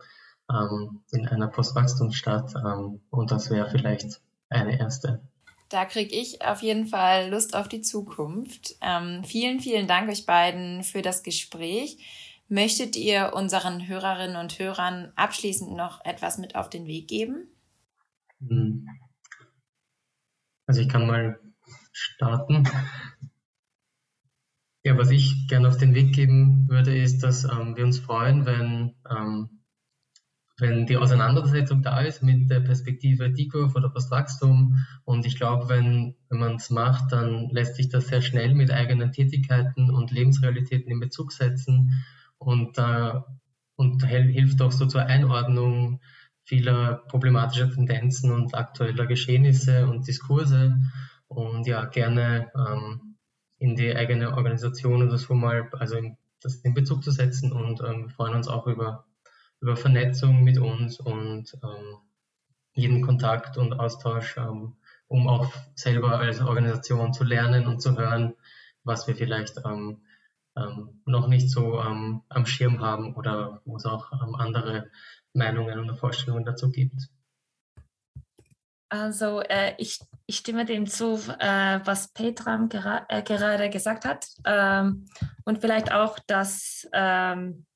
ähm, 0.51 1.01
in 1.11 1.27
einer 1.27 1.47
Postwachstumsstadt. 1.47 2.53
Ähm, 2.55 3.01
und 3.09 3.31
das 3.31 3.51
wäre 3.51 3.69
vielleicht 3.69 4.21
eine 4.49 4.79
erste. 4.79 5.21
Da 5.69 5.85
kriege 5.85 6.15
ich 6.15 6.41
auf 6.41 6.63
jeden 6.63 6.87
Fall 6.87 7.29
Lust 7.29 7.55
auf 7.55 7.67
die 7.67 7.81
Zukunft. 7.81 8.75
Ähm, 8.81 9.23
vielen, 9.23 9.59
vielen 9.59 9.87
Dank 9.87 10.09
euch 10.09 10.25
beiden 10.25 10.83
für 10.83 11.03
das 11.03 11.21
Gespräch. 11.21 11.97
Möchtet 12.47 12.95
ihr 12.95 13.33
unseren 13.35 13.87
Hörerinnen 13.87 14.35
und 14.35 14.57
Hörern 14.57 15.13
abschließend 15.15 15.71
noch 15.71 16.03
etwas 16.03 16.39
mit 16.39 16.55
auf 16.55 16.71
den 16.71 16.87
Weg 16.87 17.07
geben? 17.07 17.47
Hm. 18.39 18.87
Also 20.65 20.81
ich 20.81 20.89
kann 20.89 21.05
mal 21.05 21.39
starten. 21.91 22.67
Ja, 24.83 24.97
was 24.97 25.11
ich 25.11 25.47
gerne 25.47 25.67
auf 25.67 25.77
den 25.77 25.93
Weg 25.93 26.15
geben 26.15 26.67
würde, 26.67 26.97
ist, 26.97 27.19
dass 27.19 27.43
ähm, 27.43 27.75
wir 27.75 27.83
uns 27.83 27.99
freuen, 27.99 28.45
wenn 28.45 28.95
ähm, 29.07 29.58
wenn 30.59 30.85
die 30.85 30.97
Auseinandersetzung 30.97 31.81
da 31.81 32.01
ist 32.01 32.23
mit 32.23 32.49
der 32.49 32.59
Perspektive 32.59 33.31
Degrowth 33.31 33.75
oder 33.75 33.89
Postwachstum. 33.89 34.85
Und 35.05 35.25
ich 35.25 35.35
glaube, 35.35 35.69
wenn, 35.69 36.15
wenn 36.29 36.39
man 36.39 36.55
es 36.55 36.69
macht, 36.69 37.11
dann 37.11 37.49
lässt 37.49 37.75
sich 37.75 37.89
das 37.89 38.07
sehr 38.07 38.21
schnell 38.21 38.53
mit 38.53 38.71
eigenen 38.71 39.11
Tätigkeiten 39.11 39.89
und 39.89 40.11
Lebensrealitäten 40.11 40.91
in 40.91 40.99
Bezug 40.99 41.31
setzen. 41.31 42.03
Und, 42.37 42.77
äh, 42.77 43.13
und 43.75 44.05
hilft 44.05 44.61
auch 44.61 44.71
so 44.71 44.85
zur 44.85 45.03
Einordnung 45.03 46.01
vieler 46.43 47.03
problematischer 47.07 47.71
Tendenzen 47.71 48.31
und 48.31 48.55
aktueller 48.55 49.05
Geschehnisse 49.05 49.87
und 49.87 50.07
Diskurse. 50.07 50.79
Und 51.27 51.67
ja, 51.67 51.85
gerne 51.85 52.51
ähm, 52.55 53.15
in 53.59 53.75
die 53.75 53.95
eigene 53.95 54.35
Organisation 54.35 55.03
oder 55.03 55.17
so 55.17 55.35
mal, 55.35 55.69
also 55.73 55.95
in, 55.97 56.17
das 56.41 56.55
in 56.55 56.73
Bezug 56.73 57.03
zu 57.03 57.11
setzen. 57.11 57.51
Und 57.51 57.81
ähm, 57.81 58.09
freuen 58.09 58.35
uns 58.35 58.47
auch 58.47 58.67
über 58.67 59.05
über 59.61 59.75
Vernetzung 59.75 60.43
mit 60.43 60.57
uns 60.57 60.99
und 60.99 61.53
ähm, 61.63 61.97
jeden 62.73 63.01
Kontakt 63.01 63.57
und 63.57 63.73
Austausch, 63.73 64.37
ähm, 64.37 64.77
um 65.07 65.27
auch 65.27 65.51
selber 65.75 66.19
als 66.19 66.41
Organisation 66.41 67.13
zu 67.13 67.23
lernen 67.23 67.67
und 67.67 67.81
zu 67.81 67.97
hören, 67.97 68.35
was 68.83 69.07
wir 69.07 69.15
vielleicht 69.15 69.57
ähm, 69.65 70.01
ähm, 70.55 71.01
noch 71.05 71.27
nicht 71.27 71.49
so 71.49 71.79
ähm, 71.81 72.21
am 72.29 72.45
Schirm 72.45 72.79
haben 72.79 73.15
oder 73.15 73.61
wo 73.65 73.75
es 73.75 73.85
auch 73.85 74.11
ähm, 74.13 74.35
andere 74.35 74.89
Meinungen 75.33 75.79
und 75.79 75.97
Vorstellungen 75.97 76.45
dazu 76.45 76.71
gibt. 76.71 77.09
Also 78.91 79.41
äh, 79.41 79.75
ich, 79.77 79.99
ich 80.25 80.37
stimme 80.37 80.65
dem 80.65 80.87
zu, 80.87 81.19
äh, 81.39 81.79
was 81.83 82.07
Petram 82.11 82.69
gera 82.69 83.05
äh, 83.07 83.21
gerade 83.21 83.69
gesagt 83.69 84.03
hat. 84.03 84.27
Ähm, 84.45 85.05
und 85.45 85.61
vielleicht 85.61 85.91
auch, 85.91 86.17
dass 86.25 86.87
ähm, 86.91 87.67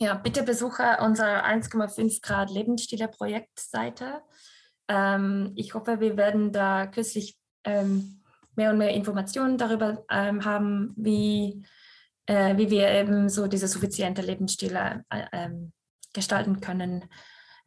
ja, 0.00 0.14
bitte 0.14 0.42
besuche 0.42 0.96
unsere 1.02 1.44
1,5 1.44 2.22
Grad 2.22 2.50
Lebensstile 2.50 3.06
Projektseite. 3.06 4.22
Ähm, 4.88 5.52
ich 5.56 5.74
hoffe, 5.74 6.00
wir 6.00 6.16
werden 6.16 6.52
da 6.52 6.86
kürzlich 6.86 7.38
ähm, 7.64 8.22
mehr 8.56 8.70
und 8.70 8.78
mehr 8.78 8.94
Informationen 8.94 9.58
darüber 9.58 10.04
ähm, 10.10 10.44
haben, 10.44 10.94
wie, 10.96 11.66
äh, 12.24 12.56
wie 12.56 12.70
wir 12.70 12.88
eben 12.88 13.28
so 13.28 13.46
diese 13.46 13.68
suffiziente 13.68 14.22
Lebensstile 14.22 15.04
äh, 15.10 15.26
ähm, 15.32 15.72
gestalten 16.14 16.60
können 16.60 17.04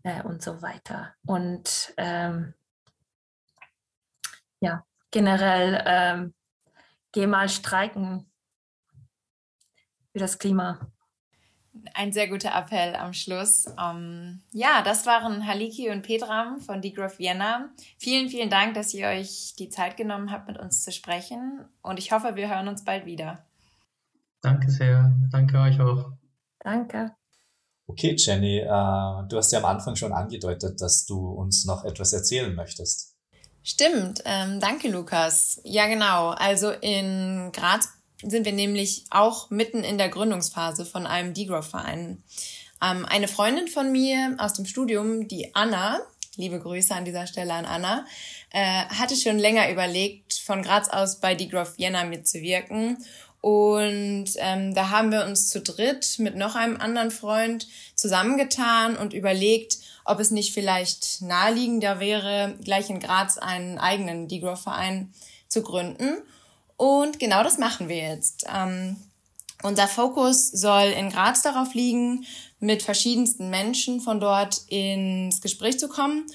äh, 0.02 0.24
und 0.24 0.42
so 0.42 0.64
weiter. 0.64 1.14
Und 1.28 1.94
ähm, 1.98 2.56
ja, 4.60 4.84
generell 5.12 5.84
ähm, 5.86 6.34
geh 7.12 7.28
mal 7.28 7.48
streiken 7.48 8.32
für 10.12 10.20
das 10.20 10.40
Klima 10.40 10.92
ein 11.94 12.14
sehr 12.14 12.28
guter 12.28 12.54
Appell 12.54 12.96
am 12.96 13.14
Schluss. 13.14 13.66
Ähm, 13.80 14.42
ja, 14.52 14.82
das 14.84 15.06
waren 15.06 15.48
Haliki 15.48 15.90
und 15.90 16.04
Petram 16.04 16.60
von 16.60 16.82
Degrowth 16.82 17.20
Vienna. 17.20 17.70
Vielen, 17.98 18.30
vielen 18.30 18.50
Dank, 18.50 18.76
dass 18.76 18.94
ihr 18.94 19.08
euch 19.08 19.56
die 19.58 19.70
Zeit 19.70 19.98
genommen 19.98 20.32
habt, 20.32 20.48
mit 20.48 20.60
uns 20.60 20.84
zu 20.84 20.92
sprechen. 20.92 21.66
Und 21.82 22.00
ich 22.00 22.12
hoffe, 22.12 22.36
wir 22.36 22.50
hören 22.50 22.68
uns 22.68 22.84
bald 22.84 23.06
wieder. 23.06 23.46
Danke 24.42 24.70
sehr. 24.70 25.12
Danke 25.32 25.58
euch 25.60 25.80
auch. 25.80 26.12
Danke. 26.60 27.16
Okay, 27.88 28.16
Jenny, 28.18 28.60
äh, 28.60 29.28
du 29.28 29.38
hast 29.38 29.52
ja 29.52 29.60
am 29.60 29.66
Anfang 29.66 29.96
schon 29.96 30.14
angedeutet, 30.14 30.82
dass 30.82 31.06
du 31.06 31.30
uns 31.30 31.66
noch 31.66 31.84
etwas 31.84 32.14
erzählen 32.14 32.54
möchtest. 32.56 33.14
Stimmt, 33.62 34.22
ähm, 34.26 34.60
danke 34.60 34.90
Lukas. 34.90 35.62
Ja 35.64 35.88
genau, 35.88 36.30
also 36.32 36.72
in 36.72 37.52
Graz 37.54 37.90
sind 38.26 38.46
wir 38.46 38.54
nämlich 38.54 39.06
auch 39.10 39.50
mitten 39.50 39.84
in 39.84 39.98
der 39.98 40.10
Gründungsphase 40.10 40.86
von 40.86 41.06
einem 41.06 41.34
Degrowth-Verein. 41.34 42.24
Ähm, 42.82 43.06
eine 43.06 43.28
Freundin 43.28 43.68
von 43.68 43.92
mir 43.92 44.36
aus 44.40 44.54
dem 44.54 44.66
Studium, 44.66 45.28
die 45.28 45.56
Anna, 45.56 46.00
liebe 46.36 46.60
Grüße 46.60 46.94
an 46.94 47.06
dieser 47.06 47.28
Stelle 47.28 47.54
an 47.54 47.66
Anna, 47.66 48.06
äh, 48.52 48.86
hatte 48.86 49.16
schon 49.16 49.40
länger 49.40 49.70
überlegt, 49.72 50.34
von 50.34 50.62
Graz 50.62 50.90
aus 50.90 51.20
bei 51.20 51.36
Degrowth 51.36 51.78
Vienna 51.78 52.04
mitzuwirken. 52.04 52.98
Und 53.42 54.30
ähm, 54.38 54.74
da 54.74 54.90
haben 54.90 55.12
wir 55.12 55.26
uns 55.26 55.50
zu 55.50 55.62
dritt 55.62 56.18
mit 56.20 56.36
noch 56.38 56.56
einem 56.56 56.78
anderen 56.78 57.12
Freund 57.12 57.68
zusammengetan 57.94 58.96
und 58.96 59.14
überlegt, 59.14 59.80
ob 60.06 60.20
es 60.20 60.32
nicht 60.32 60.54
vielleicht 60.54 61.22
naheliegender 61.22 62.00
wäre, 62.00 62.58
gleich 62.64 62.90
in 62.90 63.00
Graz 63.00 63.38
einen 63.38 63.80
eigenen 63.80 64.28
Degrowth-Verein 64.30 65.14
zu 65.50 65.62
gründen. 65.62 66.22
Und 66.84 67.18
genau 67.18 67.44
das 67.44 67.60
machen 67.60 67.88
wir 67.88 67.96
jetzt. 67.96 68.44
Ähm, 68.54 68.98
unser 69.62 69.88
Fokus 69.88 70.52
soll 70.52 70.88
in 70.88 71.12
Graz 71.12 71.42
darauf 71.42 71.74
liegen, 71.74 72.26
mit 72.60 72.84
verschiedensten 72.84 73.50
Menschen 73.50 74.02
von 74.02 74.20
dort 74.20 74.64
ins 74.68 75.40
Gespräch 75.40 75.80
zu 75.80 75.88
kommen 75.88 76.26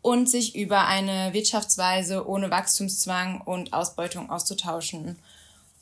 und 0.00 0.26
sich 0.26 0.56
über 0.56 0.86
eine 0.86 1.34
Wirtschaftsweise 1.34 2.26
ohne 2.26 2.50
Wachstumszwang 2.50 3.42
und 3.42 3.74
Ausbeutung 3.74 4.30
auszutauschen. 4.30 5.18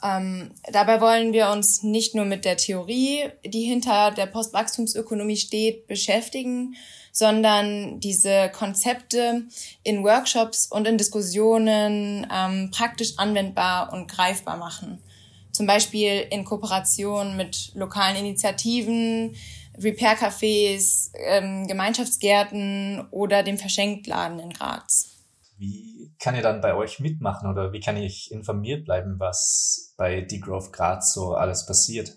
Ähm, 0.03 0.51
dabei 0.71 1.01
wollen 1.01 1.33
wir 1.33 1.51
uns 1.51 1.83
nicht 1.83 2.15
nur 2.15 2.27
mit 2.27 2.45
der 2.45 2.57
Theorie, 2.57 3.31
die 3.45 3.63
hinter 3.63 4.11
der 4.11 4.27
Postwachstumsökonomie 4.27 5.37
steht, 5.37 5.87
beschäftigen, 5.87 6.77
sondern 7.13 7.99
diese 8.01 8.51
Konzepte 8.51 9.45
in 9.83 10.05
Workshops 10.05 10.67
und 10.67 10.87
in 10.87 10.99
Diskussionen 10.99 12.27
ähm, 12.31 12.71
praktisch 12.73 13.15
anwendbar 13.17 13.93
und 13.93 14.11
greifbar 14.11 14.59
machen. 14.59 15.03
Zum 15.51 15.67
Beispiel 15.67 16.27
in 16.31 16.45
Kooperation 16.45 17.39
mit 17.39 17.73
lokalen 17.75 18.17
Initiativen, 18.17 19.35
Repair-Cafés, 19.79 21.11
ähm, 21.15 21.67
Gemeinschaftsgärten 21.67 23.07
oder 23.11 23.43
dem 23.43 23.57
Verschenktladen 23.57 24.39
in 24.39 24.51
Graz. 24.51 25.16
Wie 25.59 26.13
kann 26.19 26.35
ihr 26.35 26.43
dann 26.43 26.61
bei 26.61 26.75
euch 26.75 27.01
mitmachen 27.01 27.51
oder 27.51 27.73
wie 27.73 27.81
kann 27.81 27.97
ich 27.97 28.31
informiert 28.31 28.85
bleiben, 28.85 29.17
was 29.19 29.95
bei 29.97 30.21
Degrowth 30.21 30.73
Graz 30.73 31.13
so 31.13 31.35
alles 31.35 31.67
passiert? 31.67 32.17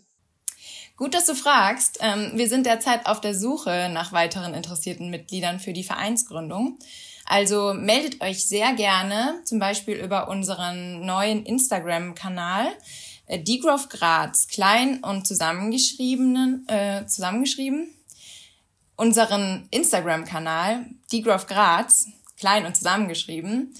Gut, 0.97 1.13
dass 1.13 1.25
du 1.25 1.33
fragst. 1.33 1.99
Ähm, 2.01 2.31
wir 2.35 2.49
sind 2.49 2.65
derzeit 2.65 3.05
auf 3.05 3.21
der 3.21 3.33
Suche 3.33 3.89
nach 3.89 4.11
weiteren 4.11 4.53
interessierten 4.53 5.09
Mitgliedern 5.09 5.61
für 5.61 5.71
die 5.71 5.85
Vereinsgründung. 5.85 6.77
Also 7.25 7.73
meldet 7.73 8.21
euch 8.21 8.45
sehr 8.45 8.73
gerne, 8.73 9.39
zum 9.45 9.59
Beispiel 9.59 9.95
über 9.95 10.27
unseren 10.27 11.05
neuen 11.05 11.45
Instagram-Kanal 11.45 12.67
äh, 13.27 13.39
Degrowth 13.39 13.89
Graz, 13.89 14.47
klein 14.47 15.01
und 15.03 15.25
zusammengeschriebenen, 15.25 16.67
äh, 16.67 17.05
zusammengeschrieben. 17.05 17.93
Unseren 18.97 19.67
Instagram-Kanal 19.71 20.85
Degrowth 21.13 21.47
Graz, 21.47 22.07
klein 22.39 22.65
und 22.65 22.75
zusammengeschrieben. 22.75 23.73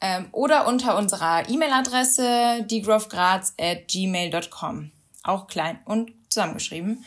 Ähm, 0.00 0.28
oder 0.32 0.66
unter 0.66 0.98
unserer 0.98 1.48
E-Mail-Adresse 1.48 2.64
degrowthgraz 2.70 3.54
at 3.58 3.88
gmail.com. 3.88 4.90
Auch 5.22 5.46
klein 5.46 5.78
und 5.84 6.12
zusammengeschrieben. 6.28 7.04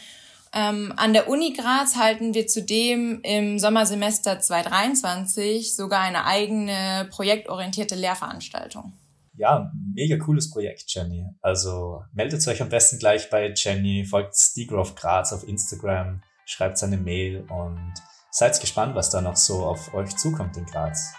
Ähm, 0.51 0.93
an 0.97 1.14
der 1.14 1.30
Uni 1.30 1.53
Graz 1.53 1.95
halten 1.95 2.34
wir 2.34 2.47
zudem 2.47 3.22
im 3.22 3.60
Sommersemester 3.60 4.39
2023 4.39 5.76
sogar 5.76 6.01
eine 6.01 6.26
eigene 6.26 7.07
projektorientierte 7.12 7.95
Lehrveranstaltung. 7.95 8.93
Ja, 9.38 9.72
mega 9.93 10.18
cooles 10.18 10.49
Projekt, 10.49 10.86
Jenny. 10.88 11.26
Also 11.41 12.01
meldet 12.14 12.45
euch 12.47 12.62
am 12.62 12.70
besten 12.70 12.97
gleich 12.97 13.30
bei 13.30 13.53
Jenny, 13.55 14.05
folgt 14.05 14.36
Degrowth 14.57 14.95
Graz 14.95 15.32
auf 15.32 15.47
Instagram, 15.47 16.24
schreibt 16.45 16.80
seine 16.80 16.97
Mail 16.97 17.45
und 17.49 17.93
seid 18.30 18.59
gespannt, 18.59 18.95
was 18.95 19.09
da 19.09 19.21
noch 19.21 19.36
so 19.36 19.65
auf 19.65 19.93
euch 19.93 20.15
zukommt 20.15 20.57
in 20.57 20.65
Graz. 20.65 21.13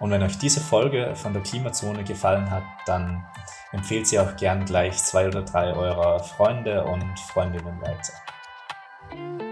Und 0.00 0.10
wenn 0.10 0.22
euch 0.22 0.38
diese 0.38 0.60
Folge 0.60 1.14
von 1.14 1.32
der 1.32 1.42
Klimazone 1.42 2.02
gefallen 2.02 2.50
hat, 2.50 2.64
dann 2.86 3.24
empfehlt 3.70 4.08
sie 4.08 4.18
auch 4.18 4.36
gern 4.36 4.64
gleich 4.64 4.96
zwei 4.98 5.28
oder 5.28 5.42
drei 5.42 5.72
eurer 5.72 6.18
Freunde 6.18 6.84
und 6.84 7.18
Freundinnen 7.20 7.80
weiter. 7.80 9.51